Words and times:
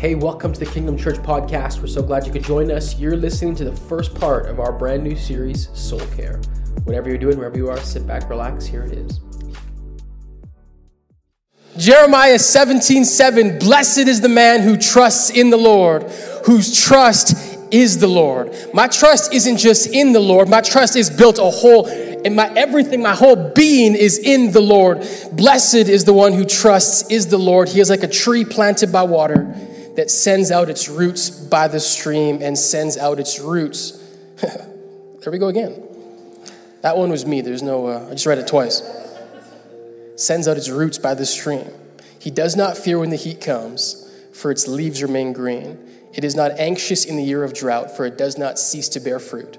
Hey, 0.00 0.14
welcome 0.14 0.50
to 0.54 0.58
the 0.58 0.64
Kingdom 0.64 0.96
Church 0.96 1.16
podcast. 1.16 1.78
We're 1.78 1.86
so 1.86 2.02
glad 2.02 2.24
you 2.24 2.32
could 2.32 2.42
join 2.42 2.70
us. 2.70 2.98
You're 2.98 3.18
listening 3.18 3.54
to 3.56 3.64
the 3.64 3.76
first 3.76 4.14
part 4.14 4.46
of 4.46 4.58
our 4.58 4.72
brand 4.72 5.04
new 5.04 5.14
series, 5.14 5.68
Soul 5.78 6.00
Care. 6.16 6.40
Whatever 6.84 7.10
you're 7.10 7.18
doing, 7.18 7.36
wherever 7.36 7.58
you 7.58 7.68
are, 7.68 7.76
sit 7.80 8.06
back, 8.06 8.30
relax. 8.30 8.64
Here 8.64 8.82
it 8.82 8.92
is. 8.92 9.20
Jeremiah 11.76 12.38
17 12.38 13.04
7 13.04 13.58
Blessed 13.58 14.08
is 14.08 14.22
the 14.22 14.30
man 14.30 14.62
who 14.62 14.78
trusts 14.78 15.28
in 15.28 15.50
the 15.50 15.58
Lord, 15.58 16.04
whose 16.46 16.82
trust 16.82 17.60
is 17.70 17.98
the 17.98 18.08
Lord. 18.08 18.56
My 18.72 18.86
trust 18.86 19.34
isn't 19.34 19.58
just 19.58 19.88
in 19.88 20.14
the 20.14 20.20
Lord, 20.20 20.48
my 20.48 20.62
trust 20.62 20.96
is 20.96 21.10
built 21.10 21.38
a 21.38 21.50
whole, 21.50 21.86
and 21.86 22.34
my 22.34 22.50
everything, 22.54 23.02
my 23.02 23.14
whole 23.14 23.52
being 23.54 23.94
is 23.94 24.18
in 24.18 24.52
the 24.52 24.62
Lord. 24.62 25.06
Blessed 25.32 25.74
is 25.74 26.06
the 26.06 26.14
one 26.14 26.32
who 26.32 26.46
trusts 26.46 27.10
is 27.10 27.26
the 27.26 27.36
Lord. 27.36 27.68
He 27.68 27.80
is 27.80 27.90
like 27.90 28.02
a 28.02 28.08
tree 28.08 28.46
planted 28.46 28.90
by 28.90 29.02
water 29.02 29.54
that 30.00 30.10
sends 30.10 30.50
out 30.50 30.70
its 30.70 30.88
roots 30.88 31.28
by 31.28 31.68
the 31.68 31.78
stream 31.78 32.40
and 32.40 32.58
sends 32.58 32.96
out 32.96 33.20
its 33.20 33.38
roots. 33.38 34.02
there 34.40 35.30
we 35.30 35.36
go 35.36 35.48
again. 35.48 35.74
That 36.80 36.96
one 36.96 37.10
was 37.10 37.26
me. 37.26 37.42
There's 37.42 37.62
no, 37.62 37.86
uh, 37.86 38.06
I 38.08 38.12
just 38.12 38.24
read 38.24 38.38
it 38.38 38.46
twice. 38.46 38.82
Sends 40.16 40.48
out 40.48 40.56
its 40.56 40.70
roots 40.70 40.96
by 40.96 41.12
the 41.12 41.26
stream. 41.26 41.68
He 42.18 42.30
does 42.30 42.56
not 42.56 42.78
fear 42.78 42.98
when 42.98 43.10
the 43.10 43.16
heat 43.16 43.42
comes, 43.42 44.10
for 44.32 44.50
its 44.50 44.66
leaves 44.66 45.02
remain 45.02 45.34
green. 45.34 45.78
It 46.14 46.24
is 46.24 46.34
not 46.34 46.52
anxious 46.52 47.04
in 47.04 47.16
the 47.16 47.22
year 47.22 47.44
of 47.44 47.52
drought, 47.52 47.94
for 47.94 48.06
it 48.06 48.16
does 48.16 48.38
not 48.38 48.58
cease 48.58 48.88
to 48.90 49.00
bear 49.00 49.18
fruit. 49.18 49.58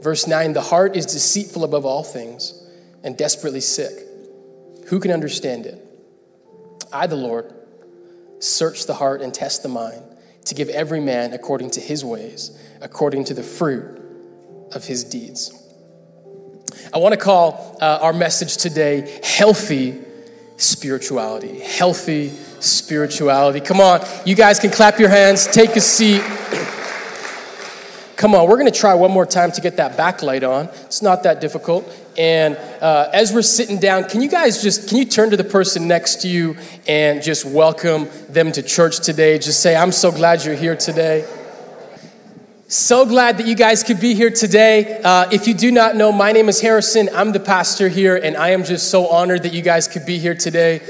Verse 0.00 0.28
9 0.28 0.52
The 0.52 0.60
heart 0.60 0.96
is 0.96 1.06
deceitful 1.06 1.64
above 1.64 1.84
all 1.84 2.04
things 2.04 2.54
and 3.02 3.18
desperately 3.18 3.60
sick. 3.60 4.06
Who 4.90 5.00
can 5.00 5.10
understand 5.10 5.66
it? 5.66 5.84
I, 6.92 7.08
the 7.08 7.16
Lord, 7.16 7.52
search 8.40 8.86
the 8.86 8.94
heart 8.94 9.22
and 9.22 9.32
test 9.32 9.62
the 9.62 9.68
mind 9.68 10.02
to 10.46 10.54
give 10.54 10.68
every 10.70 11.00
man 11.00 11.32
according 11.32 11.70
to 11.70 11.80
his 11.80 12.04
ways, 12.04 12.58
according 12.80 13.24
to 13.26 13.34
the 13.34 13.42
fruit 13.42 14.00
of 14.72 14.84
his 14.84 15.04
deeds. 15.04 15.56
I 16.92 16.98
want 16.98 17.12
to 17.12 17.20
call 17.20 17.78
uh, 17.80 17.98
our 18.02 18.12
message 18.12 18.56
today 18.56 19.20
Healthy 19.22 20.00
Spirituality. 20.56 21.60
Healthy 21.60 22.30
spirituality. 22.60 23.60
Come 23.60 23.80
on, 23.80 24.04
you 24.26 24.34
guys 24.34 24.58
can 24.58 24.70
clap 24.70 24.98
your 24.98 25.08
hands, 25.08 25.46
take 25.46 25.76
a 25.76 25.80
seat. 25.80 26.22
Come 28.20 28.34
on, 28.34 28.50
we're 28.50 28.58
going 28.58 28.70
to 28.70 28.78
try 28.78 28.92
one 28.92 29.12
more 29.12 29.24
time 29.24 29.50
to 29.52 29.62
get 29.62 29.78
that 29.78 29.96
backlight 29.96 30.46
on. 30.46 30.66
It's 30.84 31.00
not 31.00 31.22
that 31.22 31.40
difficult. 31.40 31.90
And 32.18 32.54
uh, 32.82 33.08
as 33.14 33.32
we're 33.32 33.40
sitting 33.40 33.78
down, 33.78 34.10
can 34.10 34.20
you 34.20 34.28
guys 34.28 34.62
just 34.62 34.90
can 34.90 34.98
you 34.98 35.06
turn 35.06 35.30
to 35.30 35.38
the 35.38 35.44
person 35.44 35.88
next 35.88 36.20
to 36.20 36.28
you 36.28 36.58
and 36.86 37.22
just 37.22 37.46
welcome 37.46 38.10
them 38.28 38.52
to 38.52 38.62
church 38.62 39.00
today? 39.00 39.38
Just 39.38 39.60
say, 39.60 39.74
"I'm 39.74 39.90
so 39.90 40.12
glad 40.12 40.44
you're 40.44 40.54
here 40.54 40.76
today." 40.76 41.26
So 42.68 43.06
glad 43.06 43.38
that 43.38 43.46
you 43.46 43.54
guys 43.54 43.82
could 43.82 44.00
be 44.00 44.12
here 44.12 44.30
today. 44.30 45.00
Uh, 45.02 45.30
if 45.32 45.48
you 45.48 45.54
do 45.54 45.72
not 45.72 45.96
know, 45.96 46.12
my 46.12 46.32
name 46.32 46.50
is 46.50 46.60
Harrison. 46.60 47.08
I'm 47.14 47.32
the 47.32 47.40
pastor 47.40 47.88
here, 47.88 48.16
and 48.16 48.36
I 48.36 48.50
am 48.50 48.64
just 48.64 48.90
so 48.90 49.08
honored 49.08 49.44
that 49.44 49.54
you 49.54 49.62
guys 49.62 49.88
could 49.88 50.04
be 50.04 50.18
here 50.18 50.34
today. 50.34 50.82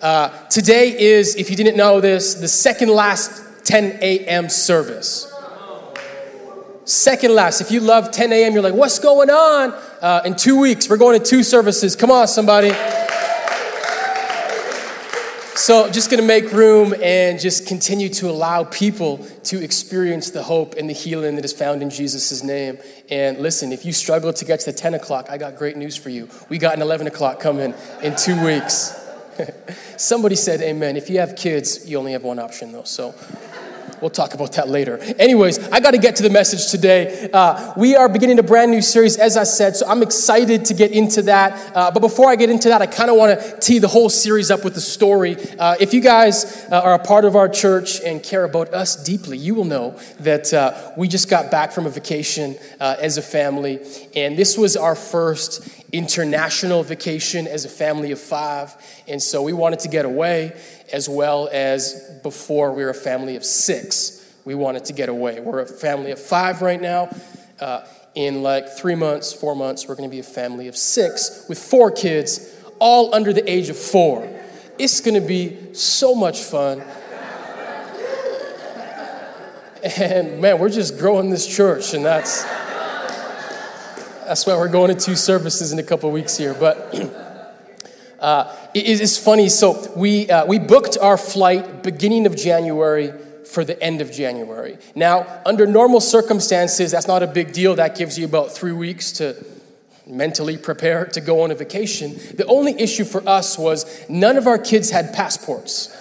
Uh, 0.00 0.28
today 0.50 0.96
is, 0.96 1.34
if 1.34 1.50
you 1.50 1.56
didn't 1.56 1.76
know 1.76 2.00
this, 2.00 2.34
the 2.34 2.46
second 2.46 2.90
last 2.90 3.64
10 3.64 3.98
a.m. 4.02 4.48
service. 4.48 5.32
Second 6.86 7.34
last. 7.34 7.60
If 7.60 7.72
you 7.72 7.80
love 7.80 8.12
10 8.12 8.32
a.m., 8.32 8.52
you're 8.52 8.62
like, 8.62 8.72
what's 8.72 9.00
going 9.00 9.28
on? 9.28 9.74
Uh, 10.00 10.22
in 10.24 10.36
two 10.36 10.56
weeks, 10.56 10.88
we're 10.88 10.96
going 10.96 11.18
to 11.18 11.24
two 11.24 11.42
services. 11.42 11.96
Come 11.96 12.12
on, 12.12 12.28
somebody. 12.28 12.70
So, 15.56 15.90
just 15.90 16.10
to 16.10 16.22
make 16.22 16.52
room 16.52 16.94
and 17.02 17.40
just 17.40 17.66
continue 17.66 18.08
to 18.10 18.30
allow 18.30 18.62
people 18.62 19.26
to 19.44 19.60
experience 19.64 20.30
the 20.30 20.44
hope 20.44 20.74
and 20.74 20.88
the 20.88 20.92
healing 20.94 21.34
that 21.34 21.44
is 21.44 21.52
found 21.52 21.82
in 21.82 21.90
Jesus' 21.90 22.44
name. 22.44 22.78
And 23.10 23.38
listen, 23.38 23.72
if 23.72 23.84
you 23.84 23.92
struggle 23.92 24.32
to 24.32 24.44
get 24.44 24.60
to 24.60 24.66
the 24.66 24.72
10 24.72 24.94
o'clock, 24.94 25.26
I 25.28 25.38
got 25.38 25.56
great 25.56 25.76
news 25.76 25.96
for 25.96 26.10
you. 26.10 26.28
We 26.48 26.58
got 26.58 26.76
an 26.76 26.82
11 26.82 27.08
o'clock 27.08 27.40
coming 27.40 27.74
in 28.00 28.14
two 28.14 28.40
weeks. 28.44 28.94
Somebody 29.96 30.36
said 30.36 30.60
amen. 30.60 30.96
If 30.96 31.10
you 31.10 31.18
have 31.18 31.34
kids, 31.34 31.88
you 31.88 31.98
only 31.98 32.12
have 32.12 32.22
one 32.22 32.38
option 32.38 32.70
though. 32.70 32.84
So 32.84 33.12
We'll 34.00 34.10
talk 34.10 34.34
about 34.34 34.52
that 34.52 34.68
later. 34.68 34.98
Anyways, 35.18 35.58
I 35.70 35.80
got 35.80 35.92
to 35.92 35.98
get 35.98 36.16
to 36.16 36.22
the 36.22 36.30
message 36.30 36.70
today. 36.70 37.30
Uh, 37.32 37.72
we 37.76 37.96
are 37.96 38.08
beginning 38.08 38.38
a 38.38 38.42
brand 38.42 38.70
new 38.70 38.82
series, 38.82 39.16
as 39.16 39.36
I 39.36 39.44
said, 39.44 39.76
so 39.76 39.86
I'm 39.86 40.02
excited 40.02 40.66
to 40.66 40.74
get 40.74 40.92
into 40.92 41.22
that. 41.22 41.74
Uh, 41.74 41.90
but 41.90 42.00
before 42.00 42.28
I 42.28 42.36
get 42.36 42.50
into 42.50 42.68
that, 42.68 42.82
I 42.82 42.86
kind 42.86 43.10
of 43.10 43.16
want 43.16 43.40
to 43.40 43.58
tee 43.60 43.78
the 43.78 43.88
whole 43.88 44.08
series 44.08 44.50
up 44.50 44.64
with 44.64 44.76
a 44.76 44.80
story. 44.80 45.36
Uh, 45.58 45.76
if 45.80 45.94
you 45.94 46.00
guys 46.00 46.66
uh, 46.70 46.80
are 46.82 46.94
a 46.94 46.98
part 46.98 47.24
of 47.24 47.36
our 47.36 47.48
church 47.48 48.00
and 48.02 48.22
care 48.22 48.44
about 48.44 48.74
us 48.74 49.02
deeply, 49.02 49.38
you 49.38 49.54
will 49.54 49.64
know 49.64 49.98
that 50.20 50.52
uh, 50.52 50.92
we 50.96 51.08
just 51.08 51.30
got 51.30 51.50
back 51.50 51.72
from 51.72 51.86
a 51.86 51.90
vacation 51.90 52.56
uh, 52.80 52.96
as 53.00 53.16
a 53.16 53.22
family, 53.22 53.80
and 54.14 54.36
this 54.36 54.58
was 54.58 54.76
our 54.76 54.94
first 54.94 55.68
international 55.92 56.82
vacation 56.82 57.46
as 57.46 57.64
a 57.64 57.68
family 57.68 58.12
of 58.12 58.20
five. 58.20 58.74
And 59.06 59.22
so 59.22 59.42
we 59.42 59.52
wanted 59.52 59.80
to 59.80 59.88
get 59.88 60.04
away 60.04 60.58
as 60.92 61.08
well 61.08 61.48
as 61.52 62.18
before 62.22 62.72
we 62.72 62.84
were 62.84 62.90
a 62.90 62.94
family 62.94 63.36
of 63.36 63.44
six. 63.44 64.22
We 64.44 64.54
wanted 64.54 64.86
to 64.86 64.92
get 64.92 65.08
away. 65.08 65.40
We're 65.40 65.60
a 65.60 65.66
family 65.66 66.10
of 66.10 66.20
five 66.20 66.62
right 66.62 66.80
now. 66.80 67.10
Uh, 67.60 67.84
in 68.14 68.42
like 68.42 68.68
three 68.68 68.94
months, 68.94 69.32
four 69.32 69.54
months, 69.54 69.86
we're 69.86 69.94
to 70.08 70.14
be 70.14 70.20
a 70.20 70.24
family 70.24 70.68
of 70.68 70.76
six 70.76 71.44
with 71.48 71.58
four 71.58 71.90
kids, 71.90 72.54
all 72.78 73.14
under 73.14 73.32
the 73.32 73.48
age 73.50 73.68
of 73.68 73.76
four. 73.76 74.28
It's 74.78 75.00
to 75.20 75.26
be 75.26 75.74
so 75.74 76.14
much 76.14 76.40
fun. 76.40 76.82
And 79.98 80.40
man, 80.40 80.58
we're 80.58 80.70
just 80.70 80.98
growing 80.98 81.30
this 81.30 81.46
church, 81.46 81.94
and 81.94 82.04
that's 82.04 82.44
that's 84.26 84.46
why 84.46 84.56
we're 84.56 84.68
going 84.68 84.94
to 84.94 85.00
two 85.00 85.16
services 85.16 85.72
in 85.72 85.78
a 85.78 85.82
couple 85.82 86.10
weeks 86.10 86.36
here. 86.36 86.54
But 86.54 86.94
Uh, 88.18 88.54
it 88.74 88.86
is 89.00 89.18
funny. 89.18 89.48
So 89.48 89.92
we, 89.94 90.30
uh, 90.30 90.46
we 90.46 90.58
booked 90.58 90.96
our 90.98 91.16
flight 91.16 91.82
beginning 91.82 92.26
of 92.26 92.36
January 92.36 93.12
for 93.44 93.64
the 93.64 93.80
end 93.82 94.00
of 94.00 94.10
January. 94.10 94.78
Now, 94.94 95.40
under 95.44 95.66
normal 95.66 96.00
circumstances, 96.00 96.90
that's 96.90 97.06
not 97.06 97.22
a 97.22 97.26
big 97.26 97.52
deal. 97.52 97.74
That 97.74 97.96
gives 97.96 98.18
you 98.18 98.24
about 98.24 98.52
three 98.52 98.72
weeks 98.72 99.12
to 99.12 99.36
mentally 100.06 100.56
prepare 100.56 101.04
to 101.06 101.20
go 101.20 101.42
on 101.42 101.50
a 101.50 101.54
vacation. 101.54 102.14
The 102.34 102.46
only 102.46 102.80
issue 102.80 103.04
for 103.04 103.26
us 103.28 103.58
was 103.58 104.08
none 104.08 104.36
of 104.36 104.46
our 104.46 104.58
kids 104.58 104.90
had 104.90 105.12
passports. 105.12 105.94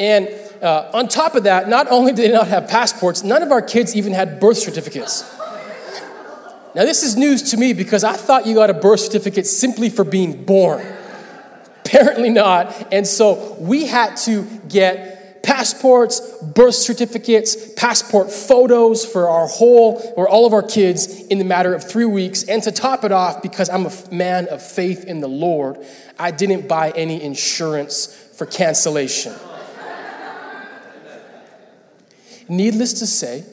And 0.00 0.28
uh, 0.62 0.90
on 0.92 1.08
top 1.08 1.34
of 1.34 1.44
that, 1.44 1.68
not 1.68 1.90
only 1.90 2.12
did 2.12 2.30
they 2.30 2.34
not 2.34 2.48
have 2.48 2.68
passports, 2.68 3.22
none 3.22 3.42
of 3.42 3.52
our 3.52 3.62
kids 3.62 3.94
even 3.94 4.12
had 4.12 4.40
birth 4.40 4.58
certificates. 4.58 5.22
Now, 6.74 6.84
this 6.84 7.02
is 7.02 7.16
news 7.16 7.50
to 7.50 7.58
me 7.58 7.74
because 7.74 8.02
I 8.02 8.14
thought 8.14 8.46
you 8.46 8.54
got 8.54 8.70
a 8.70 8.74
birth 8.74 9.00
certificate 9.00 9.46
simply 9.46 9.90
for 9.90 10.04
being 10.04 10.44
born. 10.44 10.84
Apparently 11.84 12.30
not. 12.30 12.92
And 12.92 13.06
so 13.06 13.56
we 13.58 13.86
had 13.86 14.16
to 14.18 14.44
get 14.68 15.42
passports, 15.42 16.20
birth 16.42 16.74
certificates, 16.74 17.72
passport 17.74 18.30
photos 18.30 19.04
for 19.04 19.28
our 19.28 19.46
whole 19.48 20.00
or 20.16 20.26
all 20.28 20.46
of 20.46 20.54
our 20.54 20.62
kids 20.62 21.26
in 21.26 21.38
the 21.38 21.44
matter 21.44 21.74
of 21.74 21.84
three 21.84 22.06
weeks. 22.06 22.44
And 22.44 22.62
to 22.62 22.72
top 22.72 23.04
it 23.04 23.12
off, 23.12 23.42
because 23.42 23.68
I'm 23.68 23.84
a 23.84 23.92
man 24.10 24.48
of 24.48 24.62
faith 24.62 25.04
in 25.04 25.20
the 25.20 25.28
Lord, 25.28 25.84
I 26.18 26.30
didn't 26.30 26.68
buy 26.68 26.90
any 26.92 27.20
insurance 27.22 28.06
for 28.34 28.46
cancellation. 28.46 29.34
Needless 32.48 32.94
to 32.94 33.06
say, 33.06 33.44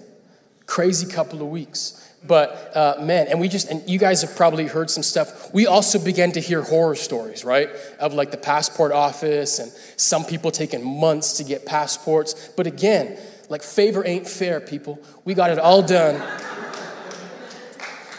crazy 0.66 1.12
couple 1.12 1.42
of 1.42 1.48
weeks. 1.48 1.99
But 2.26 2.76
uh, 2.76 2.96
man, 3.02 3.28
and 3.28 3.40
we 3.40 3.48
just, 3.48 3.70
and 3.70 3.88
you 3.90 3.98
guys 3.98 4.22
have 4.24 4.36
probably 4.36 4.68
heard 4.68 4.90
some 4.90 5.04
stuff. 5.04 5.54
We 5.54 5.68
also 5.68 6.04
began 6.04 6.34
to 6.34 6.42
hear 6.42 6.62
horror 6.62 6.96
stories, 6.96 7.46
right? 7.46 7.70
Of 8.00 8.14
like 8.14 8.32
the 8.32 8.38
passport 8.38 8.92
office 8.92 9.60
and 9.60 9.72
some 9.96 10.26
people 10.26 10.52
taking 10.52 10.84
months 10.86 11.34
to 11.34 11.44
get 11.46 11.66
passports. 11.66 12.50
But 12.58 12.68
again, 12.68 13.18
like 13.48 13.64
favor 13.64 14.06
ain't 14.06 14.28
fair, 14.28 14.60
people. 14.60 15.00
We 15.24 15.34
got 15.34 15.50
it 15.50 15.60
all 15.60 15.82
done. 15.82 16.22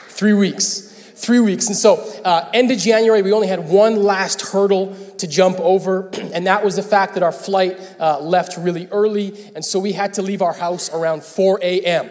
Three 0.09 0.35
weeks. 0.35 0.87
Three 1.15 1.41
weeks. 1.41 1.67
And 1.67 1.77
so, 1.77 1.97
uh, 2.25 2.51
end 2.55 2.71
of 2.71 2.79
January, 2.79 3.21
we 3.21 3.33
only 3.33 3.47
had 3.47 3.69
one 3.69 4.03
last 4.03 4.41
hurdle 4.41 4.97
to 5.19 5.27
jump 5.27 5.61
over, 5.61 6.09
and 6.33 6.47
that 6.47 6.65
was 6.65 6.77
the 6.77 6.83
fact 6.83 7.13
that 7.15 7.23
our 7.23 7.33
flight 7.33 7.79
uh, 8.01 8.19
left 8.21 8.57
really 8.57 8.89
early. 8.91 9.53
And 9.55 9.63
so, 9.63 9.79
we 9.79 9.93
had 9.93 10.15
to 10.15 10.23
leave 10.23 10.41
our 10.41 10.55
house 10.55 10.89
around 10.93 11.23
4 11.23 11.61
a.m. 11.63 12.09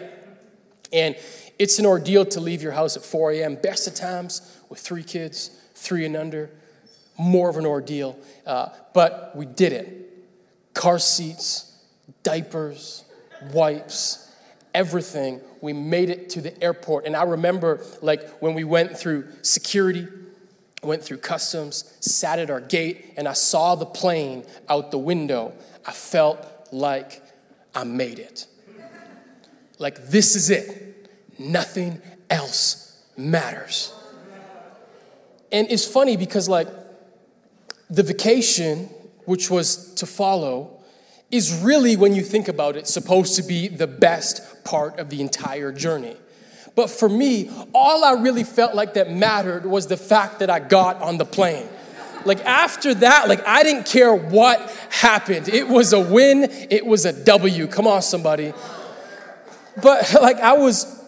And 0.92 1.16
it's 1.60 1.78
an 1.78 1.84
ordeal 1.84 2.24
to 2.24 2.40
leave 2.40 2.62
your 2.62 2.72
house 2.72 2.96
at 2.96 3.04
4 3.04 3.32
a.m. 3.32 3.54
Best 3.54 3.86
of 3.86 3.94
times 3.94 4.58
with 4.70 4.80
three 4.80 5.02
kids, 5.02 5.50
three 5.74 6.06
and 6.06 6.16
under, 6.16 6.50
more 7.18 7.50
of 7.50 7.58
an 7.58 7.66
ordeal. 7.66 8.18
Uh, 8.46 8.70
but 8.94 9.36
we 9.36 9.44
did 9.44 9.74
it. 9.74 10.24
Car 10.72 10.98
seats, 10.98 11.78
diapers, 12.22 13.04
wipes, 13.52 14.34
everything. 14.72 15.42
We 15.60 15.74
made 15.74 16.08
it 16.08 16.30
to 16.30 16.40
the 16.40 16.64
airport. 16.64 17.04
And 17.04 17.14
I 17.14 17.24
remember, 17.24 17.84
like, 18.00 18.26
when 18.38 18.54
we 18.54 18.64
went 18.64 18.96
through 18.96 19.28
security, 19.42 20.08
went 20.82 21.02
through 21.02 21.18
customs, 21.18 21.94
sat 22.00 22.38
at 22.38 22.48
our 22.48 22.62
gate, 22.62 23.12
and 23.18 23.28
I 23.28 23.34
saw 23.34 23.74
the 23.74 23.84
plane 23.84 24.46
out 24.70 24.90
the 24.90 24.98
window. 24.98 25.52
I 25.86 25.92
felt 25.92 26.38
like 26.72 27.22
I 27.74 27.84
made 27.84 28.18
it. 28.18 28.46
Like, 29.78 30.06
this 30.06 30.36
is 30.36 30.48
it. 30.48 30.89
Nothing 31.40 32.02
else 32.28 33.02
matters. 33.16 33.94
And 35.50 35.66
it's 35.70 35.86
funny 35.86 36.18
because, 36.18 36.50
like, 36.50 36.68
the 37.88 38.02
vacation, 38.02 38.90
which 39.24 39.50
was 39.50 39.94
to 39.94 40.06
follow, 40.06 40.82
is 41.30 41.62
really, 41.62 41.96
when 41.96 42.14
you 42.14 42.22
think 42.22 42.46
about 42.46 42.76
it, 42.76 42.86
supposed 42.86 43.36
to 43.36 43.42
be 43.42 43.68
the 43.68 43.86
best 43.86 44.64
part 44.64 44.98
of 44.98 45.08
the 45.08 45.22
entire 45.22 45.72
journey. 45.72 46.14
But 46.74 46.90
for 46.90 47.08
me, 47.08 47.50
all 47.74 48.04
I 48.04 48.20
really 48.20 48.44
felt 48.44 48.74
like 48.74 48.94
that 48.94 49.10
mattered 49.10 49.64
was 49.64 49.86
the 49.86 49.96
fact 49.96 50.40
that 50.40 50.50
I 50.50 50.60
got 50.60 51.00
on 51.00 51.16
the 51.16 51.24
plane. 51.24 51.66
Like 52.26 52.44
after 52.44 52.92
that, 52.94 53.28
like 53.28 53.46
I 53.46 53.62
didn't 53.62 53.86
care 53.86 54.14
what 54.14 54.60
happened. 54.90 55.48
It 55.48 55.68
was 55.68 55.94
a 55.94 56.00
win, 56.00 56.44
it 56.70 56.84
was 56.84 57.06
a 57.06 57.24
W. 57.24 57.66
Come 57.66 57.86
on, 57.86 58.02
somebody. 58.02 58.52
But 59.82 60.14
like 60.20 60.36
I 60.36 60.52
was 60.52 60.99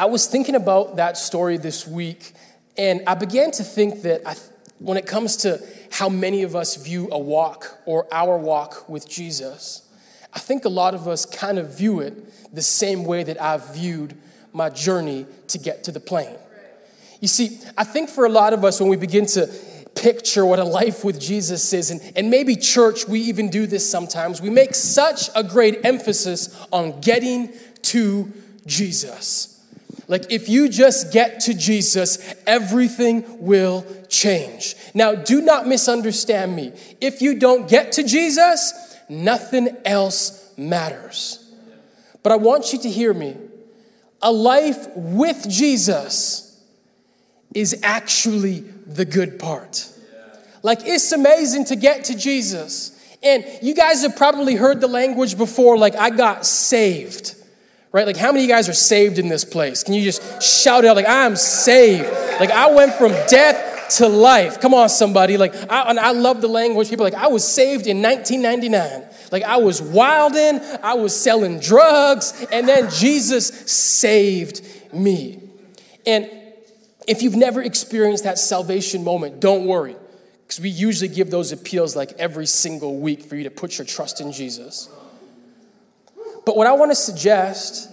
I 0.00 0.06
was 0.06 0.26
thinking 0.26 0.54
about 0.54 0.96
that 0.96 1.18
story 1.18 1.58
this 1.58 1.86
week, 1.86 2.32
and 2.78 3.02
I 3.06 3.14
began 3.14 3.50
to 3.50 3.62
think 3.62 4.00
that 4.00 4.26
I, 4.26 4.34
when 4.78 4.96
it 4.96 5.06
comes 5.06 5.36
to 5.38 5.62
how 5.90 6.08
many 6.08 6.42
of 6.42 6.56
us 6.56 6.76
view 6.76 7.10
a 7.12 7.18
walk 7.18 7.78
or 7.84 8.06
our 8.10 8.38
walk 8.38 8.88
with 8.88 9.06
Jesus, 9.06 9.86
I 10.32 10.38
think 10.38 10.64
a 10.64 10.70
lot 10.70 10.94
of 10.94 11.06
us 11.06 11.26
kind 11.26 11.58
of 11.58 11.76
view 11.76 12.00
it 12.00 12.14
the 12.54 12.62
same 12.62 13.04
way 13.04 13.24
that 13.24 13.42
I've 13.42 13.74
viewed 13.74 14.16
my 14.54 14.70
journey 14.70 15.26
to 15.48 15.58
get 15.58 15.84
to 15.84 15.92
the 15.92 16.00
plane. 16.00 16.38
You 17.20 17.28
see, 17.28 17.58
I 17.76 17.84
think 17.84 18.08
for 18.08 18.24
a 18.24 18.30
lot 18.30 18.54
of 18.54 18.64
us, 18.64 18.80
when 18.80 18.88
we 18.88 18.96
begin 18.96 19.26
to 19.26 19.52
picture 19.94 20.46
what 20.46 20.58
a 20.58 20.64
life 20.64 21.04
with 21.04 21.20
Jesus 21.20 21.74
is, 21.74 21.90
and, 21.90 22.00
and 22.16 22.30
maybe 22.30 22.56
church, 22.56 23.06
we 23.06 23.20
even 23.20 23.50
do 23.50 23.66
this 23.66 23.86
sometimes, 23.86 24.40
we 24.40 24.48
make 24.48 24.74
such 24.74 25.28
a 25.34 25.44
great 25.44 25.84
emphasis 25.84 26.58
on 26.72 27.02
getting 27.02 27.52
to 27.82 28.32
Jesus. 28.64 29.59
Like, 30.10 30.32
if 30.32 30.48
you 30.48 30.68
just 30.68 31.12
get 31.12 31.38
to 31.42 31.54
Jesus, 31.54 32.34
everything 32.44 33.24
will 33.38 33.86
change. 34.08 34.74
Now, 34.92 35.14
do 35.14 35.40
not 35.40 35.68
misunderstand 35.68 36.56
me. 36.56 36.72
If 37.00 37.22
you 37.22 37.38
don't 37.38 37.68
get 37.68 37.92
to 37.92 38.02
Jesus, 38.02 38.98
nothing 39.08 39.68
else 39.84 40.52
matters. 40.58 41.48
But 42.24 42.32
I 42.32 42.36
want 42.38 42.72
you 42.72 42.80
to 42.80 42.90
hear 42.90 43.14
me. 43.14 43.36
A 44.20 44.32
life 44.32 44.88
with 44.96 45.48
Jesus 45.48 46.60
is 47.54 47.78
actually 47.84 48.64
the 48.88 49.04
good 49.04 49.38
part. 49.38 49.88
Like, 50.64 50.80
it's 50.82 51.12
amazing 51.12 51.66
to 51.66 51.76
get 51.76 52.06
to 52.06 52.16
Jesus. 52.16 53.00
And 53.22 53.44
you 53.62 53.76
guys 53.76 54.02
have 54.02 54.16
probably 54.16 54.56
heard 54.56 54.80
the 54.80 54.88
language 54.88 55.38
before, 55.38 55.78
like, 55.78 55.94
I 55.94 56.10
got 56.10 56.44
saved 56.44 57.36
right? 57.92 58.06
Like, 58.06 58.16
how 58.16 58.32
many 58.32 58.44
of 58.44 58.48
you 58.48 58.54
guys 58.54 58.68
are 58.68 58.74
saved 58.74 59.18
in 59.18 59.28
this 59.28 59.44
place? 59.44 59.82
Can 59.82 59.94
you 59.94 60.02
just 60.02 60.42
shout 60.42 60.84
out, 60.84 60.96
like, 60.96 61.08
I'm 61.08 61.36
saved? 61.36 62.10
Like, 62.38 62.50
I 62.50 62.72
went 62.72 62.94
from 62.94 63.12
death 63.28 63.96
to 63.96 64.08
life. 64.08 64.60
Come 64.60 64.74
on, 64.74 64.88
somebody. 64.88 65.36
Like, 65.36 65.54
I, 65.70 65.90
and 65.90 65.98
I 65.98 66.12
love 66.12 66.40
the 66.40 66.48
language. 66.48 66.88
People 66.88 67.04
like, 67.04 67.14
I 67.14 67.26
was 67.26 67.46
saved 67.46 67.86
in 67.86 68.00
1999. 68.02 69.08
Like, 69.32 69.42
I 69.44 69.58
was 69.58 69.80
wilding, 69.80 70.60
I 70.82 70.94
was 70.94 71.14
selling 71.14 71.60
drugs, 71.60 72.46
and 72.50 72.68
then 72.68 72.90
Jesus 72.90 73.48
saved 73.70 74.66
me. 74.92 75.40
And 76.04 76.28
if 77.06 77.22
you've 77.22 77.36
never 77.36 77.62
experienced 77.62 78.24
that 78.24 78.38
salvation 78.38 79.04
moment, 79.04 79.40
don't 79.40 79.66
worry, 79.66 79.94
because 80.42 80.60
we 80.60 80.68
usually 80.68 81.08
give 81.08 81.30
those 81.30 81.52
appeals 81.52 81.94
like 81.94 82.12
every 82.12 82.46
single 82.46 82.98
week 82.98 83.22
for 83.22 83.36
you 83.36 83.44
to 83.44 83.50
put 83.50 83.78
your 83.78 83.84
trust 83.84 84.20
in 84.20 84.32
Jesus. 84.32 84.88
But 86.44 86.56
what 86.56 86.66
I 86.66 86.72
want 86.72 86.90
to 86.90 86.96
suggest 86.96 87.90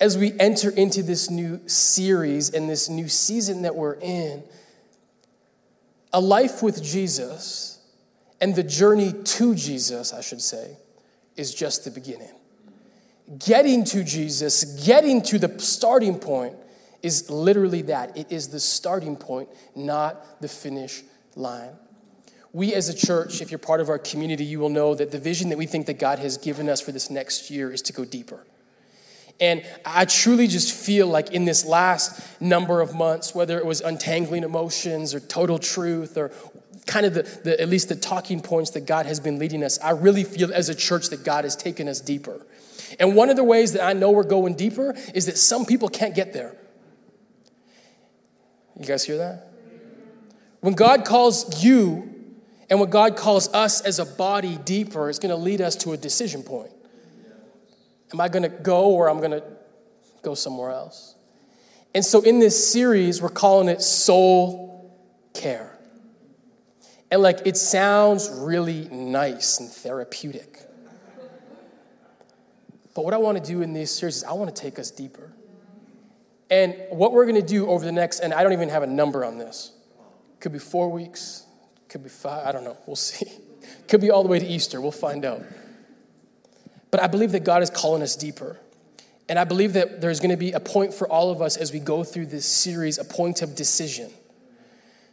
as 0.00 0.18
we 0.18 0.38
enter 0.38 0.70
into 0.70 1.02
this 1.02 1.30
new 1.30 1.60
series 1.66 2.50
and 2.50 2.68
this 2.68 2.88
new 2.88 3.08
season 3.08 3.62
that 3.62 3.74
we're 3.74 3.94
in, 3.94 4.42
a 6.12 6.20
life 6.20 6.62
with 6.62 6.82
Jesus 6.82 7.78
and 8.40 8.54
the 8.54 8.62
journey 8.62 9.12
to 9.12 9.54
Jesus, 9.54 10.12
I 10.12 10.20
should 10.20 10.42
say, 10.42 10.76
is 11.36 11.54
just 11.54 11.84
the 11.84 11.90
beginning. 11.90 12.32
Getting 13.38 13.84
to 13.84 14.04
Jesus, 14.04 14.64
getting 14.86 15.22
to 15.22 15.38
the 15.38 15.58
starting 15.58 16.18
point, 16.18 16.56
is 17.02 17.30
literally 17.30 17.82
that. 17.82 18.16
It 18.16 18.30
is 18.30 18.48
the 18.48 18.60
starting 18.60 19.16
point, 19.16 19.48
not 19.74 20.40
the 20.40 20.48
finish 20.48 21.02
line 21.34 21.76
we 22.56 22.72
as 22.72 22.88
a 22.88 22.94
church, 22.94 23.42
if 23.42 23.50
you're 23.50 23.58
part 23.58 23.82
of 23.82 23.90
our 23.90 23.98
community, 23.98 24.42
you 24.42 24.58
will 24.58 24.70
know 24.70 24.94
that 24.94 25.10
the 25.10 25.18
vision 25.18 25.50
that 25.50 25.58
we 25.58 25.66
think 25.66 25.84
that 25.84 25.98
God 25.98 26.18
has 26.20 26.38
given 26.38 26.70
us 26.70 26.80
for 26.80 26.90
this 26.90 27.10
next 27.10 27.50
year 27.50 27.70
is 27.70 27.82
to 27.82 27.92
go 27.92 28.06
deeper. 28.06 28.46
And 29.38 29.62
I 29.84 30.06
truly 30.06 30.46
just 30.46 30.72
feel 30.72 31.06
like 31.06 31.32
in 31.32 31.44
this 31.44 31.66
last 31.66 32.40
number 32.40 32.80
of 32.80 32.94
months, 32.94 33.34
whether 33.34 33.58
it 33.58 33.66
was 33.66 33.82
untangling 33.82 34.42
emotions 34.42 35.12
or 35.12 35.20
total 35.20 35.58
truth 35.58 36.16
or 36.16 36.32
kind 36.86 37.04
of 37.04 37.12
the, 37.12 37.24
the, 37.44 37.60
at 37.60 37.68
least 37.68 37.90
the 37.90 37.94
talking 37.94 38.40
points 38.40 38.70
that 38.70 38.86
God 38.86 39.04
has 39.04 39.20
been 39.20 39.38
leading 39.38 39.62
us, 39.62 39.78
I 39.80 39.90
really 39.90 40.24
feel 40.24 40.50
as 40.54 40.70
a 40.70 40.74
church 40.74 41.10
that 41.10 41.24
God 41.24 41.44
has 41.44 41.56
taken 41.56 41.88
us 41.88 42.00
deeper. 42.00 42.46
And 42.98 43.14
one 43.14 43.28
of 43.28 43.36
the 43.36 43.44
ways 43.44 43.74
that 43.74 43.84
I 43.84 43.92
know 43.92 44.12
we're 44.12 44.24
going 44.24 44.54
deeper 44.54 44.94
is 45.14 45.26
that 45.26 45.36
some 45.36 45.66
people 45.66 45.90
can't 45.90 46.14
get 46.14 46.32
there. 46.32 46.56
You 48.80 48.86
guys 48.86 49.04
hear 49.04 49.18
that? 49.18 49.52
When 50.60 50.72
God 50.72 51.04
calls 51.04 51.62
you 51.62 52.14
and 52.68 52.80
what 52.80 52.90
God 52.90 53.16
calls 53.16 53.48
us 53.54 53.80
as 53.80 53.98
a 53.98 54.04
body 54.04 54.58
deeper 54.64 55.08
is 55.08 55.18
going 55.18 55.30
to 55.30 55.36
lead 55.36 55.60
us 55.60 55.76
to 55.76 55.92
a 55.92 55.96
decision 55.96 56.42
point. 56.42 56.72
Am 58.12 58.20
I 58.20 58.28
going 58.28 58.42
to 58.42 58.48
go 58.48 58.90
or 58.90 59.08
I'm 59.08 59.18
going 59.18 59.32
to 59.32 59.44
go 60.22 60.34
somewhere 60.34 60.70
else? 60.70 61.14
And 61.94 62.04
so 62.04 62.20
in 62.20 62.40
this 62.40 62.72
series, 62.72 63.22
we're 63.22 63.28
calling 63.28 63.68
it 63.68 63.80
Soul 63.82 64.94
Care. 65.32 65.78
And 67.10 67.22
like 67.22 67.40
it 67.44 67.56
sounds 67.56 68.28
really 68.30 68.88
nice 68.90 69.60
and 69.60 69.70
therapeutic. 69.70 70.60
But 72.94 73.04
what 73.04 73.14
I 73.14 73.18
want 73.18 73.42
to 73.42 73.44
do 73.44 73.62
in 73.62 73.72
this 73.72 73.94
series 73.94 74.16
is 74.16 74.24
I 74.24 74.32
want 74.32 74.54
to 74.54 74.60
take 74.60 74.78
us 74.78 74.90
deeper. 74.90 75.32
And 76.50 76.76
what 76.90 77.12
we're 77.12 77.24
going 77.24 77.40
to 77.40 77.46
do 77.46 77.68
over 77.68 77.84
the 77.84 77.92
next, 77.92 78.20
and 78.20 78.32
I 78.32 78.42
don't 78.42 78.52
even 78.52 78.68
have 78.68 78.82
a 78.82 78.86
number 78.86 79.24
on 79.24 79.38
this, 79.38 79.72
could 80.40 80.52
be 80.52 80.58
four 80.58 80.90
weeks, 80.90 81.45
could 81.88 82.02
be 82.02 82.08
five, 82.08 82.46
I 82.46 82.52
don't 82.52 82.64
know, 82.64 82.76
we'll 82.86 82.96
see. 82.96 83.26
Could 83.88 84.00
be 84.00 84.12
all 84.12 84.22
the 84.22 84.28
way 84.28 84.38
to 84.38 84.46
Easter, 84.46 84.80
we'll 84.80 84.92
find 84.92 85.24
out. 85.24 85.42
But 86.92 87.02
I 87.02 87.08
believe 87.08 87.32
that 87.32 87.42
God 87.42 87.62
is 87.62 87.70
calling 87.70 88.00
us 88.00 88.14
deeper. 88.14 88.58
And 89.28 89.38
I 89.38 89.44
believe 89.44 89.72
that 89.72 90.00
there's 90.00 90.20
going 90.20 90.30
to 90.30 90.36
be 90.36 90.52
a 90.52 90.60
point 90.60 90.94
for 90.94 91.08
all 91.08 91.30
of 91.30 91.42
us 91.42 91.56
as 91.56 91.72
we 91.72 91.80
go 91.80 92.04
through 92.04 92.26
this 92.26 92.46
series, 92.46 92.98
a 92.98 93.04
point 93.04 93.42
of 93.42 93.56
decision 93.56 94.10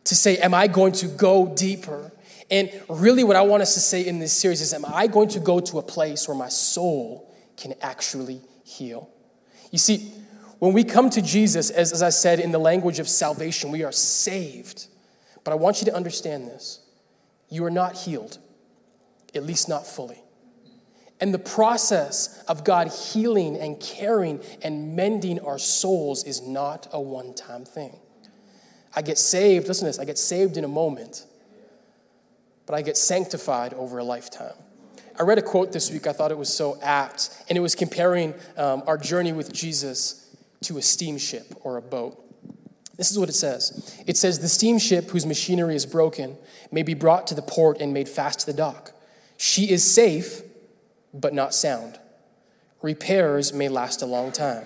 to 0.04 0.16
say, 0.16 0.38
Am 0.38 0.54
I 0.54 0.68
going 0.68 0.94
to 0.94 1.08
go 1.08 1.48
deeper? 1.48 2.12
And 2.52 2.70
really, 2.88 3.24
what 3.24 3.36
I 3.36 3.42
want 3.42 3.64
us 3.64 3.74
to 3.74 3.80
say 3.80 4.06
in 4.06 4.20
this 4.20 4.34
series 4.34 4.62
is, 4.62 4.74
Am 4.74 4.86
I 4.86 5.08
going 5.08 5.30
to 5.30 5.40
go 5.40 5.60
to 5.60 5.80
a 5.80 5.82
place 5.82 6.28
where 6.28 6.38
my 6.38 6.50
soul 6.50 7.34
can 7.58 7.74
actually 7.82 8.42
heal? 8.64 9.10
You 9.72 9.80
see, 9.80 10.12
when 10.60 10.74
we 10.74 10.84
come 10.84 11.10
to 11.10 11.22
Jesus, 11.22 11.70
as, 11.72 11.92
as 11.92 12.04
I 12.04 12.10
said 12.10 12.40
in 12.40 12.52
the 12.52 12.60
language 12.60 13.00
of 13.00 13.10
salvation, 13.10 13.72
we 13.72 13.84
are 13.84 13.92
saved. 13.92 14.88
But 15.44 15.52
I 15.52 15.56
want 15.56 15.82
you 15.82 15.86
to 15.86 15.96
understand 15.96 16.48
this 16.48 16.80
you 17.50 17.64
are 17.66 17.72
not 17.72 17.96
healed, 17.96 18.40
at 19.36 19.44
least 19.44 19.70
not 19.70 19.86
fully. 19.86 20.20
And 21.20 21.34
the 21.34 21.40
process 21.40 22.44
of 22.48 22.64
God 22.64 22.88
healing 22.88 23.56
and 23.58 23.80
caring 23.80 24.42
and 24.62 24.96
mending 24.96 25.40
our 25.40 25.58
souls 25.58 26.24
is 26.26 26.42
not 26.42 26.88
a 26.92 27.00
one 27.00 27.34
time 27.34 27.64
thing. 27.64 27.98
I 28.96 29.02
get 29.02 29.18
saved, 29.18 29.68
listen 29.68 29.86
to 29.86 29.90
this, 29.90 30.00
I 30.00 30.06
get 30.06 30.18
saved 30.18 30.58
in 30.58 30.64
a 30.64 30.68
moment, 30.68 31.26
but 32.66 32.76
I 32.76 32.82
get 32.82 32.98
sanctified 32.98 33.74
over 33.74 33.98
a 34.00 34.04
lifetime. 34.04 34.54
I 35.20 35.24
read 35.24 35.38
a 35.38 35.42
quote 35.42 35.72
this 35.72 35.92
week, 35.92 36.08
I 36.08 36.14
thought 36.14 36.32
it 36.32 36.38
was 36.38 36.52
so 36.52 36.80
apt, 36.82 37.30
and 37.48 37.58
it 37.58 37.62
was 37.62 37.76
comparing 37.76 38.34
um, 38.58 38.84
our 38.88 38.98
journey 38.98 39.32
with 39.32 39.54
Jesus 39.54 40.36
to 40.64 40.78
a 40.78 40.82
steamship 40.82 41.46
or 41.62 41.78
a 41.78 41.82
boat. 41.82 42.23
This 43.04 43.12
is 43.12 43.20
what 43.20 43.28
it 43.28 43.34
says 43.34 44.02
it 44.08 44.16
says, 44.16 44.40
The 44.40 44.48
steamship 44.48 45.10
whose 45.10 45.26
machinery 45.26 45.76
is 45.76 45.86
broken 45.86 46.38
may 46.72 46.84
be 46.84 46.94
brought 46.94 47.28
to 47.28 47.36
the 47.36 47.42
port 47.42 47.82
and 47.82 47.94
made 47.94 48.08
fast 48.08 48.40
to 48.40 48.46
the 48.46 48.54
dock. 48.54 48.94
She 49.36 49.70
is 49.70 49.84
safe, 49.84 50.42
but 51.14 51.34
not 51.34 51.54
sound. 51.54 52.00
Repairs 52.82 53.52
may 53.52 53.68
last 53.68 54.02
a 54.04 54.06
long 54.06 54.32
time. 54.32 54.64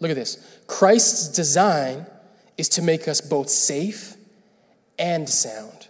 Look 0.00 0.10
at 0.10 0.18
this 0.18 0.60
Christ's 0.66 1.28
design 1.28 2.04
is 2.58 2.68
to 2.68 2.82
make 2.82 3.08
us 3.08 3.22
both 3.22 3.48
safe 3.48 4.16
and 4.98 5.26
sound. 5.26 5.88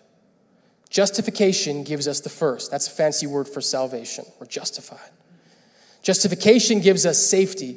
Justification 0.88 1.82
gives 1.82 2.06
us 2.06 2.20
the 2.20 2.28
first. 2.28 2.70
That's 2.70 2.86
a 2.86 2.92
fancy 2.92 3.26
word 3.26 3.48
for 3.48 3.60
salvation. 3.60 4.24
We're 4.38 4.46
justified. 4.46 5.10
Justification 6.00 6.80
gives 6.80 7.04
us 7.04 7.18
safety, 7.18 7.76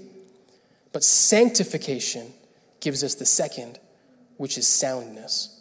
but 0.93 1.03
sanctification 1.03 2.33
gives 2.79 3.03
us 3.03 3.15
the 3.15 3.25
second, 3.25 3.79
which 4.37 4.57
is 4.57 4.67
soundness. 4.67 5.55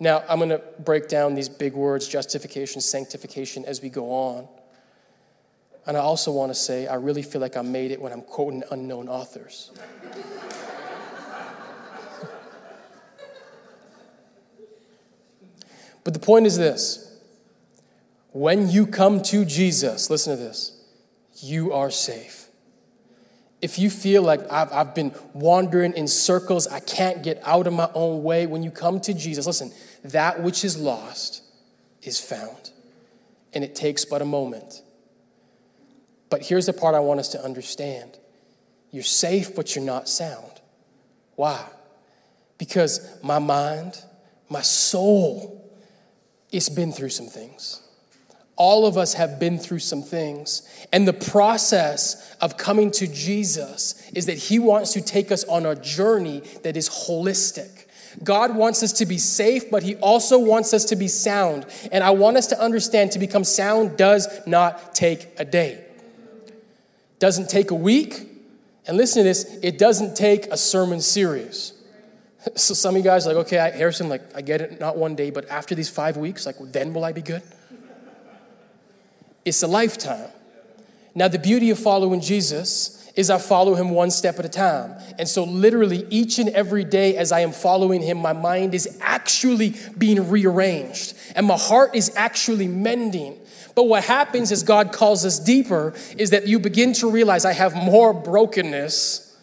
Now, 0.00 0.22
I'm 0.28 0.38
going 0.38 0.50
to 0.50 0.62
break 0.78 1.08
down 1.08 1.34
these 1.34 1.48
big 1.48 1.72
words 1.74 2.06
justification, 2.06 2.80
sanctification 2.80 3.64
as 3.64 3.82
we 3.82 3.88
go 3.88 4.12
on. 4.12 4.46
And 5.86 5.96
I 5.96 6.00
also 6.00 6.30
want 6.30 6.50
to 6.52 6.54
say, 6.54 6.86
I 6.86 6.94
really 6.96 7.22
feel 7.22 7.40
like 7.40 7.56
I 7.56 7.62
made 7.62 7.90
it 7.90 8.00
when 8.00 8.12
I'm 8.12 8.22
quoting 8.22 8.62
unknown 8.70 9.08
authors. 9.08 9.72
but 16.04 16.12
the 16.12 16.20
point 16.20 16.46
is 16.46 16.56
this 16.56 17.06
when 18.32 18.68
you 18.68 18.86
come 18.86 19.22
to 19.22 19.44
Jesus, 19.44 20.10
listen 20.10 20.36
to 20.36 20.42
this, 20.42 20.84
you 21.40 21.72
are 21.72 21.90
safe. 21.90 22.37
If 23.60 23.78
you 23.78 23.90
feel 23.90 24.22
like 24.22 24.40
I've, 24.52 24.72
I've 24.72 24.94
been 24.94 25.12
wandering 25.32 25.92
in 25.94 26.06
circles, 26.06 26.66
I 26.68 26.80
can't 26.80 27.22
get 27.22 27.40
out 27.44 27.66
of 27.66 27.72
my 27.72 27.90
own 27.94 28.22
way, 28.22 28.46
when 28.46 28.62
you 28.62 28.70
come 28.70 29.00
to 29.00 29.14
Jesus, 29.14 29.46
listen, 29.46 29.72
that 30.04 30.42
which 30.42 30.64
is 30.64 30.78
lost 30.78 31.42
is 32.02 32.20
found. 32.20 32.70
And 33.52 33.64
it 33.64 33.74
takes 33.74 34.04
but 34.04 34.22
a 34.22 34.24
moment. 34.24 34.82
But 36.30 36.42
here's 36.42 36.66
the 36.66 36.72
part 36.72 36.94
I 36.94 37.00
want 37.00 37.20
us 37.20 37.28
to 37.30 37.42
understand 37.42 38.18
you're 38.90 39.02
safe, 39.02 39.54
but 39.54 39.74
you're 39.74 39.84
not 39.84 40.08
sound. 40.08 40.60
Why? 41.36 41.62
Because 42.56 43.22
my 43.22 43.38
mind, 43.38 44.02
my 44.48 44.62
soul, 44.62 45.70
it's 46.50 46.68
been 46.68 46.92
through 46.92 47.10
some 47.10 47.26
things. 47.26 47.82
All 48.58 48.86
of 48.86 48.98
us 48.98 49.14
have 49.14 49.38
been 49.38 49.56
through 49.56 49.78
some 49.78 50.02
things. 50.02 50.68
And 50.92 51.06
the 51.06 51.12
process 51.12 52.36
of 52.40 52.56
coming 52.56 52.90
to 52.92 53.06
Jesus 53.06 54.10
is 54.10 54.26
that 54.26 54.36
He 54.36 54.58
wants 54.58 54.92
to 54.94 55.00
take 55.00 55.30
us 55.30 55.44
on 55.44 55.64
a 55.64 55.76
journey 55.76 56.40
that 56.64 56.76
is 56.76 56.88
holistic. 56.88 57.86
God 58.24 58.56
wants 58.56 58.82
us 58.82 58.92
to 58.94 59.06
be 59.06 59.16
safe, 59.16 59.70
but 59.70 59.84
He 59.84 59.94
also 59.96 60.40
wants 60.40 60.74
us 60.74 60.86
to 60.86 60.96
be 60.96 61.06
sound. 61.06 61.66
And 61.92 62.02
I 62.02 62.10
want 62.10 62.36
us 62.36 62.48
to 62.48 62.60
understand 62.60 63.12
to 63.12 63.20
become 63.20 63.44
sound 63.44 63.96
does 63.96 64.26
not 64.44 64.92
take 64.92 65.28
a 65.38 65.44
day, 65.44 65.84
doesn't 67.20 67.48
take 67.48 67.70
a 67.70 67.76
week. 67.76 68.24
And 68.88 68.96
listen 68.96 69.20
to 69.20 69.24
this 69.24 69.58
it 69.62 69.78
doesn't 69.78 70.16
take 70.16 70.46
a 70.46 70.56
sermon 70.56 71.00
series. 71.00 71.74
So 72.54 72.72
some 72.72 72.94
of 72.94 72.98
you 72.98 73.04
guys 73.04 73.26
are 73.26 73.34
like, 73.34 73.46
okay, 73.46 73.56
Harrison, 73.76 74.08
like, 74.08 74.22
I 74.34 74.40
get 74.40 74.60
it, 74.60 74.80
not 74.80 74.96
one 74.96 75.16
day, 75.16 75.30
but 75.30 75.50
after 75.50 75.74
these 75.74 75.90
five 75.90 76.16
weeks, 76.16 76.46
like, 76.46 76.54
then 76.60 76.94
will 76.94 77.04
I 77.04 77.12
be 77.12 77.20
good? 77.20 77.42
It's 79.44 79.62
a 79.62 79.66
lifetime. 79.66 80.30
Now, 81.14 81.28
the 81.28 81.38
beauty 81.38 81.70
of 81.70 81.78
following 81.78 82.20
Jesus 82.20 82.98
is 83.16 83.30
I 83.30 83.38
follow 83.38 83.74
him 83.74 83.90
one 83.90 84.12
step 84.12 84.38
at 84.38 84.44
a 84.44 84.48
time. 84.48 84.94
And 85.18 85.28
so, 85.28 85.42
literally, 85.42 86.06
each 86.08 86.38
and 86.38 86.48
every 86.50 86.84
day 86.84 87.16
as 87.16 87.32
I 87.32 87.40
am 87.40 87.50
following 87.50 88.00
him, 88.00 88.18
my 88.18 88.32
mind 88.32 88.74
is 88.74 88.96
actually 89.00 89.74
being 89.98 90.30
rearranged 90.30 91.14
and 91.34 91.44
my 91.44 91.56
heart 91.56 91.96
is 91.96 92.12
actually 92.14 92.68
mending. 92.68 93.36
But 93.74 93.84
what 93.84 94.04
happens 94.04 94.52
as 94.52 94.62
God 94.62 94.92
calls 94.92 95.24
us 95.24 95.40
deeper 95.40 95.94
is 96.16 96.30
that 96.30 96.46
you 96.46 96.60
begin 96.60 96.92
to 96.94 97.10
realize 97.10 97.44
I 97.44 97.54
have 97.54 97.74
more 97.74 98.14
brokenness 98.14 99.36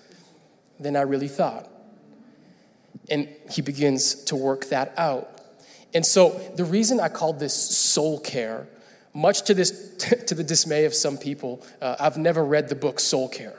than 0.79 0.95
I 0.95 1.01
really 1.01 1.27
thought. 1.27 1.69
And 3.09 3.27
he 3.51 3.61
begins 3.61 4.23
to 4.25 4.37
work 4.37 4.69
that 4.69 4.93
out. 4.97 5.41
And 5.93 6.05
so, 6.05 6.29
the 6.55 6.63
reason 6.63 7.01
I 7.01 7.09
called 7.09 7.39
this 7.39 7.53
soul 7.53 8.21
care 8.21 8.67
much 9.15 9.41
to, 9.43 9.55
this, 9.55 9.95
to 10.27 10.35
the 10.35 10.43
dismay 10.43 10.85
of 10.85 10.93
some 10.93 11.17
people, 11.17 11.65
uh, 11.81 11.95
I've 11.99 12.17
never 12.17 12.45
read 12.45 12.69
the 12.69 12.75
book 12.75 12.99
Soul 12.99 13.27
Care. 13.27 13.55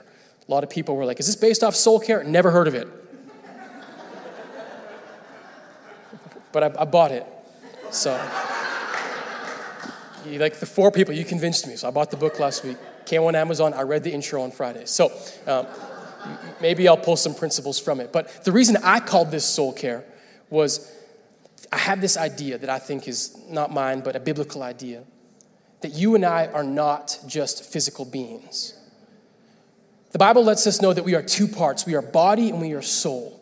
A 0.47 0.51
lot 0.51 0.63
of 0.63 0.69
people 0.69 0.95
were 0.95 1.03
like, 1.03 1.19
Is 1.19 1.25
this 1.25 1.35
based 1.35 1.63
off 1.63 1.75
Soul 1.75 1.99
Care? 1.99 2.23
Never 2.23 2.51
heard 2.51 2.67
of 2.67 2.75
it. 2.75 2.87
but 6.53 6.63
I, 6.63 6.81
I, 6.81 6.85
bought 6.85 7.11
it. 7.11 7.25
So, 7.91 8.11
like 10.25 10.59
the 10.59 10.65
four 10.65 10.91
people, 10.91 11.13
you 11.13 11.25
convinced 11.25 11.67
me. 11.67 11.75
So 11.75 11.89
I 11.89 11.91
bought 11.91 12.11
the 12.11 12.17
book 12.17 12.39
last 12.39 12.63
week. 12.63 12.77
Came 13.05 13.23
on 13.23 13.35
Amazon. 13.35 13.73
I 13.73 13.81
read 13.81 14.03
the 14.03 14.13
intro 14.13 14.43
on 14.43 14.51
Friday. 14.51 14.85
So, 14.85 15.11
um, 15.47 15.65
maybe 16.61 16.87
I'll 16.87 16.97
pull 16.97 17.17
some 17.17 17.33
principles 17.33 17.79
from 17.79 17.99
it. 17.99 18.13
But 18.13 18.45
the 18.45 18.51
reason 18.51 18.77
I 18.77 18.99
called 18.99 19.31
this 19.31 19.45
Soul 19.45 19.73
Care 19.73 20.05
was 20.49 20.93
I 21.71 21.77
have 21.77 21.99
this 21.99 22.15
idea 22.15 22.57
that 22.57 22.69
I 22.69 22.79
think 22.79 23.07
is 23.07 23.37
not 23.49 23.73
mine, 23.73 24.01
but 24.01 24.15
a 24.15 24.19
biblical 24.19 24.63
idea 24.63 25.03
that 25.81 25.93
you 25.93 26.15
and 26.15 26.25
I 26.25 26.47
are 26.47 26.63
not 26.63 27.19
just 27.27 27.63
physical 27.63 28.05
beings. 28.05 28.73
The 30.11 30.17
Bible 30.17 30.43
lets 30.43 30.65
us 30.65 30.81
know 30.81 30.93
that 30.93 31.03
we 31.03 31.15
are 31.15 31.21
two 31.21 31.47
parts 31.47 31.85
we 31.85 31.95
are 31.95 32.01
body 32.01 32.49
and 32.49 32.61
we 32.61 32.73
are 32.73 32.81
soul. 32.81 33.33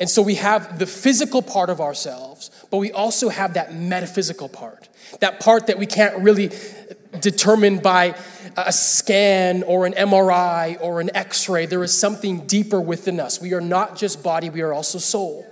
And 0.00 0.10
so 0.10 0.20
we 0.20 0.34
have 0.36 0.80
the 0.80 0.86
physical 0.86 1.42
part 1.42 1.70
of 1.70 1.80
ourselves, 1.80 2.50
but 2.70 2.78
we 2.78 2.90
also 2.90 3.28
have 3.28 3.54
that 3.54 3.74
metaphysical 3.74 4.48
part, 4.48 4.88
that 5.20 5.38
part 5.38 5.68
that 5.68 5.78
we 5.78 5.86
can't 5.86 6.18
really 6.18 6.50
determine 7.20 7.78
by 7.78 8.18
a 8.56 8.72
scan 8.72 9.62
or 9.62 9.86
an 9.86 9.92
MRI 9.92 10.78
or 10.80 11.00
an 11.00 11.14
x 11.14 11.48
ray. 11.48 11.66
There 11.66 11.84
is 11.84 11.96
something 11.96 12.46
deeper 12.46 12.80
within 12.80 13.20
us. 13.20 13.40
We 13.40 13.52
are 13.54 13.60
not 13.60 13.96
just 13.96 14.22
body, 14.22 14.50
we 14.50 14.62
are 14.62 14.72
also 14.72 14.98
soul. 14.98 15.46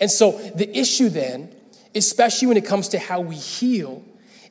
And 0.00 0.10
so 0.10 0.32
the 0.54 0.78
issue 0.78 1.08
then, 1.08 1.52
especially 1.94 2.48
when 2.48 2.56
it 2.56 2.66
comes 2.66 2.88
to 2.88 2.98
how 2.98 3.20
we 3.20 3.34
heal, 3.34 4.04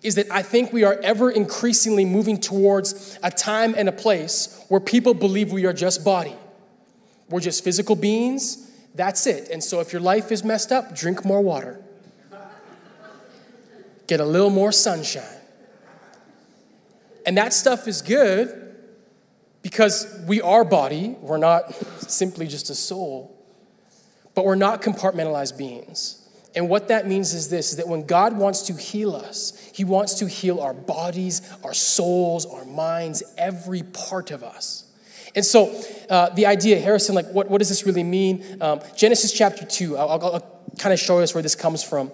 is 0.04 0.16
that 0.16 0.32
I 0.32 0.42
think 0.42 0.74
we 0.74 0.84
are 0.84 1.00
ever 1.04 1.30
increasingly 1.30 2.06
moving 2.06 2.40
towards 2.40 3.20
a 3.22 3.30
time 3.30 3.76
and 3.78 3.88
a 3.88 3.92
place 3.92 4.64
where 4.68 4.80
people 4.80 5.14
believe 5.14 5.52
we 5.52 5.66
are 5.66 5.74
just 5.74 6.04
body. 6.04 6.36
We're 7.30 7.40
just 7.40 7.64
physical 7.64 7.96
beings. 7.96 8.70
That's 8.96 9.26
it. 9.28 9.50
And 9.50 9.64
so 9.64 9.80
if 9.80 9.94
your 9.94 10.02
life 10.02 10.32
is 10.32 10.44
messed 10.44 10.72
up, 10.72 10.96
drink 10.96 11.24
more 11.24 11.42
water. 11.42 11.80
Get 14.08 14.20
a 14.20 14.26
little 14.26 14.50
more 14.50 14.72
sunshine. 14.72 15.24
And 17.26 17.38
that 17.38 17.54
stuff 17.54 17.88
is 17.88 18.02
good 18.02 18.76
because 19.62 20.22
we 20.28 20.42
are 20.42 20.66
body. 20.66 21.16
We're 21.22 21.38
not 21.38 21.74
simply 22.10 22.48
just 22.48 22.70
a 22.70 22.76
soul, 22.76 23.34
but 24.34 24.44
we're 24.44 24.56
not 24.56 24.82
compartmentalized 24.82 25.58
beings. 25.58 26.21
And 26.54 26.68
what 26.68 26.90
that 26.90 27.08
means 27.08 27.34
is 27.34 27.50
this 27.50 27.72
is 27.72 27.78
that 27.78 27.88
when 27.88 28.06
God 28.06 28.38
wants 28.38 28.64
to 28.64 28.74
heal 28.74 29.16
us, 29.16 29.72
He 29.74 29.84
wants 29.84 30.16
to 30.16 30.28
heal 30.28 30.60
our 30.60 30.74
bodies, 30.74 31.42
our 31.64 31.74
souls, 31.74 32.46
our 32.46 32.66
minds, 32.66 33.24
every 33.38 33.84
part 33.84 34.32
of 34.32 34.44
us. 34.44 34.86
And 35.34 35.46
so, 35.46 35.74
uh, 36.10 36.30
the 36.30 36.46
idea, 36.46 36.80
Harrison, 36.80 37.16
like, 37.16 37.28
what, 37.32 37.50
what 37.50 37.60
does 37.60 37.70
this 37.70 37.86
really 37.86 38.04
mean? 38.04 38.44
Um, 38.60 38.82
Genesis 38.98 39.32
chapter 39.32 39.66
2, 39.66 39.98
I'll, 39.98 40.10
I'll, 40.10 40.36
I'll 40.36 40.62
kind 40.78 40.94
of 40.94 41.00
show 41.00 41.20
us 41.20 41.34
where 41.34 41.42
this 41.42 41.56
comes 41.56 41.84
from. 41.84 42.12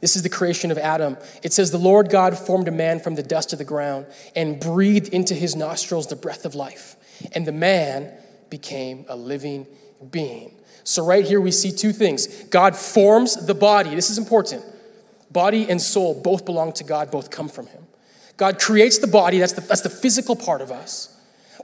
This 0.00 0.16
is 0.16 0.22
the 0.22 0.28
creation 0.28 0.70
of 0.70 0.78
Adam. 0.78 1.16
It 1.42 1.52
says, 1.52 1.70
The 1.70 1.78
Lord 1.78 2.10
God 2.10 2.36
formed 2.36 2.68
a 2.68 2.72
man 2.72 3.00
from 3.00 3.14
the 3.14 3.22
dust 3.22 3.52
of 3.52 3.58
the 3.58 3.64
ground 3.64 4.06
and 4.34 4.60
breathed 4.60 5.08
into 5.08 5.34
his 5.34 5.56
nostrils 5.56 6.08
the 6.08 6.16
breath 6.16 6.44
of 6.44 6.54
life. 6.54 6.96
And 7.32 7.46
the 7.46 7.52
man 7.52 8.12
became 8.50 9.06
a 9.08 9.16
living 9.16 9.66
being. 10.10 10.55
So, 10.86 11.04
right 11.04 11.24
here, 11.24 11.40
we 11.40 11.50
see 11.50 11.72
two 11.72 11.92
things 11.92 12.28
God 12.44 12.76
forms 12.76 13.34
the 13.44 13.54
body. 13.54 13.96
This 13.96 14.08
is 14.08 14.18
important. 14.18 14.64
Body 15.32 15.68
and 15.68 15.82
soul 15.82 16.14
both 16.22 16.44
belong 16.44 16.72
to 16.74 16.84
God, 16.84 17.10
both 17.10 17.28
come 17.28 17.48
from 17.48 17.66
Him. 17.66 17.84
God 18.36 18.60
creates 18.60 18.98
the 18.98 19.08
body, 19.08 19.40
that's 19.40 19.54
the, 19.54 19.62
that's 19.62 19.80
the 19.80 19.90
physical 19.90 20.36
part 20.36 20.60
of 20.60 20.70
us. 20.70 21.12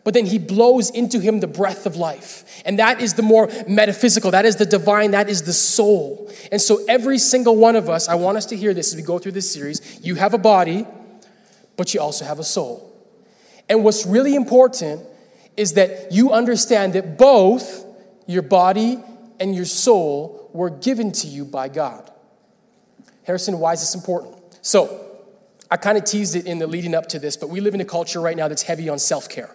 But 0.02 0.14
then 0.14 0.26
He 0.26 0.40
blows 0.40 0.90
into 0.90 1.20
Him 1.20 1.38
the 1.38 1.46
breath 1.46 1.86
of 1.86 1.94
life. 1.94 2.60
And 2.66 2.80
that 2.80 3.00
is 3.00 3.14
the 3.14 3.22
more 3.22 3.48
metaphysical, 3.68 4.32
that 4.32 4.44
is 4.44 4.56
the 4.56 4.66
divine, 4.66 5.12
that 5.12 5.28
is 5.28 5.42
the 5.42 5.52
soul. 5.52 6.28
And 6.50 6.60
so, 6.60 6.84
every 6.88 7.18
single 7.18 7.54
one 7.54 7.76
of 7.76 7.88
us, 7.88 8.08
I 8.08 8.16
want 8.16 8.38
us 8.38 8.46
to 8.46 8.56
hear 8.56 8.74
this 8.74 8.92
as 8.92 8.96
we 8.96 9.02
go 9.02 9.20
through 9.20 9.32
this 9.32 9.48
series. 9.48 10.00
You 10.04 10.16
have 10.16 10.34
a 10.34 10.38
body, 10.38 10.84
but 11.76 11.94
you 11.94 12.00
also 12.00 12.24
have 12.24 12.40
a 12.40 12.44
soul. 12.44 12.92
And 13.68 13.84
what's 13.84 14.04
really 14.04 14.34
important 14.34 15.06
is 15.56 15.74
that 15.74 16.10
you 16.10 16.32
understand 16.32 16.94
that 16.94 17.16
both 17.16 17.84
your 18.26 18.42
body 18.42 18.98
and 19.42 19.56
your 19.56 19.64
soul 19.64 20.48
were 20.52 20.70
given 20.70 21.10
to 21.10 21.26
you 21.26 21.44
by 21.44 21.68
God. 21.68 22.08
Harrison, 23.24 23.58
why 23.58 23.72
is 23.72 23.80
this 23.80 23.94
important? 23.96 24.36
So, 24.62 25.00
I 25.68 25.76
kind 25.76 25.98
of 25.98 26.04
teased 26.04 26.36
it 26.36 26.46
in 26.46 26.58
the 26.58 26.66
leading 26.66 26.94
up 26.94 27.08
to 27.08 27.18
this, 27.18 27.36
but 27.36 27.48
we 27.48 27.60
live 27.60 27.74
in 27.74 27.80
a 27.80 27.84
culture 27.84 28.20
right 28.20 28.36
now 28.36 28.46
that's 28.46 28.62
heavy 28.62 28.88
on 28.88 29.00
self 29.00 29.28
care, 29.28 29.50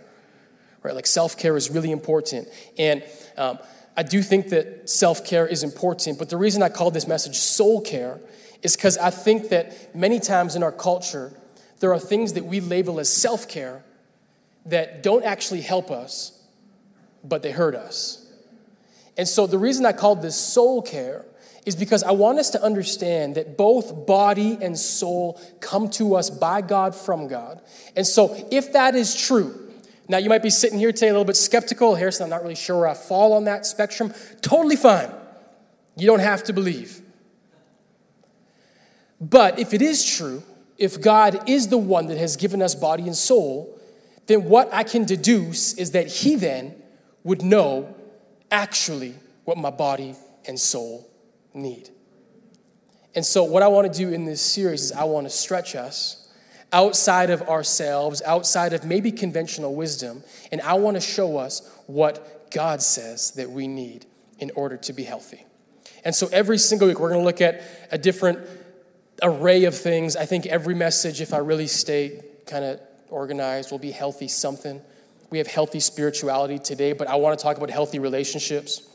right? 0.84 0.94
Like 0.94 1.08
self 1.08 1.38
care 1.38 1.56
is 1.56 1.70
really 1.70 1.92
important. 1.92 2.50
And 2.78 3.04
um, 3.38 3.60
I 3.96 4.04
do 4.04 4.22
think 4.22 4.50
that 4.50 4.90
self 4.90 5.24
care 5.24 5.48
is 5.48 5.64
important, 5.64 6.20
but 6.20 6.30
the 6.30 6.38
reason 6.38 6.62
I 6.62 6.70
call 6.70 6.92
this 6.92 7.08
message 7.08 7.38
soul 7.38 7.80
care 7.80 8.20
is 8.64 8.76
because 8.76 8.98
I 8.98 9.10
think 9.10 9.50
that 9.50 9.96
many 9.96 10.20
times 10.20 10.58
in 10.58 10.64
our 10.64 10.72
culture, 10.72 11.32
there 11.80 11.94
are 11.94 12.00
things 12.00 12.34
that 12.34 12.46
we 12.46 12.60
label 12.60 13.00
as 13.00 13.14
self 13.14 13.48
care 13.48 13.86
that 14.66 15.02
don't 15.02 15.24
actually 15.24 15.62
help 15.62 15.92
us, 15.92 16.44
but 17.24 17.42
they 17.42 17.52
hurt 17.52 17.76
us. 17.76 18.27
And 19.18 19.28
so 19.28 19.48
the 19.48 19.58
reason 19.58 19.86
I 19.86 19.94
called 19.94 20.22
this 20.22 20.36
soul 20.36 20.82
care 20.82 21.26
is 21.66 21.76
because 21.76 22.04
I 22.04 22.12
want 22.12 22.40
us 22.40 22.50
to 22.52 22.64
understand 22.64 23.36
that 23.36 23.58
both 23.58 24.06
body 24.06 24.58
and 24.62 24.78
soul 24.78 25.42
come 25.60 25.90
to 25.92 26.16
us 26.16 26.30
by 26.30 26.62
God 26.62 26.96
from 26.96 27.28
God. 27.28 27.62
And 27.96 28.08
so 28.08 28.48
if 28.52 28.74
that 28.74 28.96
is 28.96 29.16
true, 29.16 29.72
now 30.08 30.18
you 30.18 30.30
might 30.30 30.44
be 30.44 30.50
sitting 30.50 30.80
here 30.80 30.94
today 30.94 31.10
a 31.10 31.12
little 31.12 31.26
bit 31.26 31.36
skeptical, 31.36 31.96
Harrison, 31.96 32.24
I'm 32.24 32.30
not 32.30 32.42
really 32.44 32.56
sure 32.56 32.78
where 32.78 32.88
I 32.88 32.94
fall 32.94 33.34
on 33.34 33.44
that 33.46 33.66
spectrum. 33.66 34.14
Totally 34.42 34.78
fine. 34.78 35.12
You 35.98 36.08
don't 36.08 36.20
have 36.20 36.44
to 36.46 36.54
believe. 36.54 37.02
But 39.20 39.60
if 39.60 39.74
it 39.74 39.82
is 39.82 40.06
true 40.06 40.44
if 40.78 41.02
God 41.02 41.50
is 41.50 41.68
the 41.68 41.78
one 41.78 42.08
that 42.08 42.18
has 42.18 42.36
given 42.36 42.62
us 42.62 42.76
body 42.76 43.04
and 43.04 43.16
soul, 43.16 43.80
then 44.28 44.46
what 44.46 44.72
I 44.74 44.84
can 44.84 45.06
deduce 45.06 45.74
is 45.74 45.92
that 45.92 46.08
He 46.08 46.36
then 46.36 46.76
would 47.24 47.42
know 47.42 47.96
actually 48.52 49.16
what 49.46 49.58
my 49.58 49.70
body 49.70 50.16
and 50.48 50.60
soul 50.60 51.10
need. 51.54 51.90
And 53.16 53.26
so, 53.26 53.44
what 53.44 53.64
I 53.64 53.68
want 53.68 53.92
to 53.92 53.98
do 53.98 54.14
in 54.14 54.26
this 54.26 54.42
series 54.42 54.84
is 54.84 54.92
I 54.92 55.06
want 55.06 55.26
to 55.26 55.30
stretch 55.30 55.76
us 55.76 56.30
outside 56.72 57.30
of 57.30 57.42
ourselves, 57.44 58.22
outside 58.24 58.74
of 58.74 58.86
maybe 58.86 59.12
conventional 59.12 59.74
wisdom, 59.74 60.24
and 60.52 60.62
I 60.62 60.74
want 60.74 60.98
to 60.98 61.02
show 61.02 61.38
us 61.38 61.68
what 61.88 62.52
God 62.52 62.82
says 62.82 63.32
that 63.32 63.50
we 63.50 63.68
need 63.68 64.06
in 64.40 64.52
order 64.56 64.78
to 64.78 64.94
be 64.94 65.04
healthy. 65.04 65.46
And 66.06 66.14
so, 66.14 66.28
every 66.32 66.58
single 66.58 66.88
week, 66.88 67.00
we're 67.00 67.10
going 67.10 67.22
to 67.22 67.26
look 67.26 67.42
at 67.42 67.64
a 67.92 67.98
different 67.98 68.40
array 69.24 69.64
of 69.64 69.76
things. 69.76 70.16
I 70.16 70.26
think 70.26 70.46
every 70.46 70.76
message, 70.76 71.22
if 71.22 71.34
I 71.34 71.38
really 71.38 71.68
stay 71.68 72.22
kind 72.46 72.64
of 72.64 72.80
organized, 73.10 73.72
will 73.72 73.80
be 73.80 73.92
healthy 73.92 74.28
something. 74.28 74.82
We 75.30 75.40
have 75.40 75.48
healthy 75.48 75.80
spirituality 75.80 76.60
today, 76.60 76.94
but 76.94 77.08
I 77.08 77.16
want 77.16 77.38
to 77.38 77.44
talk 77.44 77.58
about 77.58 77.70
healthy 77.70 78.00
relationships. 78.00 78.88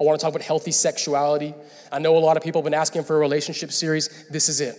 I 0.00 0.04
want 0.04 0.18
to 0.18 0.24
talk 0.24 0.34
about 0.34 0.44
healthy 0.44 0.72
sexuality. 0.72 1.54
I 1.92 1.98
know 1.98 2.16
a 2.16 2.18
lot 2.18 2.36
of 2.36 2.42
people 2.42 2.60
have 2.60 2.64
been 2.64 2.74
asking 2.74 3.04
for 3.04 3.16
a 3.16 3.18
relationship 3.18 3.70
series. 3.70 4.26
This 4.30 4.48
is 4.48 4.60
it. 4.60 4.76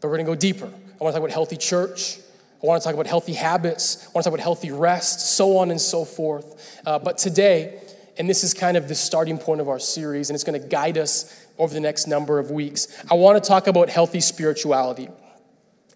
But 0.00 0.08
we're 0.08 0.16
going 0.16 0.26
to 0.26 0.32
go 0.32 0.36
deeper. 0.36 0.66
I 0.66 1.04
want 1.04 1.14
to 1.14 1.18
talk 1.18 1.18
about 1.18 1.30
healthy 1.30 1.56
church. 1.56 2.18
I 2.62 2.66
want 2.66 2.80
to 2.80 2.86
talk 2.86 2.94
about 2.94 3.08
healthy 3.08 3.32
habits. 3.32 4.06
I 4.06 4.10
want 4.12 4.24
to 4.24 4.30
talk 4.30 4.34
about 4.38 4.42
healthy 4.42 4.70
rest, 4.70 5.36
so 5.36 5.56
on 5.56 5.70
and 5.70 5.80
so 5.80 6.04
forth. 6.04 6.80
Uh, 6.86 6.98
but 6.98 7.18
today, 7.18 7.80
and 8.18 8.30
this 8.30 8.44
is 8.44 8.54
kind 8.54 8.76
of 8.76 8.88
the 8.88 8.94
starting 8.94 9.36
point 9.36 9.60
of 9.60 9.68
our 9.68 9.80
series, 9.80 10.30
and 10.30 10.34
it's 10.34 10.44
going 10.44 10.60
to 10.60 10.68
guide 10.68 10.96
us 10.96 11.46
over 11.58 11.74
the 11.74 11.80
next 11.80 12.06
number 12.06 12.38
of 12.38 12.50
weeks. 12.50 12.88
I 13.10 13.14
want 13.14 13.42
to 13.42 13.46
talk 13.46 13.66
about 13.66 13.88
healthy 13.88 14.20
spirituality. 14.20 15.08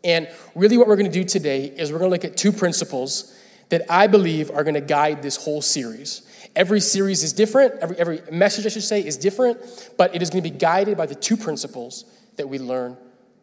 And 0.07 0.29
really, 0.55 0.79
what 0.79 0.87
we're 0.87 0.97
going 0.97 1.11
to 1.11 1.13
do 1.13 1.25
today 1.25 1.65
is 1.65 1.91
we're 1.93 1.99
going 1.99 2.11
to 2.11 2.15
look 2.15 2.25
at 2.25 2.37
two 2.37 2.53
principles 2.53 3.37
that 3.71 3.83
I 3.91 4.07
believe 4.07 4.53
are 4.53 4.63
going 4.63 4.75
to 4.75 4.81
guide 4.81 5.21
this 5.21 5.35
whole 5.37 5.61
series. 5.61 6.23
Every 6.55 6.79
series 6.79 7.25
is 7.25 7.33
different, 7.33 7.75
every, 7.81 7.97
every 7.99 8.21
message, 8.31 8.65
I 8.67 8.69
should 8.69 8.85
say, 8.85 9.05
is 9.05 9.17
different, 9.17 9.59
but 9.99 10.15
it 10.15 10.23
is 10.23 10.31
going 10.31 10.45
to 10.45 10.49
be 10.49 10.57
guided 10.57 10.97
by 10.97 11.07
the 11.07 11.17
two 11.17 11.37
principles 11.37 12.05
that 12.37 12.49
we 12.49 12.61
learn 12.61 12.97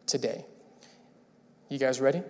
today. 0.06 0.46
You 1.68 1.78
guys 1.78 2.00
ready? 2.00 2.22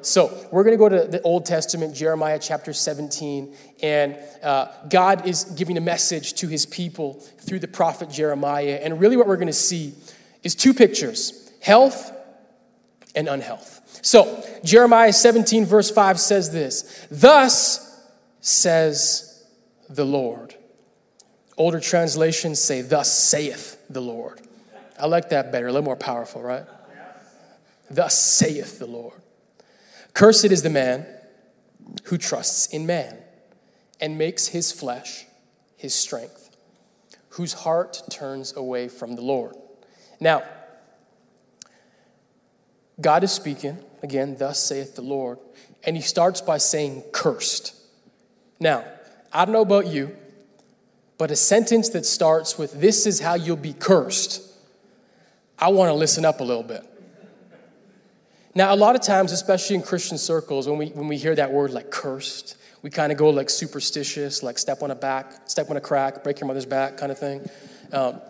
So, 0.00 0.48
we're 0.50 0.64
going 0.64 0.76
to 0.76 0.78
go 0.78 0.88
to 0.88 1.06
the 1.06 1.22
Old 1.22 1.46
Testament, 1.46 1.94
Jeremiah 1.94 2.40
chapter 2.42 2.72
17, 2.72 3.54
and 3.80 4.18
uh, 4.42 4.72
God 4.90 5.24
is 5.28 5.44
giving 5.44 5.76
a 5.76 5.80
message 5.80 6.34
to 6.34 6.48
his 6.48 6.66
people 6.66 7.20
through 7.38 7.60
the 7.60 7.68
prophet 7.68 8.10
Jeremiah. 8.10 8.80
And 8.82 8.98
really, 8.98 9.16
what 9.16 9.28
we're 9.28 9.36
going 9.36 9.46
to 9.46 9.52
see 9.52 9.94
is 10.42 10.56
two 10.56 10.74
pictures 10.74 11.38
health 11.60 12.10
and 13.14 13.28
unhealth. 13.28 14.00
So, 14.02 14.44
Jeremiah 14.64 15.12
17, 15.12 15.64
verse 15.66 15.90
5 15.90 16.18
says 16.18 16.50
this 16.50 17.06
Thus 17.10 18.00
says 18.40 19.44
the 19.88 20.04
Lord. 20.04 20.54
Older 21.56 21.80
translations 21.80 22.60
say, 22.60 22.82
Thus 22.82 23.12
saith 23.12 23.78
the 23.90 24.00
Lord. 24.00 24.40
I 24.98 25.06
like 25.06 25.30
that 25.30 25.52
better, 25.52 25.66
a 25.66 25.72
little 25.72 25.84
more 25.84 25.96
powerful, 25.96 26.42
right? 26.42 26.64
Thus 27.90 28.18
saith 28.18 28.78
the 28.78 28.86
Lord. 28.86 29.20
Cursed 30.14 30.46
is 30.46 30.62
the 30.62 30.70
man 30.70 31.06
who 32.04 32.18
trusts 32.18 32.68
in 32.68 32.86
man 32.86 33.18
and 34.00 34.16
makes 34.16 34.48
his 34.48 34.72
flesh 34.72 35.26
his 35.82 35.92
strength, 35.92 36.56
whose 37.30 37.52
heart 37.52 38.02
turns 38.08 38.56
away 38.56 38.86
from 38.86 39.16
the 39.16 39.20
Lord. 39.20 39.56
Now, 40.20 40.44
God 43.02 43.24
is 43.24 43.32
speaking, 43.32 43.78
again, 44.02 44.36
thus 44.38 44.62
saith 44.62 44.94
the 44.94 45.02
Lord, 45.02 45.38
and 45.84 45.96
he 45.96 46.02
starts 46.02 46.40
by 46.40 46.58
saying, 46.58 47.02
cursed. 47.12 47.74
Now, 48.60 48.84
I 49.32 49.44
don't 49.44 49.52
know 49.52 49.62
about 49.62 49.88
you, 49.88 50.16
but 51.18 51.30
a 51.30 51.36
sentence 51.36 51.90
that 51.90 52.06
starts 52.06 52.56
with, 52.56 52.80
this 52.80 53.06
is 53.06 53.20
how 53.20 53.34
you'll 53.34 53.56
be 53.56 53.72
cursed, 53.72 54.48
I 55.58 55.68
want 55.68 55.90
to 55.90 55.94
listen 55.94 56.24
up 56.24 56.40
a 56.40 56.44
little 56.44 56.62
bit. 56.62 56.84
Now, 58.54 58.74
a 58.74 58.76
lot 58.76 58.94
of 58.94 59.02
times, 59.02 59.32
especially 59.32 59.76
in 59.76 59.82
Christian 59.82 60.18
circles, 60.18 60.68
when 60.68 60.78
we, 60.78 60.88
when 60.88 61.08
we 61.08 61.16
hear 61.16 61.34
that 61.34 61.52
word 61.52 61.70
like 61.70 61.90
cursed, 61.90 62.56
we 62.82 62.90
kind 62.90 63.10
of 63.12 63.18
go 63.18 63.30
like 63.30 63.48
superstitious, 63.48 64.42
like 64.42 64.58
step 64.58 64.82
on 64.82 64.90
a 64.90 64.94
back, 64.94 65.48
step 65.48 65.70
on 65.70 65.76
a 65.76 65.80
crack, 65.80 66.22
break 66.22 66.40
your 66.40 66.48
mother's 66.48 66.66
back 66.66 66.96
kind 66.96 67.10
of 67.10 67.18
thing. 67.18 67.48
Um, 67.92 68.20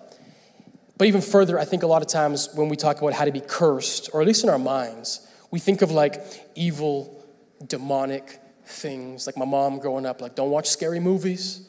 but 0.99 1.07
even 1.07 1.21
further, 1.21 1.59
I 1.59 1.65
think 1.65 1.83
a 1.83 1.87
lot 1.87 2.03
of 2.03 2.09
times 2.09 2.49
when 2.55 2.69
we 2.69 2.77
talk 2.77 3.01
about 3.01 3.13
how 3.13 3.25
to 3.25 3.33
be 3.33 3.41
cursed, 3.41 4.11
or 4.13 4.21
at 4.21 4.27
least 4.27 4.45
in 4.45 4.51
our 4.51 4.59
minds, 4.59 5.27
we 5.51 5.59
think 5.59 5.83
of 5.83 5.91
like 5.91 6.23
evil, 6.55 7.25
demonic 7.67 8.41
things. 8.65 9.27
Like 9.27 9.37
my 9.37 9.45
mom 9.45 9.79
growing 9.79 10.07
up, 10.07 10.21
like, 10.21 10.35
don't 10.35 10.51
watch 10.51 10.69
scary 10.69 11.01
movies, 11.01 11.69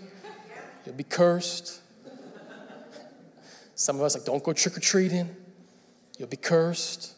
you'll 0.85 0.95
be 0.95 1.03
cursed. 1.03 1.79
Some 3.75 3.95
of 3.95 4.03
us, 4.03 4.15
like, 4.15 4.25
don't 4.25 4.43
go 4.43 4.53
trick 4.53 4.77
or 4.77 4.79
treating, 4.79 5.35
you'll 6.17 6.27
be 6.27 6.37
cursed. 6.37 7.13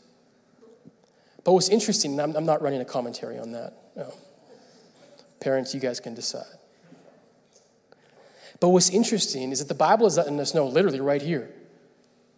But 1.44 1.54
what's 1.54 1.70
interesting, 1.70 2.20
I'm, 2.20 2.36
I'm 2.36 2.46
not 2.46 2.62
running 2.62 2.82
a 2.82 2.86
commentary 2.86 3.38
on 3.38 3.52
that. 3.52 3.74
No. 3.96 4.13
Parents, 5.39 5.74
you 5.76 5.80
guys 5.80 6.00
can 6.00 6.15
decide. 6.15 6.46
But 8.60 8.70
what's 8.70 8.89
interesting 8.89 9.52
is 9.52 9.60
that 9.60 9.68
the 9.68 9.76
Bible 9.76 10.08
is 10.08 10.18
letting 10.18 10.39
us 10.39 10.56
know, 10.56 10.65
literally 10.65 11.02
right 11.02 11.22
here, 11.22 11.52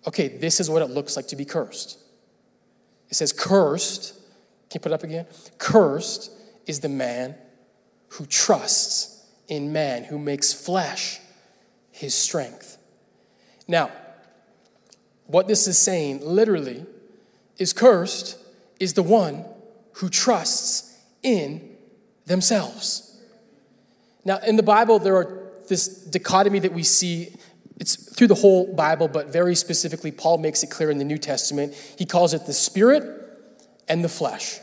okay, 0.07 0.29
this 0.29 0.59
is 0.59 0.69
what 0.69 0.81
it 0.81 0.89
looks 0.89 1.15
like 1.15 1.27
to 1.27 1.35
be 1.35 1.45
cursed. 1.45 1.99
It 3.09 3.15
says, 3.15 3.33
cursed, 3.33 4.13
can 4.69 4.75
you 4.75 4.79
put 4.79 4.91
it 4.91 4.95
up 4.95 5.03
again? 5.03 5.27
Cursed 5.57 6.31
is 6.65 6.79
the 6.79 6.89
man 6.89 7.35
who 8.09 8.25
trusts 8.25 9.25
in 9.47 9.71
man, 9.71 10.05
who 10.05 10.17
makes 10.17 10.53
flesh 10.53 11.19
his 11.91 12.13
strength. 12.13 12.77
Now, 13.67 13.91
what 15.25 15.47
this 15.47 15.67
is 15.67 15.77
saying 15.77 16.25
literally 16.25 16.85
is 17.57 17.73
cursed 17.73 18.37
is 18.79 18.93
the 18.93 19.03
one 19.03 19.45
who 19.93 20.09
trusts 20.09 20.97
in 21.23 21.75
themselves. 22.25 23.19
Now, 24.23 24.37
in 24.39 24.55
the 24.55 24.63
Bible, 24.63 24.99
there 24.99 25.15
are 25.15 25.43
this 25.67 25.87
dichotomy 25.87 26.59
that 26.59 26.73
we 26.73 26.83
see. 26.83 27.33
It's 27.79 27.95
through 27.95 28.27
the 28.27 28.35
whole 28.35 28.73
Bible, 28.73 29.07
but 29.07 29.27
very 29.27 29.55
specifically, 29.55 30.11
Paul 30.11 30.39
makes 30.39 30.63
it 30.63 30.71
clear 30.71 30.89
in 30.89 30.97
the 30.97 31.05
New 31.05 31.17
Testament. 31.17 31.73
He 31.97 32.05
calls 32.05 32.33
it 32.33 32.45
the 32.45 32.53
spirit 32.53 33.03
and 33.87 34.03
the 34.03 34.09
flesh. 34.09 34.59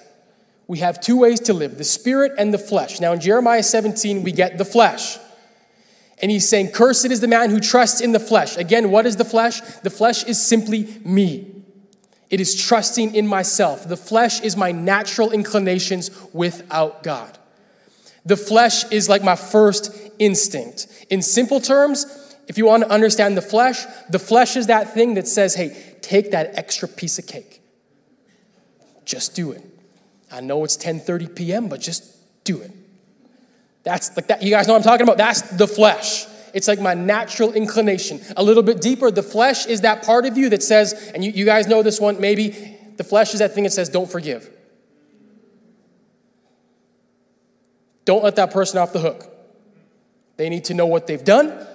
We 0.67 0.79
have 0.79 1.01
two 1.01 1.19
ways 1.19 1.41
to 1.41 1.53
live 1.53 1.79
the 1.79 1.85
spirit 1.85 2.33
and 2.39 2.53
the 2.53 2.59
flesh. 2.59 3.01
Now, 3.01 3.13
in 3.13 3.21
Jeremiah 3.21 3.63
17, 3.63 4.23
we 4.23 4.33
get 4.33 4.59
the 4.59 4.65
flesh. 4.65 5.19
And 6.21 6.31
he's 6.31 6.49
saying, 6.49 6.71
Cursed 6.71 7.07
is 7.07 7.21
the 7.21 7.29
man 7.29 7.51
who 7.51 7.61
trusts 7.61 8.01
in 8.01 8.13
the 8.13 8.21
flesh. 8.21 8.57
Again, 8.57 8.91
what 8.91 9.07
is 9.07 9.17
the 9.17 9.25
flesh? 9.25 9.61
The 9.83 9.91
flesh 9.91 10.25
is 10.25 10.43
simply 10.43 11.01
me. 11.05 11.51
It 12.31 12.41
is 12.41 12.61
trusting 12.61 13.15
in 13.15 13.27
myself. 13.27 13.87
The 13.87 13.97
flesh 13.97 14.41
is 14.41 14.57
my 14.57 14.73
natural 14.73 15.31
inclinations 15.31 16.11
without 16.33 17.03
God. 17.03 17.39
The 18.25 18.37
flesh 18.37 18.91
is 18.91 19.09
like 19.09 19.23
my 19.23 19.37
first 19.37 19.95
instinct. 20.19 20.89
In 21.11 21.21
simple 21.21 21.61
terms, 21.61 22.07
if 22.47 22.59
you 22.59 22.67
want 22.67 22.83
to 22.83 22.91
understand 22.91 23.37
the 23.37 23.43
flesh, 23.43 23.85
the 24.11 24.19
flesh 24.19 24.57
is 24.57 24.67
that 24.67 24.93
thing 24.93 25.15
that 25.15 25.27
says, 25.27 25.55
hey, 25.55 25.97
take 26.03 26.33
that 26.33 26.59
extra 26.59 26.89
piece 26.89 27.19
of 27.19 27.27
cake. 27.27 27.63
Just 29.05 29.35
do 29.35 29.53
it. 29.53 29.63
I 30.31 30.41
know 30.41 30.65
it's 30.65 30.77
10:30 30.77 31.35
p.m., 31.35 31.69
but 31.69 31.81
just 31.81 32.05
do 32.45 32.61
it. 32.61 32.73
That's 33.83 34.17
like 34.17 34.29
that. 34.29 34.43
You 34.43 34.51
guys 34.51 34.67
know 34.67 34.75
what 34.75 34.81
I'm 34.81 34.85
talking 34.85 35.05
about? 35.05 35.19
That's 35.19 35.43
the 35.43 35.69
flesh. 35.69 36.27
It's 36.55 36.69
like 36.69 36.81
my 36.81 36.95
natural 36.95 37.53
inclination. 37.53 38.21
A 38.37 38.43
little 38.43 38.63
bit 38.63 38.81
deeper, 38.81 39.11
the 39.11 39.23
flesh 39.23 39.67
is 39.67 39.83
that 39.83 40.05
part 40.05 40.25
of 40.25 40.39
you 40.39 40.49
that 40.51 40.63
says, 40.63 41.11
and 41.15 41.25
you, 41.25 41.33
you 41.33 41.45
guys 41.45 41.67
know 41.67 41.83
this 41.83 42.01
one, 42.01 42.21
maybe 42.21 42.79
the 42.97 43.05
flesh 43.05 43.35
is 43.35 43.41
that 43.41 43.55
thing 43.55 43.65
that 43.65 43.73
says, 43.73 43.89
don't 43.89 44.11
forgive. 44.11 44.49
Don't 48.05 48.23
let 48.23 48.37
that 48.37 48.53
person 48.53 48.79
off 48.79 48.93
the 48.93 49.01
hook. 49.01 49.27
They 50.37 50.49
need 50.49 50.65
to 50.67 50.75
know 50.75 50.87
what 50.87 51.07
they've 51.07 51.23
done, 51.23 51.67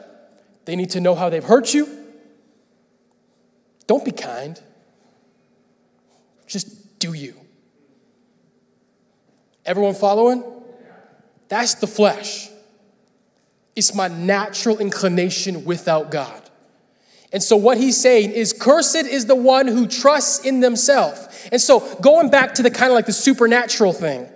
they 0.65 0.75
need 0.75 0.91
to 0.91 0.99
know 0.99 1.15
how 1.15 1.29
they've 1.29 1.43
hurt 1.43 1.73
you. 1.73 1.87
Don't 3.87 4.05
be 4.05 4.11
kind. 4.11 4.61
Just 6.47 6.99
do 6.99 7.13
you. 7.13 7.35
Everyone 9.65 9.95
following? 9.95 10.43
That's 11.47 11.75
the 11.75 11.87
flesh. 11.87 12.49
It's 13.75 13.95
my 13.95 14.07
natural 14.07 14.77
inclination 14.77 15.65
without 15.65 16.11
God. 16.11 16.41
And 17.31 17.43
so, 17.43 17.55
what 17.55 17.77
he's 17.77 17.95
saying 17.95 18.31
is, 18.31 18.53
cursed 18.53 18.95
is 18.95 19.27
the 19.27 19.35
one 19.35 19.67
who 19.67 19.87
trusts 19.87 20.43
in 20.43 20.59
themselves. 20.61 21.27
And 21.51 21.61
so, 21.61 21.95
going 21.95 22.29
back 22.29 22.55
to 22.55 22.63
the 22.63 22.71
kind 22.71 22.91
of 22.91 22.95
like 22.95 23.05
the 23.05 23.13
supernatural 23.13 23.93
thing, 23.93 24.27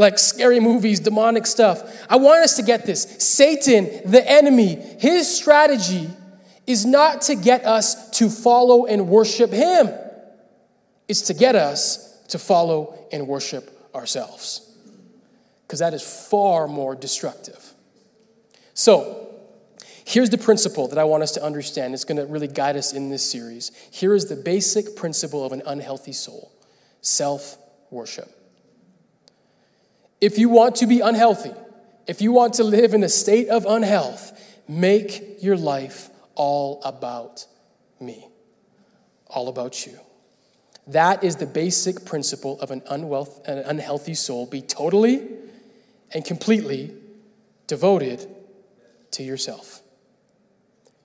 like 0.00 0.18
scary 0.18 0.60
movies, 0.60 0.98
demonic 0.98 1.46
stuff, 1.46 2.06
I 2.08 2.16
want 2.16 2.42
us 2.42 2.56
to 2.56 2.62
get 2.62 2.86
this. 2.86 3.02
Satan, 3.18 4.10
the 4.10 4.28
enemy, 4.28 4.76
his 4.98 5.32
strategy 5.32 6.08
is 6.66 6.86
not 6.86 7.20
to 7.22 7.34
get 7.34 7.66
us 7.66 8.08
to 8.12 8.30
follow 8.30 8.86
and 8.86 9.08
worship 9.08 9.50
him, 9.50 9.90
it's 11.06 11.22
to 11.22 11.34
get 11.34 11.54
us 11.54 12.18
to 12.28 12.38
follow 12.38 13.08
and 13.12 13.28
worship 13.28 13.70
ourselves. 13.94 14.66
Because 15.66 15.80
that 15.80 15.92
is 15.92 16.02
far 16.30 16.66
more 16.66 16.96
destructive. 16.96 17.74
So, 18.72 19.34
here's 20.06 20.30
the 20.30 20.38
principle 20.38 20.88
that 20.88 20.98
I 20.98 21.04
want 21.04 21.22
us 21.22 21.32
to 21.32 21.42
understand. 21.42 21.92
It's 21.92 22.04
going 22.04 22.16
to 22.16 22.26
really 22.26 22.48
guide 22.48 22.76
us 22.76 22.94
in 22.94 23.10
this 23.10 23.30
series. 23.30 23.70
Here 23.90 24.14
is 24.14 24.30
the 24.30 24.36
basic 24.36 24.96
principle 24.96 25.44
of 25.44 25.52
an 25.52 25.62
unhealthy 25.66 26.12
soul 26.12 26.50
self 27.02 27.58
worship. 27.90 28.39
If 30.20 30.38
you 30.38 30.48
want 30.48 30.76
to 30.76 30.86
be 30.86 31.00
unhealthy, 31.00 31.52
if 32.06 32.20
you 32.20 32.32
want 32.32 32.54
to 32.54 32.64
live 32.64 32.92
in 32.92 33.02
a 33.02 33.08
state 33.08 33.48
of 33.48 33.64
unhealth, 33.66 34.38
make 34.68 35.42
your 35.42 35.56
life 35.56 36.10
all 36.34 36.82
about 36.84 37.46
me, 38.00 38.28
all 39.26 39.48
about 39.48 39.86
you. 39.86 39.98
That 40.86 41.22
is 41.22 41.36
the 41.36 41.46
basic 41.46 42.04
principle 42.04 42.60
of 42.60 42.70
an, 42.70 42.82
unwealth, 42.90 43.46
an 43.46 43.58
unhealthy 43.58 44.14
soul. 44.14 44.46
Be 44.46 44.60
totally 44.60 45.26
and 46.12 46.24
completely 46.24 46.94
devoted 47.66 48.26
to 49.12 49.22
yourself. 49.22 49.80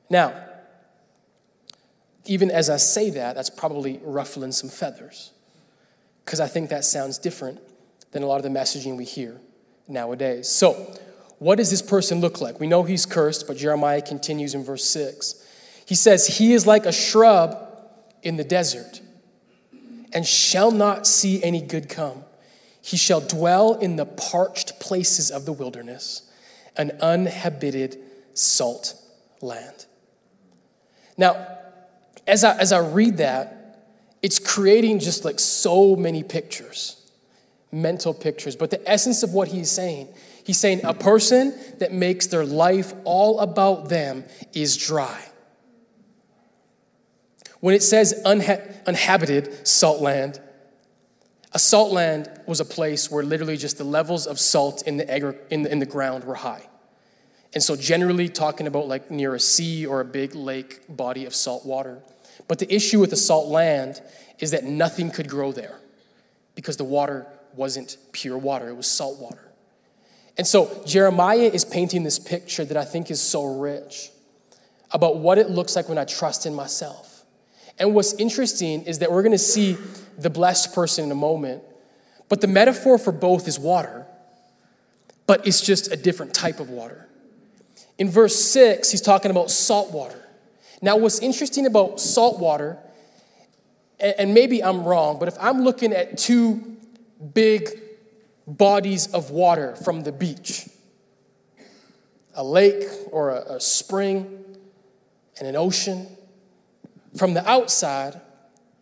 Now, 0.10 0.34
even 2.26 2.50
as 2.50 2.70
I 2.70 2.78
say 2.78 3.12
that, 3.12 3.36
that's 3.36 3.50
probably 3.50 4.00
ruffling 4.04 4.52
some 4.52 4.70
feathers 4.70 5.32
because 6.24 6.40
I 6.40 6.48
think 6.48 6.70
that 6.72 6.84
sounds 6.84 7.20
different 7.20 7.60
than 8.16 8.24
a 8.24 8.28
lot 8.28 8.38
of 8.38 8.44
the 8.44 8.60
messaging 8.60 8.96
we 8.96 9.04
hear 9.04 9.42
nowadays. 9.90 10.50
So, 10.50 10.74
what 11.38 11.58
does 11.58 11.70
this 11.70 11.82
person 11.82 12.22
look 12.22 12.40
like? 12.40 12.62
We 12.62 12.66
know 12.66 12.84
he's 12.84 13.06
cursed, 13.06 13.46
but 13.46 13.58
Jeremiah 13.58 14.02
continues 14.02 14.56
in 14.56 14.64
verse 14.64 14.86
6. 14.86 15.36
He 15.86 15.96
says, 15.96 16.38
He 16.38 16.54
is 16.54 16.66
like 16.66 16.86
a 16.86 16.94
shrub 16.94 17.58
in 18.24 18.38
the 18.38 18.46
desert 18.46 19.02
and 20.14 20.26
shall 20.26 20.72
not 20.72 21.06
see 21.06 21.44
any 21.44 21.60
good 21.62 21.90
come. 21.90 22.24
He 22.82 22.96
shall 22.96 23.20
dwell 23.20 23.74
in 23.74 23.98
the 23.98 24.06
parched 24.06 24.80
places 24.80 25.30
of 25.30 25.46
the 25.46 25.52
wilderness, 25.52 26.32
an 26.78 26.98
uninhabited 27.02 27.98
salt 28.34 28.94
land. 29.42 29.88
Now, 31.18 31.50
as 32.26 32.46
I, 32.46 32.58
as 32.58 32.72
I 32.72 32.80
read 32.80 33.18
that, 33.18 33.82
it's 34.22 34.40
creating 34.40 35.00
just 35.00 35.26
like 35.26 35.38
so 35.38 35.98
many 35.98 36.24
pictures, 36.24 37.05
mental 37.76 38.14
pictures. 38.14 38.56
But 38.56 38.72
the 38.72 38.90
essence 38.90 39.22
of 39.22 39.34
what 39.34 39.50
he's 39.50 39.70
saying, 39.70 40.08
he's 40.46 40.58
saying 40.58 40.82
a 40.84 40.94
person 40.94 41.54
that 41.80 41.92
makes 41.92 42.28
their 42.28 42.46
life 42.46 42.94
all 43.04 43.40
about 43.42 43.90
them 43.90 44.24
is 44.54 44.78
dry. 44.78 45.22
When 47.60 47.76
it 47.76 47.84
says 47.84 48.22
unha- 48.26 48.86
uninhabited 48.86 49.68
salt 49.68 50.02
land, 50.02 50.40
a 51.52 51.60
salt 51.60 51.92
land 51.92 52.30
was 52.46 52.60
a 52.60 52.66
place 52.66 53.10
where 53.10 53.24
literally 53.24 53.58
just 53.58 53.78
the 53.78 53.84
levels 53.84 54.28
of 54.28 54.40
salt 54.40 54.84
in 54.88 54.98
the, 54.98 55.10
egg, 55.10 55.36
in 55.50 55.64
the, 55.64 55.72
in 55.72 55.80
the 55.80 55.86
ground 55.86 56.24
were 56.24 56.36
high. 56.36 56.68
And 57.54 57.64
so, 57.64 57.78
generally, 57.78 58.28
talking 58.28 58.68
about 58.68 58.88
like 58.88 59.10
near 59.10 59.34
a 59.34 59.40
sea 59.40 59.86
or 59.86 60.02
a 60.02 60.06
big 60.06 60.36
lake 60.36 60.82
body 60.90 61.26
of 61.26 61.34
salt 61.34 61.66
water. 61.66 62.04
But 62.50 62.60
the 62.60 62.74
issue 62.74 63.00
with 63.00 63.10
the 63.10 63.16
salt 63.16 63.48
land 63.48 64.02
is 64.40 64.52
that 64.52 64.66
nothing 64.66 65.10
could 65.10 65.30
grow 65.30 65.54
there 65.54 65.80
because 66.56 66.76
the 66.76 66.84
water 66.84 67.26
wasn't 67.58 67.98
pure 68.12 68.38
water, 68.38 68.70
it 68.70 68.76
was 68.76 68.88
salt 68.88 69.20
water. 69.20 69.52
And 70.38 70.46
so, 70.46 70.84
Jeremiah 70.86 71.50
is 71.54 71.64
painting 71.64 72.04
this 72.04 72.20
picture 72.20 72.66
that 72.66 72.76
I 72.76 72.84
think 72.84 73.10
is 73.10 73.22
so 73.22 73.46
rich 73.46 74.10
about 74.92 75.18
what 75.18 75.38
it 75.38 75.50
looks 75.50 75.76
like 75.76 75.88
when 75.88 75.98
I 75.98 76.06
trust 76.06 76.46
in 76.46 76.54
myself. 76.54 77.24
And 77.80 77.94
what's 77.94 78.14
interesting 78.14 78.84
is 78.84 79.00
that 79.00 79.12
we're 79.12 79.24
going 79.24 79.32
to 79.32 79.38
see 79.38 79.78
the 80.18 80.30
blessed 80.30 80.74
person 80.74 81.06
in 81.06 81.12
a 81.12 81.16
moment, 81.16 81.64
but 82.30 82.42
the 82.42 82.48
metaphor 82.48 82.98
for 82.98 83.12
both 83.12 83.48
is 83.48 83.60
water, 83.60 84.06
but 85.28 85.46
it's 85.46 85.62
just 85.62 85.92
a 85.92 85.96
different 85.96 86.34
type 86.34 86.60
of 86.60 86.70
water. 86.70 87.08
In 87.98 88.10
verse 88.10 88.36
6, 88.36 88.92
he's 88.92 89.02
talking 89.02 89.32
about 89.32 89.50
salt 89.50 89.92
water. 89.92 90.22
Now, 90.82 90.98
what's 90.98 91.20
interesting 91.20 91.66
about 91.66 92.00
salt 92.00 92.40
water, 92.40 92.78
and 94.00 94.34
maybe 94.34 94.64
I'm 94.64 94.84
wrong, 94.84 95.18
but 95.20 95.28
if 95.28 95.36
I'm 95.40 95.64
looking 95.64 95.94
at 95.94 96.18
two 96.18 96.75
big 97.34 97.82
bodies 98.48 99.08
of 99.08 99.32
water 99.32 99.76
from 99.76 100.02
the 100.02 100.12
beach, 100.12 100.68
a 102.36 102.44
lake 102.44 102.84
or 103.12 103.32
a, 103.32 103.56
a 103.56 103.60
spring 103.60 104.44
and 105.40 105.48
an 105.48 105.56
ocean, 105.56 106.08
from 107.18 107.34
the 107.34 107.50
outside, 107.50 108.20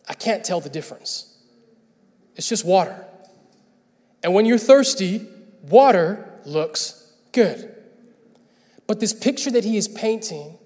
I 0.08 0.14
can't 0.14 0.44
tell 0.44 0.60
the 0.60 0.70
difference. 0.70 1.38
It's 2.36 2.50
just 2.50 2.66
water. 2.66 3.06
And 4.24 4.34
when 4.34 4.46
you're 4.46 4.58
thirsty, 4.58 5.28
water 5.62 6.40
looks 6.46 7.12
good. 7.32 7.76
But 8.88 9.00
this 9.00 9.14
picture 9.14 9.52
that 9.52 9.64
he 9.64 9.78
is 9.78 9.88
painting, 9.88 10.58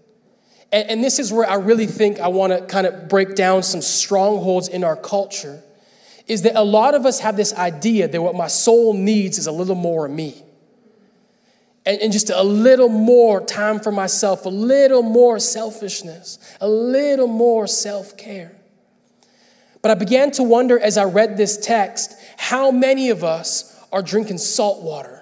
and, 0.72 0.90
and 0.90 1.04
this 1.04 1.20
is 1.20 1.32
where 1.32 1.48
I 1.50 1.56
really 1.56 1.88
think 1.88 2.20
I 2.20 2.28
want 2.30 2.54
to 2.54 2.66
kind 2.66 2.88
of 2.88 3.08
break 3.10 3.36
down 3.36 3.64
some 3.64 3.82
strongholds 3.82 4.68
in 4.68 4.84
our 4.84 4.96
culture, 4.96 5.62
is 6.28 6.42
that 6.42 6.56
a 6.56 6.64
lot 6.64 6.94
of 6.94 7.06
us 7.06 7.20
have 7.20 7.38
this 7.38 7.54
idea 7.54 8.08
that 8.08 8.22
what 8.22 8.36
my 8.36 8.48
soul 8.48 8.94
needs 8.94 9.38
is 9.38 9.48
a 9.48 9.52
little 9.52 9.76
more 9.76 10.06
of 10.06 10.12
me 10.12 10.44
and, 11.88 12.02
and 12.02 12.12
just 12.12 12.30
a 12.30 12.44
little 12.44 12.90
more 12.90 13.40
time 13.40 13.80
for 13.80 13.94
myself, 13.94 14.46
a 14.46 14.50
little 14.50 15.02
more 15.02 15.40
selfishness, 15.40 16.38
a 16.60 16.68
little 16.68 17.28
more 17.28 17.66
self 17.66 18.18
care. 18.18 18.54
But 19.82 19.92
I 19.92 19.96
began 19.96 20.32
to 20.32 20.44
wonder 20.44 20.78
as 20.78 20.98
I 20.98 21.06
read 21.06 21.38
this 21.38 21.58
text 21.58 22.14
how 22.38 22.72
many 22.72 23.10
of 23.10 23.24
us 23.24 23.74
are 23.94 24.02
drinking 24.02 24.40
salt 24.40 24.84
water. 24.84 25.17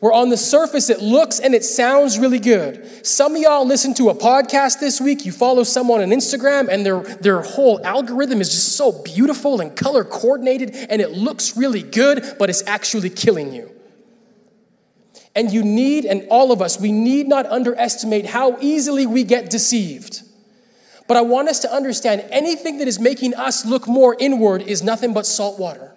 Where 0.00 0.12
on 0.12 0.28
the 0.28 0.36
surface 0.36 0.90
it 0.90 1.02
looks 1.02 1.40
and 1.40 1.54
it 1.54 1.64
sounds 1.64 2.20
really 2.20 2.38
good. 2.38 3.04
Some 3.04 3.34
of 3.34 3.42
y'all 3.42 3.66
listen 3.66 3.94
to 3.94 4.10
a 4.10 4.14
podcast 4.14 4.78
this 4.78 5.00
week, 5.00 5.26
you 5.26 5.32
follow 5.32 5.64
someone 5.64 6.00
on 6.00 6.10
Instagram, 6.10 6.68
and 6.68 6.86
their, 6.86 7.00
their 7.00 7.42
whole 7.42 7.84
algorithm 7.84 8.40
is 8.40 8.48
just 8.50 8.76
so 8.76 9.02
beautiful 9.02 9.60
and 9.60 9.74
color 9.74 10.04
coordinated, 10.04 10.74
and 10.88 11.02
it 11.02 11.10
looks 11.10 11.56
really 11.56 11.82
good, 11.82 12.36
but 12.38 12.48
it's 12.48 12.62
actually 12.66 13.10
killing 13.10 13.52
you. 13.52 13.72
And 15.34 15.52
you 15.52 15.64
need, 15.64 16.04
and 16.04 16.28
all 16.30 16.52
of 16.52 16.62
us, 16.62 16.80
we 16.80 16.92
need 16.92 17.26
not 17.26 17.46
underestimate 17.46 18.26
how 18.26 18.56
easily 18.60 19.04
we 19.04 19.24
get 19.24 19.50
deceived. 19.50 20.22
But 21.08 21.16
I 21.16 21.22
want 21.22 21.48
us 21.48 21.58
to 21.60 21.72
understand 21.72 22.24
anything 22.30 22.78
that 22.78 22.86
is 22.86 23.00
making 23.00 23.34
us 23.34 23.64
look 23.64 23.88
more 23.88 24.14
inward 24.18 24.62
is 24.62 24.82
nothing 24.82 25.12
but 25.12 25.26
salt 25.26 25.58
water. 25.58 25.87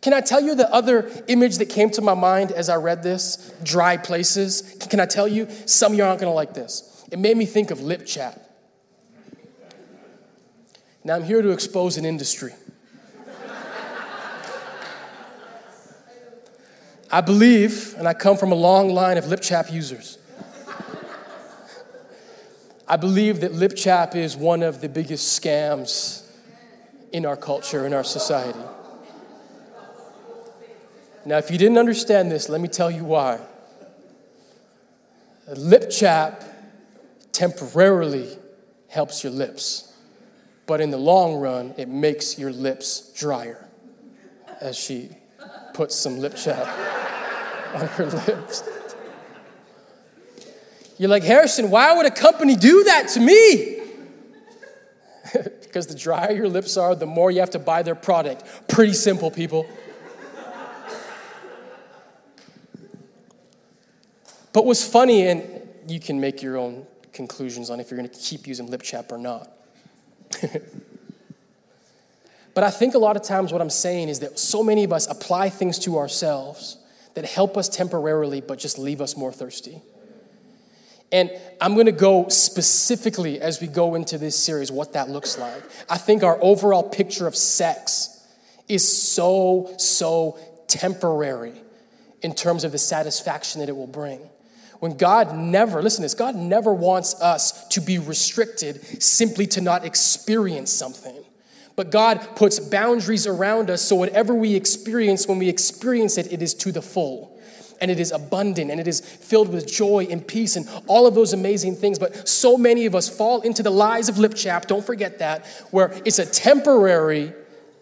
Can 0.00 0.12
I 0.12 0.20
tell 0.20 0.40
you 0.40 0.54
the 0.54 0.72
other 0.72 1.10
image 1.26 1.58
that 1.58 1.66
came 1.66 1.90
to 1.90 2.02
my 2.02 2.14
mind 2.14 2.52
as 2.52 2.68
I 2.68 2.76
read 2.76 3.02
this? 3.02 3.52
Dry 3.62 3.96
places. 3.96 4.76
Can 4.88 5.00
I 5.00 5.06
tell 5.06 5.26
you? 5.26 5.48
Some 5.66 5.92
of 5.92 5.98
you 5.98 6.04
aren't 6.04 6.20
gonna 6.20 6.32
like 6.32 6.54
this. 6.54 7.04
It 7.10 7.18
made 7.18 7.36
me 7.36 7.46
think 7.46 7.70
of 7.70 7.80
lip 7.80 8.06
chap. 8.06 8.40
Now 11.04 11.14
I'm 11.14 11.24
here 11.24 11.40
to 11.40 11.50
expose 11.50 11.96
an 11.96 12.04
industry. 12.04 12.52
I 17.10 17.20
believe, 17.20 17.94
and 17.96 18.08
I 18.08 18.14
come 18.14 18.36
from 18.36 18.50
a 18.50 18.56
long 18.56 18.90
line 18.90 19.16
of 19.16 19.26
LipChap 19.26 19.72
users. 19.72 20.18
I 22.88 22.96
believe 22.96 23.40
that 23.40 23.52
LipChap 23.52 24.16
is 24.16 24.36
one 24.36 24.62
of 24.62 24.80
the 24.80 24.88
biggest 24.88 25.40
scams 25.40 26.28
in 27.12 27.24
our 27.24 27.36
culture, 27.36 27.86
in 27.86 27.94
our 27.94 28.04
society. 28.04 28.58
Now, 31.26 31.38
if 31.38 31.50
you 31.50 31.58
didn't 31.58 31.76
understand 31.76 32.30
this, 32.30 32.48
let 32.48 32.60
me 32.60 32.68
tell 32.68 32.88
you 32.88 33.04
why. 33.04 33.40
Lip 35.56 35.90
chap 35.90 36.44
temporarily 37.32 38.28
helps 38.86 39.24
your 39.24 39.32
lips, 39.32 39.92
but 40.66 40.80
in 40.80 40.92
the 40.92 40.98
long 40.98 41.34
run, 41.34 41.74
it 41.76 41.88
makes 41.88 42.38
your 42.38 42.52
lips 42.52 43.12
drier, 43.12 43.68
as 44.60 44.76
she 44.76 45.10
puts 45.74 45.96
some 45.96 46.20
lip 46.20 46.36
chap 46.36 46.64
on 47.74 47.88
her 47.88 48.06
lips. 48.06 48.62
You're 50.96 51.10
like, 51.10 51.24
Harrison, 51.24 51.70
why 51.70 51.92
would 51.96 52.06
a 52.06 52.10
company 52.12 52.54
do 52.54 52.84
that 52.84 53.08
to 53.08 53.20
me? 53.20 53.80
because 55.60 55.88
the 55.88 55.96
drier 55.96 56.30
your 56.30 56.48
lips 56.48 56.76
are, 56.76 56.94
the 56.94 57.04
more 57.04 57.32
you 57.32 57.40
have 57.40 57.50
to 57.50 57.58
buy 57.58 57.82
their 57.82 57.96
product. 57.96 58.44
Pretty 58.68 58.92
simple, 58.92 59.32
people. 59.32 59.66
But 64.56 64.64
what's 64.64 64.88
funny, 64.88 65.26
and 65.28 65.44
you 65.86 66.00
can 66.00 66.18
make 66.18 66.40
your 66.40 66.56
own 66.56 66.86
conclusions 67.12 67.68
on 67.68 67.78
if 67.78 67.90
you're 67.90 67.98
going 67.98 68.08
to 68.08 68.18
keep 68.18 68.46
using 68.46 68.70
lip 68.70 68.80
chap 68.80 69.12
or 69.12 69.18
not. 69.18 69.52
But 72.54 72.64
I 72.64 72.70
think 72.70 72.94
a 72.94 72.98
lot 72.98 73.16
of 73.16 73.22
times 73.22 73.52
what 73.52 73.60
I'm 73.60 73.68
saying 73.68 74.08
is 74.08 74.20
that 74.20 74.38
so 74.38 74.62
many 74.62 74.82
of 74.82 74.90
us 74.90 75.06
apply 75.10 75.50
things 75.50 75.78
to 75.80 75.98
ourselves 75.98 76.78
that 77.12 77.26
help 77.26 77.58
us 77.58 77.68
temporarily 77.68 78.40
but 78.40 78.58
just 78.58 78.78
leave 78.78 79.02
us 79.02 79.14
more 79.14 79.30
thirsty. 79.30 79.82
And 81.12 81.30
I'm 81.60 81.74
going 81.74 81.84
to 81.84 81.92
go 81.92 82.30
specifically 82.30 83.42
as 83.42 83.60
we 83.60 83.66
go 83.66 83.94
into 83.94 84.16
this 84.16 84.42
series 84.42 84.72
what 84.72 84.94
that 84.94 85.10
looks 85.10 85.36
like. 85.36 85.62
I 85.90 85.98
think 85.98 86.22
our 86.22 86.38
overall 86.42 86.82
picture 86.82 87.26
of 87.26 87.36
sex 87.36 88.26
is 88.68 88.90
so, 88.90 89.74
so 89.76 90.38
temporary 90.66 91.60
in 92.22 92.34
terms 92.34 92.64
of 92.64 92.72
the 92.72 92.78
satisfaction 92.78 93.60
that 93.60 93.68
it 93.68 93.76
will 93.76 93.86
bring. 93.86 94.30
When 94.80 94.96
God 94.96 95.34
never, 95.36 95.82
listen 95.82 96.02
to 96.02 96.04
this, 96.04 96.14
God 96.14 96.34
never 96.34 96.72
wants 96.72 97.20
us 97.20 97.66
to 97.68 97.80
be 97.80 97.98
restricted 97.98 99.02
simply 99.02 99.46
to 99.48 99.60
not 99.60 99.84
experience 99.84 100.72
something. 100.72 101.24
But 101.76 101.90
God 101.90 102.36
puts 102.36 102.58
boundaries 102.58 103.26
around 103.26 103.70
us 103.70 103.82
so 103.82 103.96
whatever 103.96 104.34
we 104.34 104.54
experience, 104.54 105.28
when 105.28 105.38
we 105.38 105.48
experience 105.48 106.16
it, 106.16 106.32
it 106.32 106.42
is 106.42 106.54
to 106.54 106.72
the 106.72 106.82
full. 106.82 107.38
And 107.78 107.90
it 107.90 108.00
is 108.00 108.10
abundant 108.10 108.70
and 108.70 108.80
it 108.80 108.88
is 108.88 109.00
filled 109.00 109.50
with 109.50 109.70
joy 109.70 110.06
and 110.10 110.26
peace 110.26 110.56
and 110.56 110.66
all 110.86 111.06
of 111.06 111.14
those 111.14 111.34
amazing 111.34 111.76
things. 111.76 111.98
But 111.98 112.26
so 112.26 112.56
many 112.56 112.86
of 112.86 112.94
us 112.94 113.08
fall 113.08 113.42
into 113.42 113.62
the 113.62 113.70
lies 113.70 114.08
of 114.08 114.14
lipchap, 114.14 114.66
don't 114.66 114.84
forget 114.84 115.18
that, 115.18 115.44
where 115.70 115.92
it's 116.06 116.18
a 116.18 116.24
temporary 116.24 117.34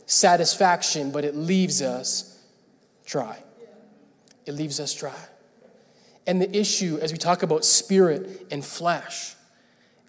satisfaction, 0.07 1.13
but 1.13 1.25
it 1.25 1.37
leaves 1.37 1.81
us 1.81 2.43
dry. 3.07 3.39
It 4.47 4.53
leaves 4.53 4.81
us 4.81 4.93
dry. 4.93 5.15
And 6.27 6.41
the 6.41 6.57
issue, 6.57 6.99
as 7.03 7.13
we 7.13 7.19
talk 7.19 7.43
about 7.43 7.65
spirit 7.65 8.47
and 8.51 8.65
flesh, 8.65 9.35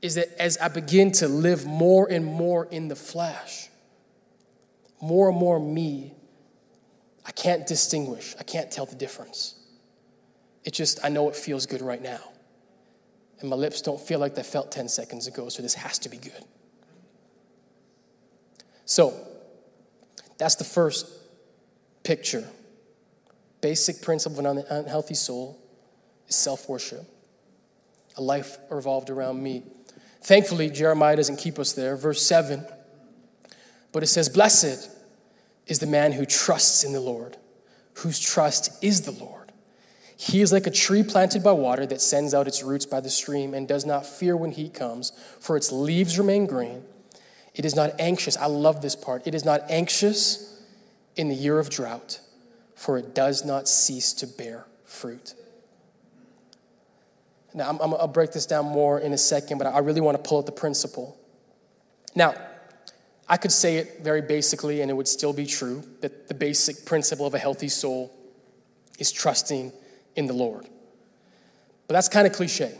is 0.02 0.16
that 0.16 0.30
as 0.40 0.58
I 0.58 0.68
begin 0.68 1.12
to 1.14 1.28
live 1.28 1.66
more 1.66 2.08
and 2.10 2.26
more 2.26 2.66
in 2.66 2.88
the 2.88 2.96
flesh, 2.96 3.70
more 5.02 5.30
and 5.30 5.38
more 5.38 5.60
me, 5.60 6.14
I 7.26 7.32
can't 7.32 7.66
distinguish. 7.68 8.36
I 8.40 8.44
can't 8.44 8.72
tell 8.72 8.86
the 8.86 8.96
difference. 8.96 9.56
It 10.64 10.74
just, 10.74 11.04
I 11.04 11.10
know 11.10 11.28
it 11.30 11.36
feels 11.36 11.66
good 11.66 11.82
right 11.82 12.02
now. 12.02 12.22
And 13.40 13.50
my 13.50 13.56
lips 13.56 13.82
don't 13.82 14.00
feel 14.00 14.20
like 14.20 14.36
they 14.36 14.44
felt 14.44 14.72
10 14.72 14.88
seconds 14.88 15.28
ago, 15.28 15.50
so 15.50 15.62
this 15.62 15.74
has 15.74 16.00
to 16.00 16.10
be 16.10 16.18
good. 16.18 16.44
So, 18.86 19.14
that's 20.38 20.56
the 20.56 20.64
first 20.64 21.08
picture. 22.04 22.48
Basic 23.62 24.02
principle 24.02 24.46
of 24.46 24.58
an 24.58 24.64
unhealthy 24.70 25.16
soul 25.16 25.60
is 26.28 26.36
self 26.36 26.68
worship, 26.70 27.04
a 28.18 28.22
life 28.22 28.58
revolved 28.70 29.10
around 29.10 29.42
me. 29.42 29.64
Thankfully, 30.22 30.70
Jeremiah 30.70 31.16
doesn't 31.16 31.38
keep 31.38 31.60
us 31.60 31.74
there. 31.74 31.96
Verse 31.96 32.22
7, 32.22 32.66
but 33.92 34.04
it 34.04 34.08
says, 34.08 34.28
Blessed 34.28 34.90
is 35.68 35.80
the 35.80 35.88
man 35.88 36.12
who 36.12 36.26
trusts 36.26 36.84
in 36.84 36.94
the 36.94 37.00
Lord, 37.00 37.38
whose 37.96 38.20
trust 38.20 38.84
is 38.84 39.02
the 39.02 39.12
Lord. 39.12 39.52
He 40.18 40.42
is 40.42 40.54
like 40.54 40.66
a 40.66 40.72
tree 40.72 41.04
planted 41.04 41.44
by 41.44 41.52
water 41.52 41.86
that 41.86 42.02
sends 42.02 42.34
out 42.34 42.48
its 42.48 42.64
roots 42.64 42.86
by 42.86 43.02
the 43.02 43.10
stream 43.10 43.54
and 43.54 43.68
does 43.68 43.86
not 43.86 44.06
fear 44.06 44.36
when 44.38 44.52
heat 44.52 44.74
comes, 44.74 45.12
for 45.40 45.58
its 45.58 45.72
leaves 45.72 46.18
remain 46.18 46.46
green. 46.46 46.84
It 47.54 47.66
is 47.66 47.76
not 47.76 47.92
anxious. 48.00 48.38
I 48.38 48.48
love 48.48 48.82
this 48.82 48.96
part. 48.96 49.28
It 49.28 49.36
is 49.36 49.46
not 49.46 49.62
anxious 49.70 50.62
in 51.16 51.30
the 51.30 51.36
year 51.36 51.60
of 51.60 51.70
drought, 51.70 52.20
for 52.76 52.98
it 52.98 53.14
does 53.14 53.46
not 53.46 53.68
cease 53.68 54.14
to 54.14 54.28
bear 54.28 54.66
fruit. 54.84 55.34
Now, 57.56 57.70
I'm, 57.70 57.80
I'm, 57.80 57.94
I'll 57.94 58.08
break 58.08 58.34
this 58.34 58.46
down 58.46 58.66
more 58.66 59.00
in 59.00 59.14
a 59.14 59.18
second, 59.18 59.58
but 59.58 59.66
I 59.66 59.80
really 59.80 60.02
want 60.02 60.22
to 60.22 60.30
pull 60.30 60.40
out 60.40 60.46
the 60.46 60.52
principle. 60.52 61.18
Now, 62.14 62.36
I 63.30 63.38
could 63.38 63.52
say 63.52 63.78
it 63.78 64.02
very 64.02 64.22
basically, 64.22 64.82
and 64.82 64.92
it 64.92 64.94
would 64.94 65.08
still 65.08 65.34
be 65.34 65.46
true 65.46 65.82
that 66.02 66.28
the 66.28 66.34
basic 66.34 66.86
principle 66.86 67.26
of 67.26 67.34
a 67.34 67.40
healthy 67.40 67.70
soul 67.70 68.14
is 69.00 69.12
trusting 69.12 69.72
in 70.18 70.28
the 70.28 70.34
Lord. 70.34 70.68
But 71.88 71.94
that's 71.94 72.10
kind 72.10 72.28
of 72.28 72.34
cliche. 72.34 72.78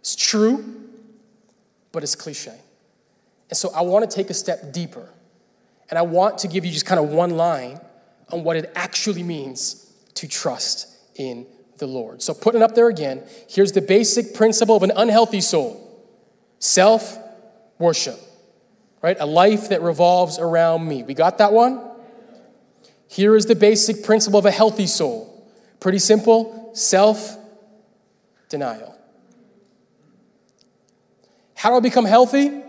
It's 0.00 0.14
true, 0.14 0.62
but 1.90 2.02
it's 2.02 2.14
cliche. 2.14 2.58
And 3.48 3.56
so 3.56 3.70
I 3.74 3.80
want 3.80 4.08
to 4.08 4.14
take 4.14 4.28
a 4.28 4.34
step 4.34 4.72
deeper. 4.72 5.08
And 5.88 5.98
I 5.98 6.02
want 6.02 6.38
to 6.38 6.48
give 6.48 6.64
you 6.66 6.72
just 6.72 6.86
kind 6.86 7.00
of 7.00 7.08
one 7.08 7.30
line 7.30 7.80
on 8.30 8.44
what 8.44 8.56
it 8.56 8.70
actually 8.74 9.22
means 9.22 9.90
to 10.14 10.28
trust 10.28 10.88
in 11.16 11.46
the 11.82 11.88
Lord. 11.88 12.22
So, 12.22 12.32
putting 12.32 12.62
up 12.62 12.76
there 12.76 12.88
again, 12.88 13.24
here's 13.48 13.72
the 13.72 13.82
basic 13.82 14.34
principle 14.34 14.76
of 14.76 14.84
an 14.84 14.92
unhealthy 14.94 15.40
soul 15.40 15.78
self 16.60 17.18
worship, 17.78 18.18
right? 19.02 19.16
A 19.18 19.26
life 19.26 19.70
that 19.70 19.82
revolves 19.82 20.38
around 20.38 20.86
me. 20.86 21.02
We 21.02 21.14
got 21.14 21.38
that 21.38 21.52
one? 21.52 21.84
Here 23.08 23.34
is 23.34 23.46
the 23.46 23.56
basic 23.56 24.04
principle 24.04 24.38
of 24.38 24.46
a 24.46 24.52
healthy 24.52 24.86
soul. 24.86 25.52
Pretty 25.80 25.98
simple 25.98 26.70
self 26.72 27.36
denial. 28.48 28.96
How 31.56 31.70
do 31.70 31.76
I 31.76 31.80
become 31.80 32.04
healthy? 32.04 32.46
A 32.46 32.62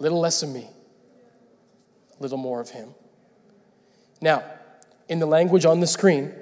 little 0.00 0.18
less 0.18 0.42
of 0.42 0.48
me, 0.48 0.68
a 2.18 2.22
little 2.22 2.36
more 2.36 2.60
of 2.60 2.70
Him. 2.70 2.96
Now, 4.20 4.42
in 5.08 5.20
the 5.20 5.26
language 5.26 5.64
on 5.64 5.78
the 5.78 5.86
screen, 5.86 6.34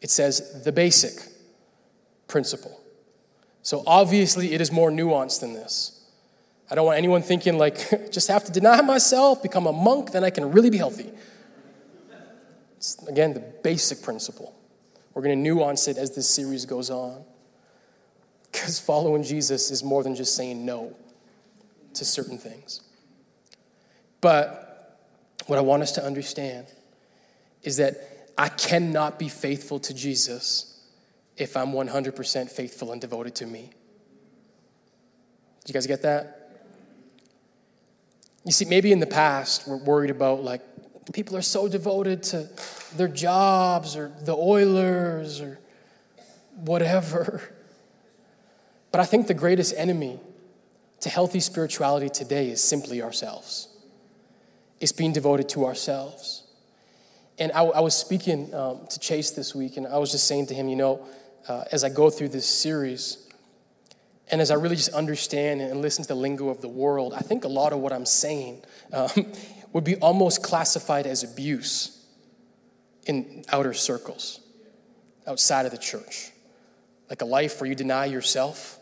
it 0.00 0.10
says 0.10 0.62
the 0.64 0.72
basic 0.72 1.20
principle. 2.26 2.80
So 3.62 3.82
obviously, 3.86 4.54
it 4.54 4.60
is 4.60 4.72
more 4.72 4.90
nuanced 4.90 5.40
than 5.40 5.52
this. 5.52 6.00
I 6.70 6.74
don't 6.74 6.86
want 6.86 6.98
anyone 6.98 7.22
thinking, 7.22 7.58
like, 7.58 8.10
just 8.10 8.28
have 8.28 8.44
to 8.44 8.52
deny 8.52 8.80
myself, 8.80 9.42
become 9.42 9.66
a 9.66 9.72
monk, 9.72 10.12
then 10.12 10.24
I 10.24 10.30
can 10.30 10.52
really 10.52 10.70
be 10.70 10.78
healthy. 10.78 11.10
It's, 12.76 12.96
again, 13.08 13.34
the 13.34 13.40
basic 13.40 14.02
principle. 14.02 14.54
We're 15.12 15.22
going 15.22 15.36
to 15.36 15.42
nuance 15.42 15.88
it 15.88 15.98
as 15.98 16.14
this 16.14 16.30
series 16.30 16.64
goes 16.64 16.88
on. 16.88 17.24
Because 18.50 18.78
following 18.78 19.22
Jesus 19.22 19.70
is 19.70 19.82
more 19.84 20.02
than 20.02 20.14
just 20.14 20.34
saying 20.34 20.64
no 20.64 20.96
to 21.94 22.04
certain 22.04 22.38
things. 22.38 22.80
But 24.20 24.98
what 25.46 25.58
I 25.58 25.62
want 25.62 25.82
us 25.82 25.92
to 25.92 26.04
understand 26.04 26.66
is 27.62 27.76
that 27.76 27.96
I 28.40 28.48
cannot 28.48 29.18
be 29.18 29.28
faithful 29.28 29.78
to 29.80 29.92
Jesus 29.92 30.80
if 31.36 31.58
I'm 31.58 31.72
100% 31.72 32.50
faithful 32.50 32.90
and 32.90 32.98
devoted 32.98 33.34
to 33.34 33.46
me. 33.46 33.68
Do 35.66 35.70
you 35.70 35.74
guys 35.74 35.86
get 35.86 36.00
that? 36.00 36.62
You 38.46 38.52
see, 38.52 38.64
maybe 38.64 38.92
in 38.92 38.98
the 38.98 39.06
past, 39.06 39.68
we're 39.68 39.76
worried 39.76 40.08
about 40.08 40.42
like, 40.42 40.62
people 41.12 41.36
are 41.36 41.42
so 41.42 41.68
devoted 41.68 42.22
to 42.22 42.48
their 42.96 43.08
jobs 43.08 43.94
or 43.94 44.10
the 44.22 44.34
Oilers 44.34 45.42
or 45.42 45.60
whatever. 46.56 47.42
But 48.90 49.00
I 49.00 49.04
think 49.04 49.28
the 49.28 49.34
greatest 49.34 49.72
enemy 49.76 50.18
to 50.98 51.08
healthy 51.10 51.38
spirituality 51.38 52.08
today 52.08 52.50
is 52.50 52.60
simply 52.60 53.02
ourselves. 53.02 53.68
It's 54.80 54.90
being 54.90 55.12
devoted 55.12 55.48
to 55.50 55.64
ourselves. 55.64 56.49
And 57.40 57.50
I, 57.52 57.62
I 57.62 57.80
was 57.80 57.94
speaking 57.94 58.54
um, 58.54 58.86
to 58.90 59.00
Chase 59.00 59.30
this 59.30 59.54
week, 59.54 59.78
and 59.78 59.86
I 59.86 59.96
was 59.96 60.12
just 60.12 60.28
saying 60.28 60.48
to 60.48 60.54
him, 60.54 60.68
you 60.68 60.76
know, 60.76 61.06
uh, 61.48 61.64
as 61.72 61.82
I 61.84 61.88
go 61.88 62.10
through 62.10 62.28
this 62.28 62.46
series, 62.46 63.26
and 64.30 64.42
as 64.42 64.50
I 64.50 64.54
really 64.54 64.76
just 64.76 64.90
understand 64.90 65.62
and 65.62 65.80
listen 65.80 66.04
to 66.04 66.08
the 66.08 66.14
lingo 66.14 66.50
of 66.50 66.60
the 66.60 66.68
world, 66.68 67.14
I 67.14 67.20
think 67.20 67.44
a 67.44 67.48
lot 67.48 67.72
of 67.72 67.80
what 67.80 67.94
I'm 67.94 68.04
saying 68.04 68.62
um, 68.92 69.08
would 69.72 69.84
be 69.84 69.96
almost 69.96 70.42
classified 70.42 71.06
as 71.06 71.24
abuse 71.24 72.04
in 73.06 73.42
outer 73.48 73.72
circles, 73.72 74.40
outside 75.26 75.64
of 75.64 75.72
the 75.72 75.78
church. 75.78 76.30
Like 77.08 77.22
a 77.22 77.24
life 77.24 77.58
where 77.60 77.68
you 77.68 77.74
deny 77.74 78.04
yourself. 78.04 78.78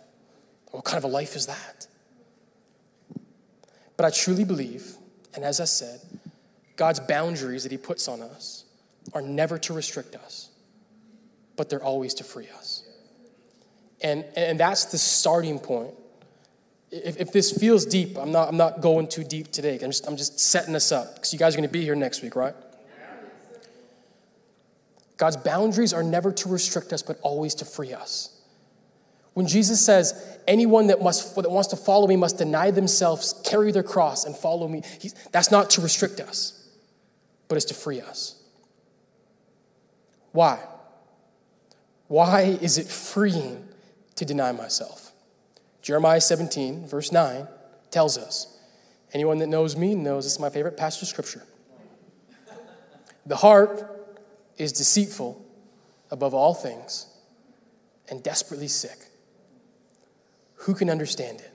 What 0.73 0.85
kind 0.85 0.99
of 0.99 1.05
a 1.05 1.09
life 1.09 1.37
is 1.37 1.47
that? 1.47 1.87
But 3.97 4.05
I 4.05 4.11
truly 4.11 4.44
believe, 4.44 4.97
and 5.35 5.44
as 5.44 5.61
I 5.61 5.64
said, 5.64 6.01
God's 6.79 7.01
boundaries 7.01 7.64
that 7.64 7.73
He 7.73 7.77
puts 7.77 8.09
on 8.09 8.23
us 8.23 8.64
are 9.12 9.21
never 9.21 9.59
to 9.59 9.75
restrict 9.75 10.14
us, 10.14 10.49
but 11.57 11.69
they're 11.69 11.83
always 11.83 12.14
to 12.14 12.25
free 12.25 12.49
us. 12.57 12.85
And, 14.01 14.25
and 14.37 14.61
that's 14.61 14.87
the 14.87 14.97
starting 14.97 15.59
point. 15.59 15.91
If, 16.93 17.17
if 17.19 17.33
this 17.33 17.51
feels 17.51 17.85
deep, 17.85 18.17
I'm 18.17 18.31
not, 18.31 18.49
I'm 18.49 18.57
not 18.57 18.81
going 18.81 19.09
too 19.09 19.25
deep 19.25 19.51
today. 19.51 19.75
I'm 19.83 19.91
just, 19.91 20.07
I'm 20.07 20.17
just 20.17 20.38
setting 20.38 20.77
us 20.77 20.93
up 20.93 21.17
because 21.17 21.33
you 21.33 21.38
guys 21.38 21.55
are 21.55 21.59
going 21.59 21.69
to 21.69 21.73
be 21.73 21.83
here 21.83 21.97
next 21.97 22.23
week, 22.23 22.37
right? 22.37 22.55
God's 25.17 25.37
boundaries 25.37 25.93
are 25.93 26.05
never 26.05 26.31
to 26.31 26.49
restrict 26.49 26.93
us, 26.93 27.03
but 27.03 27.19
always 27.23 27.57
to 27.57 27.64
free 27.64 27.93
us. 27.93 28.41
When 29.35 29.49
Jesus 29.49 29.85
says, 29.85 30.38
anyone 30.47 30.87
that, 30.87 31.03
must, 31.03 31.35
that 31.35 31.51
wants 31.51 31.69
to 31.71 31.77
follow 31.77 32.07
me 32.07 32.14
must 32.14 32.38
deny 32.38 32.71
themselves, 32.71 33.35
carry 33.45 33.73
their 33.73 33.83
cross, 33.83 34.25
and 34.25 34.37
follow 34.37 34.69
me, 34.69 34.83
that's 35.33 35.51
not 35.51 35.71
to 35.71 35.81
restrict 35.81 36.21
us 36.21 36.58
but 37.49 37.57
it's 37.57 37.65
to 37.67 37.75
free 37.75 38.01
us. 38.01 38.41
Why? 40.33 40.61
Why 42.07 42.43
is 42.43 42.79
it 42.79 42.87
freeing 42.87 43.67
to 44.15 44.25
deny 44.25 44.53
myself? 44.53 45.13
Jeremiah 45.83 46.21
17, 46.21 46.87
verse 46.87 47.13
9, 47.13 47.49
tells 47.91 48.19
us 48.19 48.59
anyone 49.13 49.39
that 49.39 49.47
knows 49.49 49.77
me 49.77 49.95
knows 49.95 50.25
this 50.25 50.35
is 50.35 50.41
my 50.41 50.51
favorite 50.51 50.77
passage 50.77 51.03
of 51.03 51.09
scripture. 51.09 51.43
The 53.27 53.37
heart 53.37 54.17
is 54.57 54.73
deceitful 54.73 55.45
above 56.11 56.35
all 56.35 56.55
things 56.55 57.07
and 58.11 58.23
desperately 58.23 58.69
sick. 58.69 58.99
Who 60.63 60.75
can 60.75 60.91
understand 60.91 61.41
it? 61.41 61.53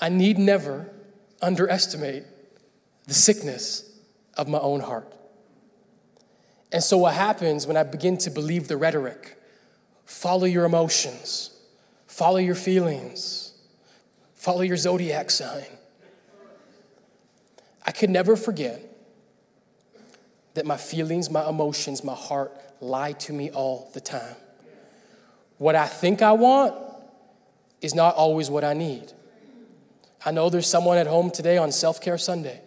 I 0.00 0.08
need 0.08 0.38
never 0.38 0.90
underestimate 1.42 2.24
the 3.06 3.14
sickness 3.14 3.90
of 4.36 4.48
my 4.48 4.58
own 4.58 4.80
heart. 4.80 5.12
And 6.72 6.82
so, 6.82 6.98
what 6.98 7.14
happens 7.14 7.66
when 7.66 7.76
I 7.76 7.82
begin 7.82 8.16
to 8.18 8.30
believe 8.30 8.68
the 8.68 8.76
rhetoric? 8.76 9.36
Follow 10.04 10.44
your 10.44 10.64
emotions, 10.64 11.50
follow 12.06 12.38
your 12.38 12.54
feelings, 12.54 13.52
follow 14.34 14.62
your 14.62 14.76
zodiac 14.76 15.30
sign. 15.30 15.64
I 17.86 17.92
could 17.92 18.10
never 18.10 18.36
forget 18.36 18.84
that 20.54 20.66
my 20.66 20.76
feelings, 20.76 21.30
my 21.30 21.48
emotions, 21.48 22.04
my 22.04 22.14
heart 22.14 22.52
lie 22.80 23.12
to 23.12 23.32
me 23.32 23.50
all 23.50 23.90
the 23.94 24.00
time. 24.00 24.36
What 25.58 25.74
I 25.74 25.86
think 25.86 26.22
I 26.22 26.32
want 26.32 26.74
is 27.80 27.94
not 27.94 28.14
always 28.14 28.50
what 28.50 28.64
I 28.64 28.74
need. 28.74 29.12
I 30.24 30.30
know 30.30 30.50
there's 30.50 30.66
someone 30.66 30.98
at 30.98 31.06
home 31.06 31.30
today 31.30 31.56
on 31.56 31.72
Self 31.72 32.00
Care 32.00 32.18
Sunday. 32.18 32.60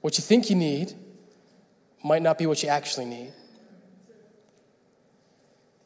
What 0.00 0.18
you 0.18 0.22
think 0.22 0.50
you 0.50 0.56
need 0.56 0.92
might 2.04 2.22
not 2.22 2.38
be 2.38 2.46
what 2.46 2.62
you 2.62 2.68
actually 2.68 3.06
need. 3.06 3.32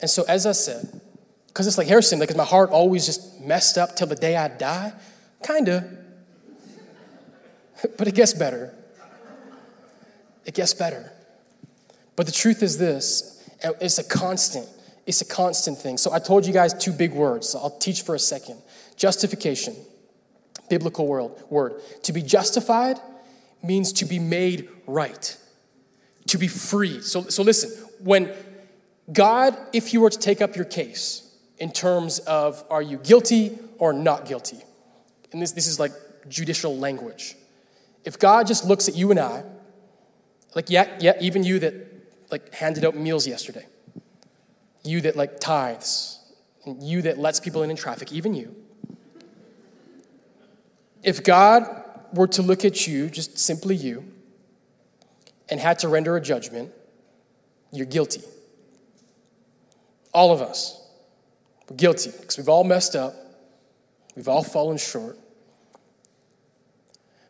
And 0.00 0.08
so, 0.08 0.24
as 0.28 0.46
I 0.46 0.52
said, 0.52 1.00
because 1.48 1.66
it's 1.66 1.78
like 1.78 1.88
Harrison, 1.88 2.18
like, 2.18 2.30
is 2.30 2.36
my 2.36 2.44
heart 2.44 2.70
always 2.70 3.06
just 3.06 3.40
messed 3.40 3.76
up 3.76 3.96
till 3.96 4.06
the 4.06 4.14
day 4.14 4.36
I 4.36 4.48
die? 4.48 4.92
Kinda. 5.42 5.98
but 7.98 8.08
it 8.08 8.14
gets 8.14 8.32
better. 8.32 8.74
It 10.44 10.54
gets 10.54 10.74
better. 10.74 11.12
But 12.16 12.26
the 12.26 12.32
truth 12.32 12.62
is 12.62 12.78
this 12.78 13.42
it's 13.62 13.98
a 13.98 14.04
constant. 14.04 14.68
It's 15.06 15.20
a 15.20 15.24
constant 15.24 15.78
thing. 15.78 15.96
So 15.96 16.12
I 16.12 16.18
told 16.18 16.46
you 16.46 16.52
guys 16.52 16.72
two 16.72 16.92
big 16.92 17.12
words. 17.12 17.48
So 17.48 17.58
I'll 17.58 17.78
teach 17.78 18.02
for 18.02 18.14
a 18.14 18.18
second. 18.18 18.58
Justification, 18.96 19.74
biblical 20.70 21.06
world, 21.06 21.42
word. 21.50 21.74
To 22.04 22.12
be 22.12 22.22
justified 22.22 22.98
means 23.62 23.92
to 23.94 24.06
be 24.06 24.18
made 24.18 24.70
right, 24.86 25.36
to 26.28 26.38
be 26.38 26.48
free. 26.48 27.02
So, 27.02 27.24
so 27.24 27.42
listen, 27.42 27.70
when 28.02 28.32
God, 29.12 29.56
if 29.74 29.92
you 29.92 30.00
were 30.00 30.10
to 30.10 30.18
take 30.18 30.40
up 30.40 30.56
your 30.56 30.64
case 30.64 31.30
in 31.58 31.72
terms 31.72 32.20
of 32.20 32.64
are 32.70 32.80
you 32.80 32.96
guilty 32.96 33.58
or 33.78 33.92
not 33.92 34.24
guilty, 34.24 34.58
and 35.32 35.42
this, 35.42 35.52
this 35.52 35.66
is 35.66 35.78
like 35.78 35.92
judicial 36.28 36.76
language. 36.76 37.36
If 38.04 38.18
God 38.18 38.46
just 38.46 38.64
looks 38.64 38.88
at 38.88 38.96
you 38.96 39.10
and 39.10 39.20
I, 39.20 39.44
like, 40.54 40.70
yeah, 40.70 40.96
yeah, 41.00 41.12
even 41.20 41.44
you 41.44 41.58
that 41.58 41.74
like 42.30 42.54
handed 42.54 42.84
out 42.84 42.96
meals 42.96 43.26
yesterday, 43.26 43.66
you 44.82 45.02
that 45.02 45.16
like 45.16 45.40
tithes, 45.40 46.18
and 46.64 46.82
you 46.82 47.02
that 47.02 47.18
lets 47.18 47.40
people 47.40 47.62
in 47.62 47.70
in 47.70 47.76
traffic, 47.76 48.12
even 48.12 48.34
you. 48.34 48.54
If 51.02 51.24
God 51.24 51.66
were 52.12 52.28
to 52.28 52.42
look 52.42 52.64
at 52.64 52.86
you, 52.86 53.08
just 53.08 53.38
simply 53.38 53.74
you, 53.74 54.04
and 55.48 55.60
had 55.60 55.78
to 55.80 55.88
render 55.88 56.16
a 56.16 56.20
judgment, 56.20 56.72
you're 57.72 57.86
guilty. 57.86 58.22
All 60.12 60.32
of 60.32 60.42
us. 60.42 60.76
We're 61.68 61.76
guilty 61.76 62.10
because 62.10 62.36
we've 62.36 62.48
all 62.48 62.64
messed 62.64 62.96
up. 62.96 63.14
We've 64.16 64.28
all 64.28 64.42
fallen 64.42 64.76
short. 64.76 65.18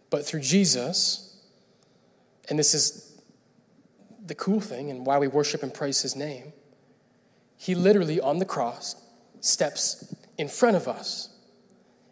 But 0.08 0.26
through 0.26 0.40
Jesus, 0.40 1.38
and 2.48 2.58
this 2.58 2.74
is 2.74 3.20
the 4.26 4.34
cool 4.34 4.60
thing 4.60 4.90
and 4.90 5.06
why 5.06 5.18
we 5.18 5.28
worship 5.28 5.62
and 5.62 5.72
praise 5.72 6.02
his 6.02 6.16
name, 6.16 6.52
he 7.56 7.74
literally 7.74 8.20
on 8.20 8.38
the 8.38 8.44
cross 8.44 8.96
steps 9.40 10.14
in 10.38 10.48
front 10.48 10.76
of 10.76 10.88
us. 10.88 11.28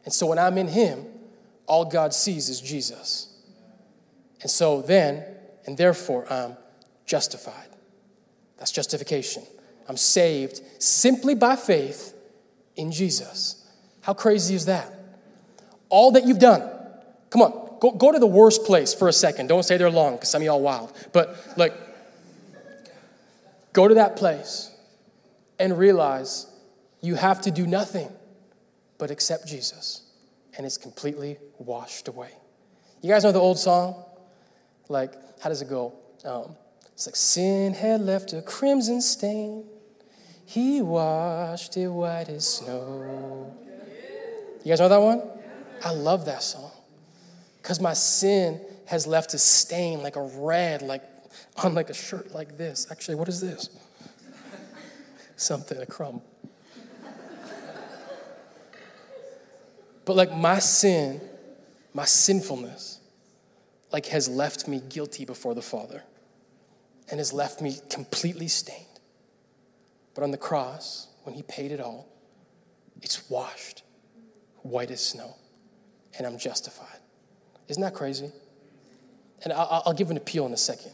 And 0.04 0.12
so 0.12 0.26
when 0.26 0.38
I'm 0.38 0.58
in 0.58 0.68
him, 0.68 1.06
all 1.68 1.84
God 1.84 2.14
sees 2.14 2.48
is 2.48 2.60
Jesus. 2.60 3.28
And 4.40 4.50
so 4.50 4.82
then, 4.82 5.24
and 5.66 5.76
therefore, 5.76 6.30
I'm 6.32 6.56
justified. 7.06 7.68
That's 8.58 8.72
justification. 8.72 9.44
I'm 9.88 9.96
saved 9.96 10.60
simply 10.78 11.34
by 11.34 11.56
faith 11.56 12.14
in 12.76 12.90
Jesus. 12.90 13.66
How 14.00 14.14
crazy 14.14 14.54
is 14.54 14.66
that? 14.66 14.92
All 15.88 16.12
that 16.12 16.24
you've 16.26 16.38
done. 16.38 16.68
Come 17.30 17.42
on, 17.42 17.78
go, 17.80 17.90
go 17.92 18.12
to 18.12 18.18
the 18.18 18.26
worst 18.26 18.64
place 18.64 18.94
for 18.94 19.08
a 19.08 19.12
second. 19.12 19.48
Don't 19.48 19.62
stay 19.62 19.76
there 19.76 19.90
long 19.90 20.14
because 20.14 20.30
some 20.30 20.42
of 20.42 20.46
y'all 20.46 20.60
wild. 20.60 20.92
But 21.12 21.36
like, 21.56 21.74
go 23.72 23.88
to 23.88 23.94
that 23.94 24.16
place 24.16 24.70
and 25.58 25.78
realize 25.78 26.46
you 27.00 27.14
have 27.14 27.42
to 27.42 27.50
do 27.50 27.66
nothing 27.66 28.10
but 28.98 29.10
accept 29.10 29.46
Jesus 29.46 30.07
and 30.58 30.66
it's 30.66 30.76
completely 30.76 31.38
washed 31.58 32.08
away. 32.08 32.30
You 33.00 33.08
guys 33.08 33.22
know 33.22 33.32
the 33.32 33.38
old 33.38 33.58
song? 33.58 34.04
Like, 34.88 35.14
how 35.40 35.48
does 35.48 35.62
it 35.62 35.68
go? 35.70 35.94
Um, 36.24 36.56
it's 36.92 37.06
like, 37.06 37.14
sin 37.14 37.74
had 37.74 38.00
left 38.00 38.32
a 38.32 38.42
crimson 38.42 39.00
stain. 39.00 39.64
He 40.44 40.82
washed 40.82 41.76
it 41.76 41.86
white 41.86 42.28
as 42.28 42.46
snow. 42.46 43.56
You 44.64 44.72
guys 44.72 44.80
know 44.80 44.88
that 44.88 45.00
one? 45.00 45.22
I 45.84 45.92
love 45.92 46.24
that 46.24 46.42
song. 46.42 46.72
Because 47.62 47.80
my 47.80 47.92
sin 47.92 48.60
has 48.86 49.06
left 49.06 49.34
a 49.34 49.38
stain 49.38 50.02
like 50.02 50.16
a 50.16 50.22
red, 50.22 50.82
like 50.82 51.04
on 51.62 51.74
like 51.74 51.88
a 51.88 51.94
shirt 51.94 52.34
like 52.34 52.58
this. 52.58 52.88
Actually, 52.90 53.14
what 53.14 53.28
is 53.28 53.40
this? 53.40 53.70
Something, 55.36 55.78
a 55.78 55.86
crumb. 55.86 56.20
But 60.08 60.16
like 60.16 60.34
my 60.34 60.58
sin, 60.58 61.20
my 61.92 62.06
sinfulness, 62.06 62.98
like 63.92 64.06
has 64.06 64.26
left 64.26 64.66
me 64.66 64.80
guilty 64.88 65.26
before 65.26 65.54
the 65.54 65.60
Father 65.60 66.02
and 67.10 67.20
has 67.20 67.34
left 67.34 67.60
me 67.60 67.76
completely 67.90 68.48
stained. 68.48 68.86
But 70.14 70.24
on 70.24 70.30
the 70.30 70.38
cross, 70.38 71.08
when 71.24 71.34
He 71.34 71.42
paid 71.42 71.72
it 71.72 71.80
all, 71.80 72.08
it's 73.02 73.28
washed 73.28 73.82
white 74.62 74.90
as 74.90 75.04
snow, 75.04 75.36
and 76.16 76.26
I'm 76.26 76.38
justified. 76.38 77.00
Isn't 77.68 77.82
that 77.82 77.92
crazy? 77.92 78.32
And 79.44 79.52
I'll, 79.52 79.92
give 79.92 80.10
an 80.10 80.16
appeal 80.16 80.46
in 80.46 80.54
a 80.54 80.56
second. 80.56 80.92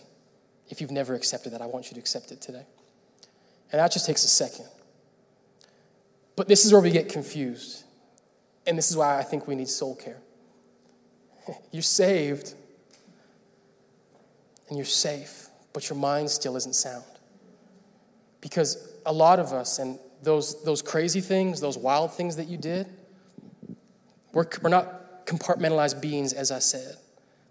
If 0.71 0.81
you've 0.81 0.91
never 0.91 1.15
accepted 1.15 1.53
that, 1.53 1.63
I 1.63 1.67
want 1.67 1.89
you 1.89 1.95
to 1.95 2.01
accept 2.01 2.33
it 2.33 2.41
today. 2.41 2.67
And 3.71 3.79
that 3.79 3.93
just 3.93 4.07
takes 4.07 4.25
a 4.25 4.29
second. 4.29 4.67
But 6.35 6.49
this 6.49 6.65
is 6.65 6.73
where 6.73 6.83
we 6.83 6.91
get 6.91 7.09
confused. 7.09 7.84
And 8.67 8.79
this 8.79 8.91
is 8.91 8.97
why 8.97 9.19
I 9.19 9.23
think 9.23 9.47
we 9.47 9.55
need 9.55 9.69
soul 9.69 9.95
care. 9.95 10.21
You're 11.71 11.83
saved 11.83 12.55
and 14.69 14.79
you're 14.79 14.87
safe, 14.87 15.49
but 15.75 15.91
your 15.91 15.99
mind 15.99 16.31
still 16.31 16.57
isn't 16.57 16.75
sound. 16.75 17.05
Because 18.41 18.93
a 19.05 19.13
lot 19.13 19.39
of 19.39 19.53
us, 19.53 19.79
and 19.79 19.99
those, 20.23 20.63
those 20.65 20.81
crazy 20.81 21.21
things, 21.21 21.61
those 21.61 21.77
wild 21.77 22.15
things 22.15 22.37
that 22.37 22.49
you 22.49 22.57
did, 22.57 22.87
we're, 24.33 24.47
we're 24.63 24.71
not 24.71 25.27
compartmentalized 25.27 26.01
beings, 26.01 26.33
as 26.33 26.51
I 26.51 26.59
said. 26.59 26.97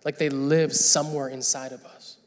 Like 0.04 0.18
they 0.18 0.30
live 0.30 0.74
somewhere 0.74 1.28
inside 1.28 1.72
of 1.72 1.86
us. 1.86 2.18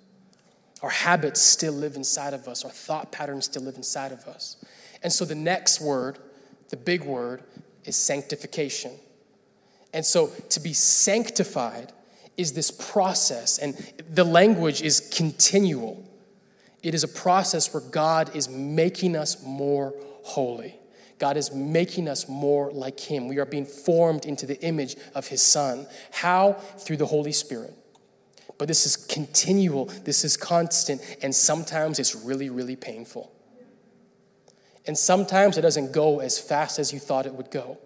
Our 0.83 0.91
habits 0.91 1.41
still 1.41 1.73
live 1.73 1.97
inside 1.97 2.35
of 2.35 2.49
us, 2.49 2.65
our 2.65 2.71
thought 2.71 3.11
patterns 3.11 3.47
still 3.47 3.63
live 3.63 3.77
inside 3.77 4.13
of 4.13 4.27
us. 4.27 4.57
And 5.03 5.13
so 5.13 5.25
the 5.25 5.35
next 5.35 5.81
word, 5.81 6.19
the 6.69 6.77
big 6.77 7.03
word, 7.03 7.43
is 7.87 7.97
sanctification. 7.97 8.93
And 9.93 10.05
so 10.05 10.29
to 10.51 10.61
be 10.61 10.73
sanctified 10.73 11.93
is 12.37 12.53
this 12.53 12.71
process, 12.71 13.59
and 13.59 13.75
the 14.11 14.25
language 14.25 14.83
is 14.83 15.09
continual. 15.15 16.05
It 16.83 16.95
is 16.95 17.03
a 17.03 17.09
process 17.09 17.73
where 17.73 17.83
God 17.83 18.37
is 18.37 18.49
making 18.49 19.17
us 19.17 19.43
more 19.43 19.95
holy. 20.23 20.79
God 21.19 21.39
is 21.39 21.53
making 21.55 22.09
us 22.09 22.29
more 22.29 22.71
like 22.73 23.01
Him. 23.01 23.27
We 23.27 23.39
are 23.39 23.47
being 23.47 23.65
formed 23.65 24.27
into 24.27 24.45
the 24.45 24.61
image 24.61 24.97
of 25.15 25.29
His 25.29 25.41
Son. 25.41 25.87
How? 26.11 26.53
Through 26.53 26.99
the 26.99 27.07
Holy 27.07 27.33
Spirit. 27.33 27.73
But 28.59 28.69
this 28.69 28.87
is 28.87 28.97
continual, 28.97 29.87
this 30.05 30.25
is 30.25 30.37
constant, 30.37 31.01
and 31.23 31.35
sometimes 31.35 31.99
it's 31.99 32.15
really, 32.15 32.51
really 32.51 32.77
painful. 32.77 33.33
And 34.87 34.97
sometimes 34.97 35.59
it 35.59 35.63
doesn't 35.63 35.93
go 35.93 36.21
as 36.21 36.39
fast 36.39 36.79
as 36.79 36.93
you 36.93 36.99
thought 36.99 37.27
it 37.27 37.35
would 37.35 37.51
go. 37.51 37.79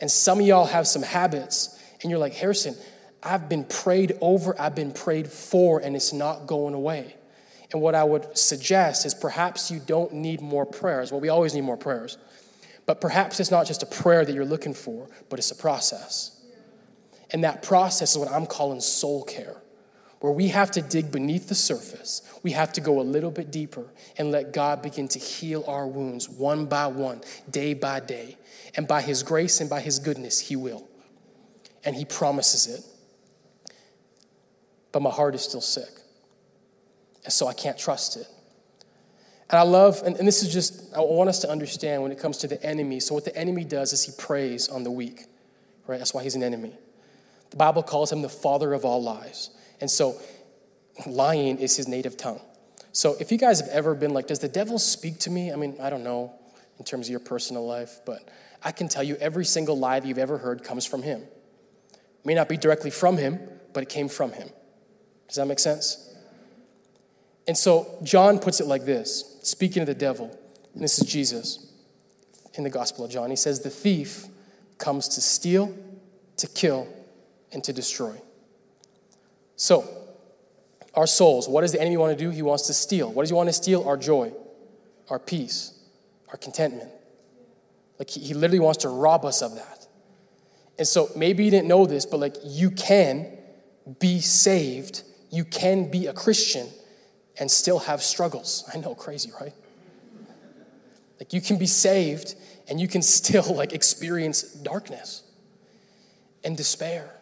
And 0.00 0.10
some 0.10 0.40
of 0.40 0.46
y'all 0.46 0.66
have 0.66 0.86
some 0.86 1.02
habits, 1.02 1.78
and 2.02 2.10
you're 2.10 2.20
like, 2.20 2.34
Harrison, 2.34 2.76
I've 3.22 3.48
been 3.48 3.64
prayed 3.64 4.16
over, 4.20 4.58
I've 4.60 4.74
been 4.74 4.92
prayed 4.92 5.28
for, 5.28 5.80
and 5.80 5.96
it's 5.96 6.12
not 6.12 6.46
going 6.46 6.74
away. 6.74 7.16
And 7.72 7.82
what 7.82 7.94
I 7.94 8.04
would 8.04 8.38
suggest 8.38 9.04
is 9.04 9.12
perhaps 9.12 9.70
you 9.70 9.80
don't 9.80 10.14
need 10.14 10.40
more 10.40 10.64
prayers. 10.64 11.10
Well, 11.12 11.20
we 11.20 11.28
always 11.28 11.54
need 11.54 11.62
more 11.62 11.76
prayers. 11.76 12.16
But 12.86 13.02
perhaps 13.02 13.38
it's 13.38 13.50
not 13.50 13.66
just 13.66 13.82
a 13.82 13.86
prayer 13.86 14.24
that 14.24 14.32
you're 14.32 14.46
looking 14.46 14.72
for, 14.72 15.08
but 15.28 15.38
it's 15.38 15.50
a 15.50 15.54
process. 15.54 16.40
And 17.30 17.44
that 17.44 17.62
process 17.62 18.12
is 18.12 18.18
what 18.18 18.30
I'm 18.30 18.46
calling 18.46 18.80
soul 18.80 19.24
care, 19.24 19.56
where 20.20 20.32
we 20.32 20.48
have 20.48 20.70
to 20.72 20.82
dig 20.82 21.12
beneath 21.12 21.48
the 21.48 21.54
surface. 21.54 22.22
We 22.42 22.52
have 22.52 22.72
to 22.72 22.80
go 22.80 23.00
a 23.00 23.02
little 23.02 23.30
bit 23.30 23.50
deeper 23.50 23.86
and 24.16 24.30
let 24.30 24.52
God 24.52 24.82
begin 24.82 25.06
to 25.08 25.18
heal 25.18 25.64
our 25.68 25.86
wounds 25.86 26.28
one 26.28 26.66
by 26.66 26.88
one, 26.88 27.22
day 27.50 27.74
by 27.74 28.00
day. 28.00 28.36
And 28.74 28.86
by 28.88 29.00
His 29.00 29.22
grace 29.22 29.60
and 29.60 29.70
by 29.70 29.80
His 29.80 29.98
goodness, 29.98 30.40
He 30.40 30.56
will. 30.56 30.88
And 31.84 31.94
He 31.94 32.04
promises 32.04 32.66
it. 32.66 32.84
But 34.90 35.02
my 35.02 35.10
heart 35.10 35.34
is 35.34 35.42
still 35.42 35.60
sick. 35.60 35.88
And 37.24 37.32
so 37.32 37.46
I 37.46 37.54
can't 37.54 37.78
trust 37.78 38.16
it. 38.16 38.26
And 39.50 39.58
I 39.58 39.62
love, 39.62 40.02
and, 40.04 40.16
and 40.16 40.28
this 40.28 40.42
is 40.42 40.52
just, 40.52 40.94
I 40.94 41.00
want 41.00 41.30
us 41.30 41.38
to 41.40 41.50
understand 41.50 42.02
when 42.02 42.12
it 42.12 42.18
comes 42.18 42.38
to 42.38 42.48
the 42.48 42.62
enemy. 42.62 43.00
So, 43.00 43.14
what 43.14 43.24
the 43.24 43.34
enemy 43.34 43.64
does 43.64 43.92
is 43.92 44.04
he 44.04 44.12
preys 44.18 44.68
on 44.68 44.82
the 44.82 44.90
weak, 44.90 45.24
right? 45.86 45.98
That's 45.98 46.12
why 46.12 46.22
he's 46.22 46.34
an 46.34 46.42
enemy. 46.42 46.72
The 47.50 47.56
Bible 47.56 47.82
calls 47.82 48.12
him 48.12 48.20
the 48.20 48.28
father 48.28 48.74
of 48.74 48.84
all 48.84 49.02
lies. 49.02 49.50
And 49.80 49.90
so, 49.90 50.20
lying 51.06 51.58
is 51.58 51.76
his 51.76 51.88
native 51.88 52.16
tongue. 52.16 52.40
So, 52.92 53.16
if 53.20 53.30
you 53.30 53.38
guys 53.38 53.60
have 53.60 53.68
ever 53.70 53.94
been 53.94 54.12
like, 54.12 54.26
does 54.26 54.40
the 54.40 54.48
devil 54.48 54.78
speak 54.78 55.18
to 55.20 55.30
me? 55.30 55.52
I 55.52 55.56
mean, 55.56 55.76
I 55.80 55.90
don't 55.90 56.04
know 56.04 56.32
in 56.78 56.84
terms 56.84 57.06
of 57.06 57.10
your 57.10 57.20
personal 57.20 57.66
life, 57.66 58.00
but 58.04 58.28
I 58.62 58.72
can 58.72 58.88
tell 58.88 59.02
you 59.02 59.16
every 59.16 59.44
single 59.44 59.78
lie 59.78 60.00
that 60.00 60.06
you've 60.06 60.18
ever 60.18 60.38
heard 60.38 60.64
comes 60.64 60.84
from 60.84 61.02
him. 61.02 61.22
It 61.92 62.26
may 62.26 62.34
not 62.34 62.48
be 62.48 62.56
directly 62.56 62.90
from 62.90 63.16
him, 63.16 63.38
but 63.72 63.82
it 63.82 63.88
came 63.88 64.08
from 64.08 64.32
him. 64.32 64.48
Does 65.28 65.36
that 65.36 65.46
make 65.46 65.58
sense? 65.58 66.12
And 67.46 67.56
so, 67.56 67.98
John 68.02 68.38
puts 68.38 68.60
it 68.60 68.66
like 68.66 68.84
this 68.84 69.38
speaking 69.42 69.82
of 69.82 69.86
the 69.86 69.94
devil, 69.94 70.36
and 70.74 70.82
this 70.82 70.98
is 70.98 71.06
Jesus 71.06 71.72
in 72.54 72.64
the 72.64 72.70
Gospel 72.70 73.04
of 73.04 73.10
John. 73.10 73.30
He 73.30 73.36
says, 73.36 73.60
The 73.60 73.70
thief 73.70 74.26
comes 74.78 75.08
to 75.08 75.20
steal, 75.20 75.74
to 76.36 76.46
kill, 76.46 76.88
and 77.52 77.62
to 77.64 77.72
destroy. 77.72 78.20
So, 79.58 79.92
our 80.94 81.06
souls, 81.06 81.48
what 81.48 81.62
does 81.62 81.72
the 81.72 81.80
enemy 81.80 81.96
want 81.96 82.16
to 82.16 82.24
do? 82.24 82.30
He 82.30 82.42
wants 82.42 82.68
to 82.68 82.72
steal. 82.72 83.12
What 83.12 83.24
does 83.24 83.30
he 83.30 83.34
want 83.34 83.48
to 83.48 83.52
steal? 83.52 83.82
Our 83.86 83.96
joy, 83.96 84.32
our 85.10 85.18
peace, 85.18 85.76
our 86.30 86.36
contentment. 86.36 86.90
Like, 87.98 88.08
he, 88.08 88.20
he 88.20 88.34
literally 88.34 88.60
wants 88.60 88.78
to 88.82 88.88
rob 88.88 89.24
us 89.24 89.42
of 89.42 89.56
that. 89.56 89.88
And 90.78 90.86
so, 90.86 91.10
maybe 91.16 91.44
you 91.44 91.50
didn't 91.50 91.66
know 91.66 91.86
this, 91.86 92.06
but 92.06 92.20
like, 92.20 92.36
you 92.44 92.70
can 92.70 93.36
be 93.98 94.20
saved, 94.20 95.02
you 95.30 95.44
can 95.44 95.90
be 95.90 96.06
a 96.06 96.12
Christian 96.12 96.68
and 97.40 97.50
still 97.50 97.80
have 97.80 98.00
struggles. 98.00 98.64
I 98.72 98.78
know, 98.78 98.94
crazy, 98.94 99.32
right? 99.40 99.52
Like, 101.18 101.32
you 101.32 101.40
can 101.40 101.58
be 101.58 101.66
saved 101.66 102.36
and 102.68 102.80
you 102.80 102.86
can 102.86 103.02
still 103.02 103.56
like 103.56 103.72
experience 103.72 104.42
darkness 104.42 105.24
and 106.44 106.56
despair 106.56 107.17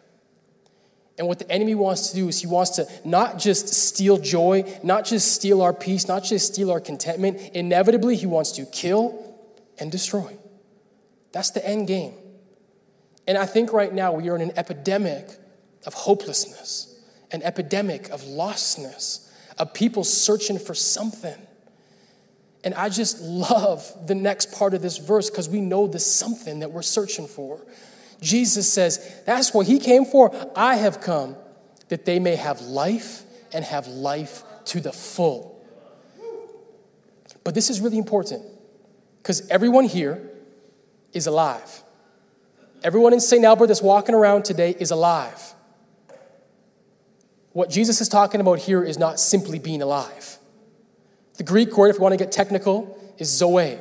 and 1.17 1.27
what 1.27 1.39
the 1.39 1.49
enemy 1.49 1.73
wants 1.73 2.11
to 2.11 2.15
do 2.15 2.27
is 2.27 2.41
he 2.41 2.47
wants 2.47 2.71
to 2.71 2.87
not 3.03 3.39
just 3.39 3.69
steal 3.69 4.17
joy, 4.17 4.63
not 4.83 5.03
just 5.03 5.31
steal 5.31 5.61
our 5.61 5.73
peace, 5.73 6.07
not 6.07 6.23
just 6.23 6.53
steal 6.53 6.69
our 6.71 6.79
contentment. 6.79 7.39
Inevitably, 7.53 8.15
he 8.15 8.27
wants 8.27 8.51
to 8.53 8.65
kill 8.65 9.35
and 9.79 9.91
destroy. 9.91 10.37
That's 11.31 11.51
the 11.51 11.67
end 11.67 11.87
game. 11.87 12.13
And 13.27 13.37
I 13.37 13.45
think 13.45 13.73
right 13.73 13.91
now 13.91 14.13
we 14.13 14.29
are 14.29 14.35
in 14.35 14.41
an 14.41 14.53
epidemic 14.55 15.27
of 15.85 15.93
hopelessness, 15.93 16.99
an 17.31 17.41
epidemic 17.41 18.09
of 18.09 18.21
lostness, 18.21 19.29
of 19.57 19.73
people 19.73 20.03
searching 20.03 20.59
for 20.59 20.75
something. 20.75 21.35
And 22.63 22.73
I 22.75 22.89
just 22.89 23.21
love 23.21 23.91
the 24.07 24.15
next 24.15 24.51
part 24.51 24.73
of 24.73 24.81
this 24.81 24.97
verse 24.97 25.29
because 25.29 25.49
we 25.49 25.61
know 25.61 25.87
the 25.87 25.99
something 25.99 26.59
that 26.59 26.71
we're 26.71 26.81
searching 26.83 27.27
for. 27.27 27.65
Jesus 28.21 28.71
says, 28.71 29.21
That's 29.25 29.53
what 29.53 29.67
he 29.67 29.79
came 29.79 30.05
for. 30.05 30.33
I 30.55 30.75
have 30.75 31.01
come 31.01 31.35
that 31.89 32.05
they 32.05 32.19
may 32.19 32.35
have 32.35 32.61
life 32.61 33.23
and 33.53 33.63
have 33.63 33.87
life 33.87 34.43
to 34.65 34.79
the 34.79 34.91
full. 34.91 35.53
But 37.43 37.55
this 37.55 37.69
is 37.69 37.79
really 37.79 37.97
important 37.97 38.43
because 39.21 39.47
everyone 39.49 39.85
here 39.85 40.21
is 41.13 41.27
alive. 41.27 41.83
Everyone 42.83 43.13
in 43.13 43.19
St. 43.19 43.43
Albert 43.43 43.67
that's 43.67 43.81
walking 43.81 44.13
around 44.13 44.45
today 44.45 44.75
is 44.77 44.91
alive. 44.91 45.53
What 47.53 47.69
Jesus 47.69 48.01
is 48.01 48.09
talking 48.09 48.39
about 48.39 48.59
here 48.59 48.83
is 48.83 48.99
not 48.99 49.19
simply 49.19 49.57
being 49.59 49.81
alive. 49.81 50.37
The 51.37 51.43
Greek 51.43 51.75
word, 51.77 51.89
if 51.89 51.95
you 51.95 52.01
want 52.01 52.13
to 52.13 52.17
get 52.17 52.31
technical, 52.31 52.99
is 53.17 53.29
zoe. 53.29 53.79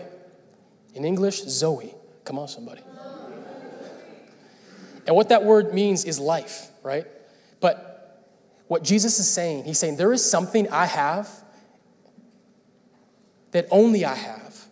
In 0.94 1.04
English, 1.04 1.42
Zoe. 1.42 1.94
Come 2.24 2.38
on, 2.38 2.48
somebody. 2.48 2.80
And 5.06 5.14
what 5.14 5.28
that 5.28 5.44
word 5.44 5.72
means 5.72 6.04
is 6.04 6.18
life, 6.18 6.68
right? 6.82 7.06
But 7.60 8.24
what 8.66 8.82
Jesus 8.82 9.18
is 9.18 9.28
saying, 9.28 9.64
he's 9.64 9.78
saying, 9.78 9.96
there 9.96 10.12
is 10.12 10.28
something 10.28 10.68
I 10.68 10.86
have 10.86 11.28
that 13.52 13.66
only 13.70 14.04
I 14.04 14.14
have, 14.14 14.64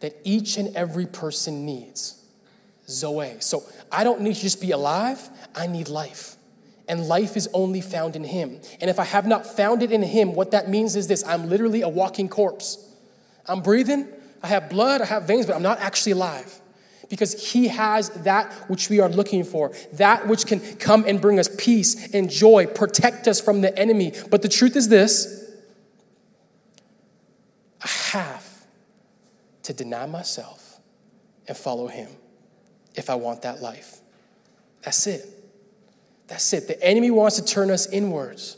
that 0.00 0.16
each 0.24 0.56
and 0.56 0.74
every 0.76 1.06
person 1.06 1.66
needs. 1.66 2.14
Zoe. 2.88 3.36
So 3.40 3.64
I 3.92 4.04
don't 4.04 4.22
need 4.22 4.36
to 4.36 4.40
just 4.40 4.60
be 4.60 4.70
alive, 4.70 5.28
I 5.54 5.66
need 5.66 5.88
life. 5.88 6.36
And 6.88 7.06
life 7.06 7.36
is 7.36 7.48
only 7.52 7.82
found 7.82 8.16
in 8.16 8.24
Him. 8.24 8.60
And 8.80 8.88
if 8.88 8.98
I 8.98 9.04
have 9.04 9.26
not 9.26 9.44
found 9.44 9.82
it 9.82 9.92
in 9.92 10.02
Him, 10.02 10.34
what 10.34 10.52
that 10.52 10.70
means 10.70 10.96
is 10.96 11.06
this 11.06 11.26
I'm 11.26 11.50
literally 11.50 11.82
a 11.82 11.88
walking 11.88 12.28
corpse. 12.28 12.82
I'm 13.46 13.60
breathing, 13.60 14.08
I 14.42 14.46
have 14.46 14.70
blood, 14.70 15.02
I 15.02 15.06
have 15.06 15.24
veins, 15.24 15.44
but 15.44 15.54
I'm 15.54 15.62
not 15.62 15.80
actually 15.80 16.12
alive 16.12 16.60
because 17.08 17.52
He 17.52 17.68
has 17.68 18.10
that 18.10 18.52
which 18.68 18.88
we 18.90 19.00
are 19.00 19.08
looking 19.08 19.44
for, 19.44 19.72
that 19.94 20.26
which 20.28 20.46
can 20.46 20.60
come 20.76 21.04
and 21.06 21.20
bring 21.20 21.38
us 21.38 21.48
peace 21.56 22.12
and 22.14 22.30
joy, 22.30 22.66
protect 22.66 23.26
us 23.28 23.40
from 23.40 23.60
the 23.60 23.76
enemy. 23.78 24.12
But 24.30 24.42
the 24.42 24.48
truth 24.48 24.76
is 24.76 24.88
this 24.88 25.50
I 27.82 27.88
have 28.12 28.66
to 29.64 29.72
deny 29.72 30.06
myself 30.06 30.80
and 31.46 31.56
follow 31.56 31.86
Him 31.86 32.08
if 32.94 33.10
I 33.10 33.14
want 33.14 33.42
that 33.42 33.62
life. 33.62 34.00
That's 34.82 35.06
it. 35.06 35.26
That's 36.26 36.52
it. 36.52 36.68
The 36.68 36.82
enemy 36.82 37.10
wants 37.10 37.36
to 37.36 37.44
turn 37.44 37.70
us 37.70 37.86
inwards, 37.86 38.56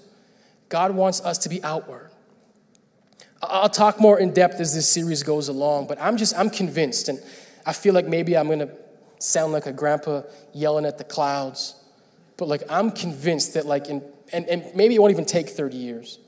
God 0.68 0.92
wants 0.92 1.20
us 1.20 1.38
to 1.38 1.48
be 1.48 1.62
outward. 1.62 2.10
I'll 3.42 3.70
talk 3.70 3.98
more 3.98 4.18
in 4.20 4.34
depth 4.34 4.60
as 4.60 4.74
this 4.74 4.90
series 4.90 5.22
goes 5.22 5.48
along, 5.48 5.86
but 5.86 5.98
I'm 5.98 6.18
just, 6.18 6.36
I'm 6.38 6.50
convinced, 6.50 7.08
and 7.08 7.18
I 7.70 7.72
feel 7.72 7.94
like 7.94 8.08
maybe 8.08 8.36
I'm 8.36 8.48
gonna 8.48 8.70
sound 9.20 9.52
like 9.52 9.66
a 9.66 9.72
grandpa 9.72 10.22
yelling 10.52 10.84
at 10.84 10.98
the 10.98 11.04
clouds, 11.04 11.76
but 12.36 12.48
like 12.48 12.64
I'm 12.68 12.90
convinced 12.90 13.54
that 13.54 13.64
like 13.64 13.86
in, 13.86 14.02
and, 14.32 14.44
and 14.48 14.64
maybe 14.74 14.96
it 14.96 15.00
won't 15.00 15.12
even 15.12 15.24
take 15.24 15.48
30 15.48 15.76
years, 15.76 16.18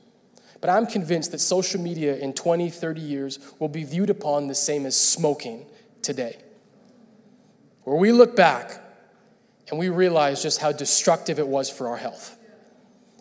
but 0.61 0.69
I'm 0.69 0.87
convinced 0.87 1.33
that 1.33 1.39
social 1.39 1.81
media 1.81 2.15
in 2.15 2.31
20, 2.31 2.69
30 2.69 3.01
years 3.01 3.39
will 3.59 3.67
be 3.67 3.83
viewed 3.83 4.09
upon 4.09 4.47
the 4.47 4.55
same 4.55 4.85
as 4.85 4.97
smoking 4.97 5.65
today. 6.01 6.37
Where 7.83 7.97
we 7.97 8.13
look 8.13 8.37
back 8.37 8.79
and 9.69 9.77
we 9.77 9.89
realize 9.89 10.41
just 10.41 10.61
how 10.61 10.71
destructive 10.71 11.39
it 11.39 11.47
was 11.49 11.69
for 11.69 11.89
our 11.89 11.97
health. 11.97 12.37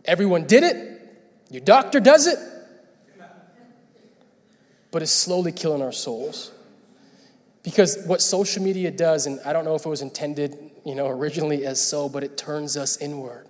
Everyone 0.05 0.47
did 0.47 0.63
it, 0.63 1.01
your 1.51 1.63
doctor 1.63 1.99
does 1.99 2.29
it, 2.29 2.39
but 4.93 5.03
it's 5.03 5.11
slowly 5.11 5.51
killing 5.51 5.83
our 5.83 5.91
souls. 5.91 6.53
Because 7.63 8.03
what 8.07 8.21
social 8.21 8.63
media 8.63 8.91
does, 8.91 9.27
and 9.27 9.41
I 9.45 9.53
don't 9.53 9.65
know 9.65 9.75
if 9.75 9.87
it 9.87 9.89
was 9.89 10.03
intended, 10.03 10.57
you 10.85 10.95
know, 10.95 11.09
originally 11.09 11.65
as 11.65 11.81
so, 11.81 12.09
but 12.09 12.25
it 12.25 12.37
turns 12.37 12.77
us 12.77 12.97
inward. 12.97 13.47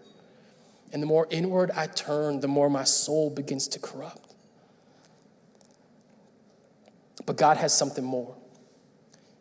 And 0.92 1.02
the 1.02 1.06
more 1.06 1.26
inward 1.30 1.70
I 1.70 1.86
turn, 1.86 2.40
the 2.40 2.48
more 2.48 2.68
my 2.68 2.84
soul 2.84 3.30
begins 3.30 3.66
to 3.68 3.78
corrupt. 3.78 4.34
But 7.24 7.36
God 7.36 7.56
has 7.56 7.76
something 7.76 8.04
more. 8.04 8.36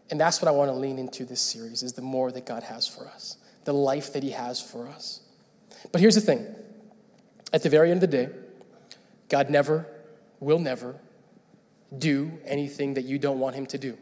And 0.09 0.19
that's 0.19 0.41
what 0.41 0.47
I 0.47 0.51
want 0.51 0.69
to 0.69 0.76
lean 0.76 0.99
into 0.99 1.26
this 1.26 1.41
series 1.41 1.84
is 1.84 1.93
the 1.93 2.01
more 2.01 2.32
that 2.32 2.45
God 2.45 2.63
has 2.63 2.88
for 2.88 3.07
us, 3.07 3.38
the 3.65 3.74
life 3.74 4.13
that 4.13 4.24
he 4.24 4.32
has 4.32 4.61
for 4.61 4.88
us. 4.88 5.22
But 5.91 5.99
here's 5.99 6.15
the 6.15 6.22
thing. 6.22 6.45
At 7.53 7.63
the 7.63 7.69
very 7.69 7.91
end 7.91 8.03
of 8.03 8.09
the 8.09 8.17
day, 8.26 8.30
God 9.30 9.49
never 9.49 9.86
will 10.39 10.59
never 10.59 10.95
do 11.97 12.32
anything 12.45 12.93
that 12.93 13.03
you 13.03 13.19
don't 13.19 13.39
want 13.39 13.55
him 13.55 13.65
to 13.67 13.78
do. 13.78 13.97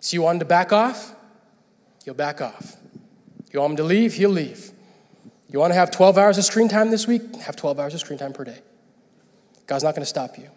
So 0.00 0.14
you 0.14 0.22
want 0.22 0.36
him 0.36 0.40
to 0.40 0.44
back 0.44 0.72
off? 0.72 1.14
He'll 2.04 2.14
back 2.14 2.40
off. 2.40 2.76
You 3.52 3.60
want 3.60 3.72
him 3.72 3.76
to 3.78 3.84
leave? 3.84 4.14
He'll 4.14 4.30
leave. 4.30 4.70
You 5.48 5.58
want 5.58 5.72
to 5.72 5.78
have 5.78 5.90
12 5.90 6.18
hours 6.18 6.38
of 6.38 6.44
screen 6.44 6.68
time 6.68 6.90
this 6.90 7.06
week? 7.06 7.36
Have 7.36 7.56
12 7.56 7.78
hours 7.78 7.94
of 7.94 8.00
screen 8.00 8.18
time 8.18 8.32
per 8.32 8.44
day. 8.44 8.58
God's 9.66 9.84
not 9.84 9.94
going 9.94 10.02
to 10.02 10.06
stop 10.06 10.38
you. 10.38 10.48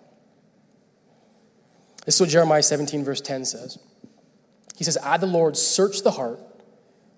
This 2.06 2.16
is 2.16 2.22
what 2.22 2.30
Jeremiah 2.30 2.64
17, 2.64 3.04
verse 3.04 3.22
10 3.22 3.46
says. 3.46 3.80
He 4.78 4.84
says, 4.84 4.98
I, 5.04 5.18
the 5.18 5.28
Lord, 5.28 5.58
search 5.58 6.04
the 6.04 6.12
heart 6.12 6.40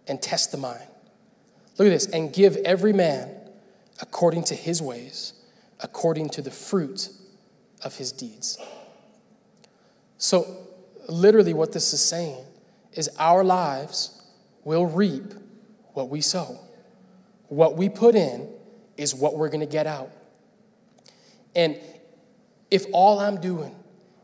and 0.07 0.21
test 0.21 0.51
the 0.51 0.57
mind. 0.57 0.87
Look 1.77 1.87
at 1.87 1.91
this, 1.91 2.07
and 2.07 2.33
give 2.33 2.57
every 2.57 2.93
man 2.93 3.29
according 4.01 4.43
to 4.45 4.55
his 4.55 4.81
ways, 4.81 5.33
according 5.79 6.29
to 6.29 6.41
the 6.41 6.51
fruit 6.51 7.09
of 7.83 7.97
his 7.97 8.11
deeds. 8.11 8.57
So, 10.17 10.67
literally 11.07 11.53
what 11.53 11.71
this 11.71 11.93
is 11.93 12.01
saying 12.01 12.43
is 12.93 13.09
our 13.17 13.43
lives 13.43 14.21
will 14.63 14.85
reap 14.85 15.33
what 15.93 16.09
we 16.09 16.21
sow. 16.21 16.59
What 17.47 17.75
we 17.75 17.89
put 17.89 18.15
in 18.15 18.49
is 18.97 19.13
what 19.15 19.37
we're 19.37 19.49
going 19.49 19.61
to 19.61 19.65
get 19.65 19.87
out. 19.87 20.11
And 21.55 21.77
if 22.69 22.85
all 22.93 23.19
I'm 23.19 23.41
doing 23.41 23.75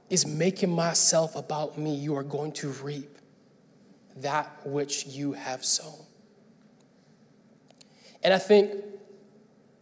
is 0.09 0.25
making 0.25 0.71
myself 0.71 1.35
about 1.35 1.77
me, 1.77 1.95
you 1.95 2.15
are 2.15 2.23
going 2.23 2.53
to 2.53 2.69
reap 2.69 3.17
that 4.17 4.65
which 4.65 5.05
you 5.05 5.33
have 5.33 5.65
sown. 5.65 6.05
And 8.23 8.33
I 8.33 8.37
think 8.37 8.71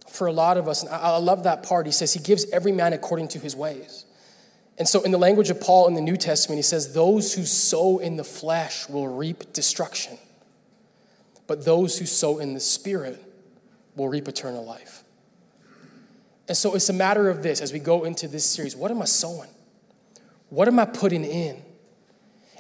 for 0.09 0.27
a 0.27 0.31
lot 0.31 0.57
of 0.57 0.67
us, 0.67 0.83
and 0.83 0.91
I 0.91 1.17
love 1.17 1.43
that 1.43 1.63
part, 1.63 1.85
he 1.85 1.91
says, 1.91 2.13
He 2.13 2.19
gives 2.19 2.49
every 2.51 2.71
man 2.71 2.93
according 2.93 3.27
to 3.29 3.39
his 3.39 3.55
ways. 3.55 4.04
And 4.77 4.87
so, 4.87 5.01
in 5.03 5.11
the 5.11 5.17
language 5.17 5.49
of 5.49 5.61
Paul 5.61 5.87
in 5.87 5.93
the 5.93 6.01
New 6.01 6.17
Testament, 6.17 6.57
he 6.57 6.63
says, 6.63 6.93
Those 6.93 7.33
who 7.33 7.45
sow 7.45 7.97
in 7.99 8.17
the 8.17 8.23
flesh 8.23 8.89
will 8.89 9.07
reap 9.07 9.53
destruction, 9.53 10.17
but 11.47 11.63
those 11.63 11.97
who 11.97 12.05
sow 12.05 12.39
in 12.39 12.53
the 12.53 12.59
spirit 12.59 13.23
will 13.95 14.09
reap 14.09 14.27
eternal 14.27 14.65
life. 14.65 15.03
And 16.47 16.57
so, 16.57 16.75
it's 16.75 16.89
a 16.89 16.93
matter 16.93 17.29
of 17.29 17.41
this 17.41 17.61
as 17.61 17.71
we 17.71 17.79
go 17.79 18.03
into 18.03 18.27
this 18.27 18.45
series 18.45 18.75
what 18.75 18.91
am 18.91 19.01
I 19.01 19.05
sowing? 19.05 19.49
What 20.49 20.67
am 20.67 20.77
I 20.77 20.85
putting 20.85 21.23
in? 21.23 21.63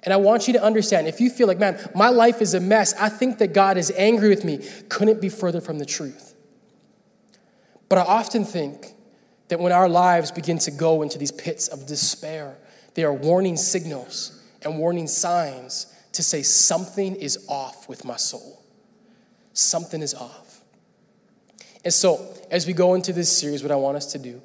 And 0.03 0.13
I 0.13 0.17
want 0.17 0.47
you 0.47 0.53
to 0.53 0.63
understand 0.63 1.07
if 1.07 1.19
you 1.19 1.31
feel 1.31 1.47
like, 1.47 1.57
man, 1.57 1.79
my 1.95 2.09
life 2.09 2.39
is 2.39 2.53
a 2.53 2.59
mess, 2.59 2.93
I 2.93 3.09
think 3.09 3.39
that 3.39 3.53
God 3.53 3.75
is 3.75 3.91
angry 3.97 4.29
with 4.29 4.45
me, 4.45 4.59
couldn't 4.87 5.19
be 5.19 5.29
further 5.29 5.59
from 5.59 5.79
the 5.79 5.85
truth. 5.85 6.35
But 7.89 7.97
I 7.97 8.01
often 8.01 8.45
think 8.45 8.94
that 9.47 9.59
when 9.59 9.71
our 9.71 9.87
lives 9.87 10.31
begin 10.31 10.57
to 10.59 10.71
go 10.71 11.01
into 11.01 11.17
these 11.17 11.31
pits 11.31 11.67
of 11.67 11.85
despair, 11.85 12.57
they 12.95 13.03
are 13.03 13.13
warning 13.13 13.57
signals 13.57 14.41
and 14.63 14.77
warning 14.77 15.07
signs 15.07 15.93
to 16.13 16.23
say 16.23 16.41
something 16.41 17.15
is 17.15 17.45
off 17.47 17.87
with 17.87 18.05
my 18.05 18.15
soul. 18.15 18.63
Something 19.53 20.01
is 20.01 20.13
off. 20.13 20.61
And 21.83 21.93
so, 21.93 22.33
as 22.49 22.65
we 22.65 22.73
go 22.73 22.95
into 22.95 23.13
this 23.13 23.35
series, 23.35 23.61
what 23.61 23.71
I 23.71 23.75
want 23.75 23.97
us 23.97 24.11
to 24.13 24.17
do 24.17 24.41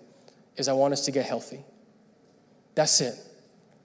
is 0.56 0.68
I 0.68 0.72
want 0.74 0.92
us 0.92 1.04
to 1.06 1.10
get 1.10 1.24
healthy. 1.24 1.64
That's 2.74 3.00
it. 3.00 3.14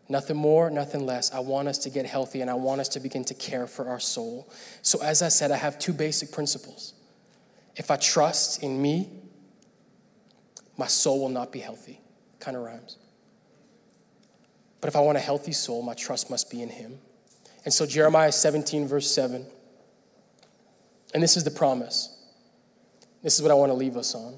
Nothing 0.10 0.38
more, 0.38 0.70
nothing 0.70 1.06
less. 1.06 1.34
I 1.34 1.40
want 1.40 1.68
us 1.68 1.78
to 1.80 1.90
get 1.90 2.06
healthy 2.06 2.42
and 2.42 2.50
I 2.50 2.54
want 2.54 2.82
us 2.82 2.90
to 2.90 3.00
begin 3.00 3.24
to 3.26 3.34
care 3.34 3.66
for 3.66 3.88
our 3.88 4.00
soul. 4.00 4.50
So, 4.82 5.02
as 5.02 5.22
I 5.22 5.30
said, 5.30 5.52
I 5.52 5.58
have 5.58 5.80
two 5.80 5.94
basic 5.94 6.32
principles. 6.32 6.94
If 7.76 7.90
I 7.90 7.96
trust 7.96 8.62
in 8.62 8.82
me 8.82 9.10
my 10.78 10.88
soul 10.88 11.22
will 11.22 11.30
not 11.30 11.52
be 11.52 11.60
healthy. 11.60 12.00
Kind 12.40 12.58
of 12.58 12.64
rhymes. 12.64 12.98
But 14.82 14.90
if 14.90 14.96
I 14.96 15.00
want 15.00 15.18
a 15.18 15.22
healthy 15.22 15.52
soul, 15.52 15.82
my 15.82 15.94
trust 15.94 16.30
must 16.30 16.52
be 16.52 16.62
in 16.62 16.70
Him. 16.70 17.00
And 17.64 17.74
so, 17.74 17.86
Jeremiah 17.86 18.32
17, 18.32 18.88
verse 18.88 19.10
7, 19.10 19.46
and 21.14 21.24
this 21.24 21.38
is 21.38 21.44
the 21.44 21.52
promise. 21.52 22.16
This 23.24 23.36
is 23.36 23.42
what 23.42 23.50
I 23.52 23.56
want 23.56 23.72
to 23.72 23.74
leave 23.74 23.98
us 23.98 24.14
on. 24.14 24.36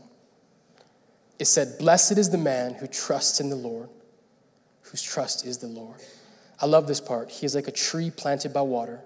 It 1.40 1.46
said, 1.46 1.78
Blessed 1.78 2.18
is 2.18 2.30
the 2.30 2.38
man 2.38 2.76
who 2.76 2.88
trusts 2.88 3.40
in 3.40 3.50
the 3.50 3.56
Lord, 3.56 3.90
whose 4.84 5.02
trust 5.02 5.46
is 5.46 5.58
the 5.58 5.68
Lord. 5.68 6.00
I 6.62 6.66
love 6.66 6.88
this 6.88 7.02
part. 7.02 7.30
He 7.30 7.46
is 7.46 7.54
like 7.54 7.68
a 7.68 7.72
tree 7.72 8.10
planted 8.10 8.54
by 8.54 8.62
water 8.62 9.02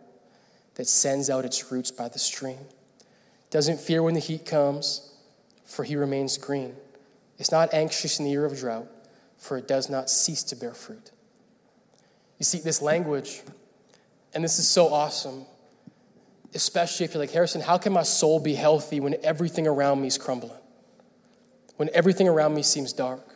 that 0.76 0.88
sends 0.88 1.30
out 1.30 1.44
its 1.44 1.72
roots 1.72 1.92
by 1.92 2.08
the 2.08 2.20
stream. 2.20 2.60
Doesn't 3.50 3.80
fear 3.80 4.04
when 4.04 4.14
the 4.14 4.20
heat 4.20 4.46
comes, 4.46 5.14
for 5.66 5.84
he 5.84 5.96
remains 5.96 6.38
green. 6.38 6.76
It's 7.42 7.52
not 7.52 7.74
anxious 7.74 8.20
in 8.20 8.26
the 8.26 8.30
year 8.30 8.46
of 8.46 8.56
drought, 8.56 8.88
for 9.40 9.58
it 9.58 9.68
does 9.68 9.90
not 9.90 10.12
cease 10.12 10.44
to 10.44 10.56
bear 10.56 10.76
fruit. 10.76 11.10
You 12.38 12.46
see, 12.46 12.60
this 12.60 12.84
language, 12.84 13.42
and 14.36 14.44
this 14.44 14.60
is 14.60 14.68
so 14.68 14.94
awesome, 14.94 15.48
especially 16.54 17.06
if 17.06 17.16
you're 17.16 17.24
like, 17.24 17.32
Harrison, 17.32 17.60
how 17.60 17.80
can 17.80 17.94
my 17.94 18.04
soul 18.04 18.40
be 18.40 18.54
healthy 18.54 19.00
when 19.00 19.16
everything 19.24 19.66
around 19.66 20.02
me 20.02 20.08
is 20.08 20.20
crumbling? 20.20 20.60
When 21.78 21.90
everything 21.96 22.28
around 22.28 22.54
me 22.54 22.62
seems 22.62 22.94
dark? 22.94 23.36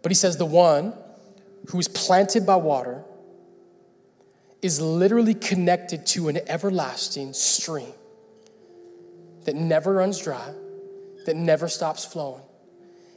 But 0.00 0.10
he 0.10 0.16
says, 0.16 0.38
the 0.38 0.46
one 0.46 0.94
who 1.68 1.78
is 1.78 1.88
planted 1.88 2.46
by 2.46 2.56
water 2.56 3.04
is 4.62 4.80
literally 4.80 5.34
connected 5.34 6.06
to 6.06 6.28
an 6.28 6.38
everlasting 6.46 7.34
stream 7.34 7.92
that 9.44 9.54
never 9.54 9.92
runs 9.92 10.18
dry, 10.18 10.54
that 11.26 11.36
never 11.36 11.68
stops 11.68 12.02
flowing. 12.06 12.40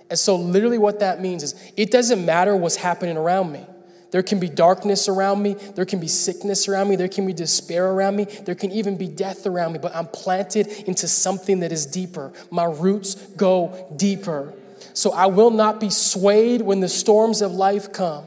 And 0.10 0.18
so, 0.18 0.36
literally, 0.36 0.78
what 0.78 1.00
that 1.00 1.22
means 1.22 1.44
is 1.44 1.56
it 1.78 1.92
doesn't 1.92 2.26
matter 2.26 2.56
what's 2.56 2.76
happening 2.76 3.18
around 3.18 3.52
me. 3.52 3.66
There 4.12 4.24
can 4.24 4.40
be 4.40 4.50
darkness 4.50 5.08
around 5.08 5.42
me. 5.42 5.54
There 5.54 5.86
can 5.86 6.00
be 6.00 6.08
sickness 6.08 6.68
around 6.68 6.90
me. 6.90 6.96
There 6.96 7.08
can 7.08 7.28
be 7.28 7.34
despair 7.34 7.92
around 7.92 8.16
me. 8.16 8.24
There 8.24 8.56
can 8.56 8.72
even 8.72 8.98
be 8.98 9.08
death 9.08 9.46
around 9.46 9.74
me. 9.74 9.80
But 9.80 9.96
I'm 9.96 10.08
planted 10.08 10.68
into 10.88 11.08
something 11.08 11.60
that 11.60 11.72
is 11.72 11.86
deeper. 11.86 12.34
My 12.50 12.66
roots 12.66 13.16
go 13.16 13.94
deeper. 13.96 14.54
So 14.94 15.12
I 15.12 15.28
will 15.28 15.52
not 15.52 15.80
be 15.80 15.90
swayed 15.90 16.62
when 16.62 16.80
the 16.80 16.90
storms 16.90 17.42
of 17.42 17.52
life 17.52 17.94
come. 17.94 18.26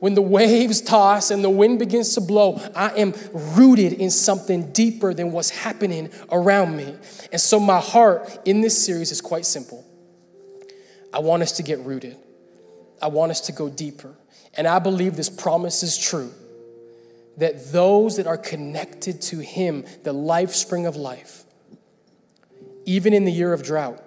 When 0.00 0.14
the 0.14 0.22
waves 0.22 0.80
toss 0.80 1.30
and 1.30 1.44
the 1.44 1.50
wind 1.50 1.78
begins 1.78 2.14
to 2.14 2.20
blow, 2.20 2.60
I 2.74 2.88
am 2.96 3.14
rooted 3.32 3.92
in 3.92 4.10
something 4.10 4.72
deeper 4.72 5.14
than 5.14 5.30
what's 5.30 5.50
happening 5.50 6.10
around 6.32 6.76
me. 6.76 6.96
And 7.30 7.40
so 7.40 7.60
my 7.60 7.78
heart 7.78 8.40
in 8.44 8.62
this 8.62 8.84
series 8.84 9.12
is 9.12 9.20
quite 9.20 9.46
simple. 9.46 9.86
I 11.12 11.18
want 11.18 11.42
us 11.42 11.52
to 11.52 11.62
get 11.62 11.78
rooted. 11.80 12.16
I 13.00 13.08
want 13.08 13.30
us 13.30 13.42
to 13.42 13.52
go 13.52 13.68
deeper. 13.68 14.14
And 14.54 14.66
I 14.66 14.78
believe 14.78 15.16
this 15.16 15.28
promise 15.30 15.82
is 15.82 15.98
true 15.98 16.32
that 17.38 17.72
those 17.72 18.18
that 18.18 18.26
are 18.26 18.36
connected 18.36 19.22
to 19.22 19.38
Him, 19.38 19.84
the 20.02 20.12
life 20.12 20.54
spring 20.54 20.84
of 20.84 20.96
life, 20.96 21.44
even 22.84 23.14
in 23.14 23.24
the 23.24 23.32
year 23.32 23.52
of 23.52 23.62
drought, 23.62 24.02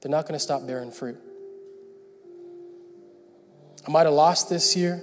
they're 0.00 0.10
not 0.10 0.24
going 0.24 0.34
to 0.34 0.38
stop 0.38 0.66
bearing 0.66 0.90
fruit. 0.90 1.16
I 3.86 3.90
might 3.90 4.04
have 4.04 4.12
lost 4.12 4.50
this 4.50 4.76
year. 4.76 5.02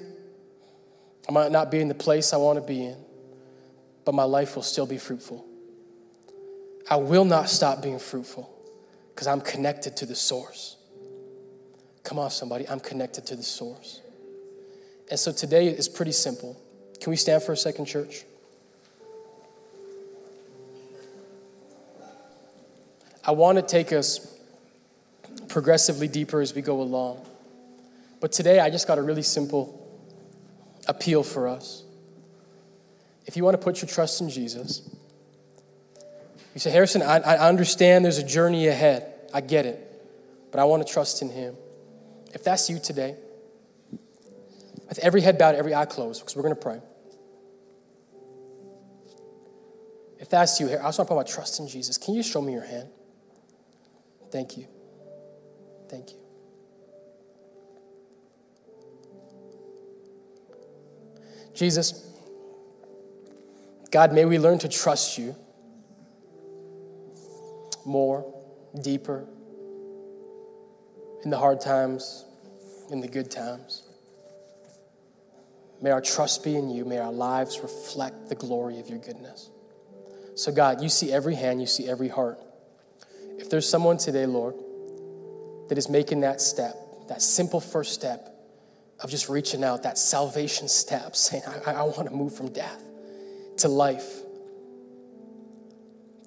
I 1.28 1.32
might 1.32 1.52
not 1.52 1.72
be 1.72 1.80
in 1.80 1.88
the 1.88 1.96
place 1.96 2.34
I 2.34 2.38
want 2.38 2.60
to 2.60 2.62
be 2.62 2.86
in, 2.86 2.98
but 4.06 4.14
my 4.14 4.24
life 4.24 4.56
will 4.56 4.64
still 4.64 4.86
be 4.86 5.00
fruitful. 5.00 5.44
I 6.88 6.98
will 6.98 7.26
not 7.26 7.50
stop 7.50 7.82
being 7.82 7.98
fruitful 7.98 8.55
because 9.16 9.28
I'm 9.28 9.40
connected 9.40 9.96
to 9.98 10.06
the 10.06 10.16
source. 10.16 10.76
Come 12.04 12.20
on, 12.20 12.30
somebody, 12.30 12.68
I'm 12.68 12.82
connected 12.82 13.26
to 13.28 13.38
the 13.38 13.44
source. 13.44 14.02
And 15.10 15.18
so 15.18 15.32
today 15.32 15.68
is 15.68 15.88
pretty 15.88 16.12
simple. 16.12 16.60
Can 17.00 17.12
we 17.12 17.16
stand 17.16 17.42
for 17.42 17.54
a 17.54 17.58
second, 17.58 17.86
church? 17.86 18.26
I 23.24 23.32
want 23.32 23.58
to 23.58 23.62
take 23.62 23.94
us 23.94 24.38
progressively 25.48 26.10
deeper 26.10 26.42
as 26.42 26.54
we 26.54 26.62
go 26.62 26.82
along. 26.82 27.26
But 28.20 28.34
today, 28.34 28.60
I 28.60 28.70
just 28.70 28.88
got 28.88 28.98
a 28.98 29.02
really 29.02 29.22
simple 29.22 29.82
appeal 30.88 31.24
for 31.24 31.48
us. 31.48 31.84
If 33.26 33.38
you 33.38 33.44
want 33.44 33.60
to 33.60 33.64
put 33.64 33.82
your 33.82 33.90
trust 33.90 34.22
in 34.22 34.30
Jesus, 34.30 34.88
you 36.56 36.62
say, 36.62 36.72
Harrison, 36.72 37.02
I, 37.02 37.18
I 37.18 37.50
understand 37.50 38.06
there's 38.06 38.18
a 38.18 38.24
journey 38.24 38.70
ahead. 38.70 39.12
I 39.34 39.42
get 39.42 39.66
it. 39.66 39.82
But 40.52 40.62
I 40.62 40.64
want 40.64 40.88
to 40.88 40.92
trust 40.92 41.22
in 41.22 41.30
Him. 41.30 41.56
If 42.34 42.46
that's 42.46 42.70
you 42.70 42.80
today, 42.80 43.18
with 44.88 45.00
every 45.00 45.20
head 45.20 45.38
bowed, 45.38 45.56
every 45.56 45.76
eye 45.76 45.86
closed, 45.86 46.22
because 46.22 46.34
we're 46.34 46.44
going 46.44 46.56
to 46.56 46.62
pray. 46.62 46.80
If 50.18 50.30
that's 50.30 50.58
you 50.62 50.68
I 50.68 50.76
just 50.76 50.84
want 50.84 50.96
to 50.96 51.06
put 51.06 51.16
my 51.18 51.24
trust 51.24 51.60
in 51.60 51.68
Jesus. 51.68 51.98
Can 51.98 52.14
you 52.14 52.24
show 52.24 52.42
me 52.42 52.54
your 52.54 52.66
hand? 52.66 52.88
Thank 54.32 54.56
you. 54.56 54.66
Thank 55.90 56.12
you. 56.12 56.18
Jesus, 61.54 62.10
God, 63.92 64.14
may 64.14 64.24
we 64.24 64.40
learn 64.40 64.58
to 64.60 64.70
trust 64.70 65.18
you 65.18 65.36
more, 67.86 68.34
deeper, 68.82 69.28
in 71.24 71.30
the 71.30 71.38
hard 71.38 71.62
times, 71.62 72.26
in 72.92 73.02
the 73.02 73.08
good 73.08 73.32
times. 73.32 73.84
May 75.82 75.92
our 75.92 76.02
trust 76.02 76.44
be 76.44 76.56
in 76.56 76.70
you. 76.70 76.86
May 76.86 76.98
our 77.00 77.12
lives 77.12 77.60
reflect 77.62 78.30
the 78.30 78.36
glory 78.36 78.80
of 78.80 78.90
your 78.90 79.00
goodness. 79.00 79.50
So, 80.36 80.52
God, 80.52 80.82
you 80.82 80.90
see 80.90 81.12
every 81.12 81.36
hand, 81.36 81.62
you 81.62 81.68
see 81.68 81.88
every 81.88 82.10
heart. 82.10 82.40
If 83.38 83.50
there's 83.50 83.68
someone 83.68 83.98
today, 83.98 84.26
Lord, 84.26 84.56
that 85.70 85.78
is 85.78 85.90
making 85.90 86.22
that 86.22 86.42
step, 86.42 86.76
that 87.08 87.22
simple 87.22 87.60
first 87.60 87.94
step 87.94 88.32
of 89.00 89.10
just 89.10 89.30
reaching 89.30 89.64
out, 89.64 89.84
that 89.84 89.98
salvation 89.98 90.68
step, 90.68 91.16
saying, 91.16 91.44
I, 91.66 91.74
I 91.74 91.84
want 91.84 92.10
to 92.10 92.16
move 92.16 92.36
from 92.36 92.50
death 92.50 92.82
to 93.58 93.68
life. 93.68 94.22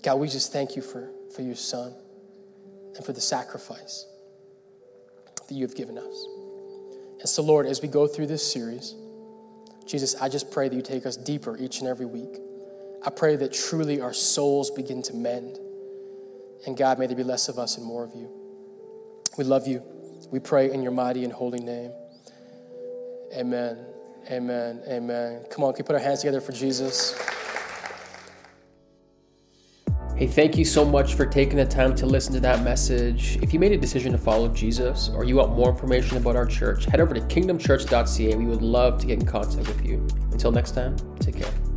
God, 0.02 0.16
we 0.16 0.28
just 0.28 0.52
thank 0.52 0.76
you 0.76 0.82
for, 0.82 1.11
for 1.34 1.42
your 1.42 1.56
son 1.56 1.94
and 2.96 3.04
for 3.04 3.12
the 3.12 3.20
sacrifice 3.20 4.06
that 5.48 5.54
you 5.54 5.62
have 5.62 5.74
given 5.74 5.98
us. 5.98 6.26
And 7.20 7.28
so, 7.28 7.42
Lord, 7.42 7.66
as 7.66 7.82
we 7.82 7.88
go 7.88 8.06
through 8.06 8.26
this 8.26 8.50
series, 8.50 8.94
Jesus, 9.86 10.14
I 10.20 10.28
just 10.28 10.50
pray 10.50 10.68
that 10.68 10.74
you 10.74 10.82
take 10.82 11.06
us 11.06 11.16
deeper 11.16 11.56
each 11.56 11.80
and 11.80 11.88
every 11.88 12.06
week. 12.06 12.38
I 13.04 13.10
pray 13.10 13.36
that 13.36 13.52
truly 13.52 14.00
our 14.00 14.12
souls 14.12 14.70
begin 14.70 15.02
to 15.04 15.14
mend, 15.14 15.58
And 16.66 16.76
God, 16.76 16.98
may 16.98 17.06
there 17.06 17.16
be 17.16 17.22
less 17.24 17.48
of 17.48 17.58
us 17.58 17.76
and 17.76 17.86
more 17.86 18.04
of 18.04 18.14
you. 18.14 18.28
We 19.36 19.44
love 19.44 19.66
you. 19.66 19.82
We 20.30 20.40
pray 20.40 20.70
in 20.72 20.82
your 20.82 20.92
mighty 20.92 21.24
and 21.24 21.32
holy 21.32 21.60
name. 21.60 21.92
Amen. 23.34 23.78
Amen. 24.30 24.82
Amen. 24.88 25.44
Come 25.50 25.64
on, 25.64 25.72
can 25.72 25.84
we 25.84 25.86
put 25.86 25.94
our 25.94 26.02
hands 26.02 26.20
together 26.20 26.40
for 26.40 26.52
Jesus? 26.52 27.14
Hey, 30.18 30.26
thank 30.26 30.58
you 30.58 30.64
so 30.64 30.84
much 30.84 31.14
for 31.14 31.24
taking 31.24 31.58
the 31.58 31.64
time 31.64 31.94
to 31.94 32.04
listen 32.04 32.34
to 32.34 32.40
that 32.40 32.64
message. 32.64 33.38
If 33.40 33.54
you 33.54 33.60
made 33.60 33.70
a 33.70 33.76
decision 33.76 34.10
to 34.10 34.18
follow 34.18 34.48
Jesus 34.48 35.10
or 35.10 35.22
you 35.22 35.36
want 35.36 35.54
more 35.54 35.70
information 35.70 36.16
about 36.16 36.34
our 36.34 36.44
church, 36.44 36.86
head 36.86 36.98
over 36.98 37.14
to 37.14 37.20
kingdomchurch.ca. 37.20 38.34
We 38.34 38.46
would 38.46 38.60
love 38.60 38.98
to 38.98 39.06
get 39.06 39.20
in 39.20 39.26
contact 39.26 39.68
with 39.68 39.86
you. 39.86 40.04
Until 40.32 40.50
next 40.50 40.72
time, 40.72 40.96
take 41.20 41.36
care. 41.36 41.67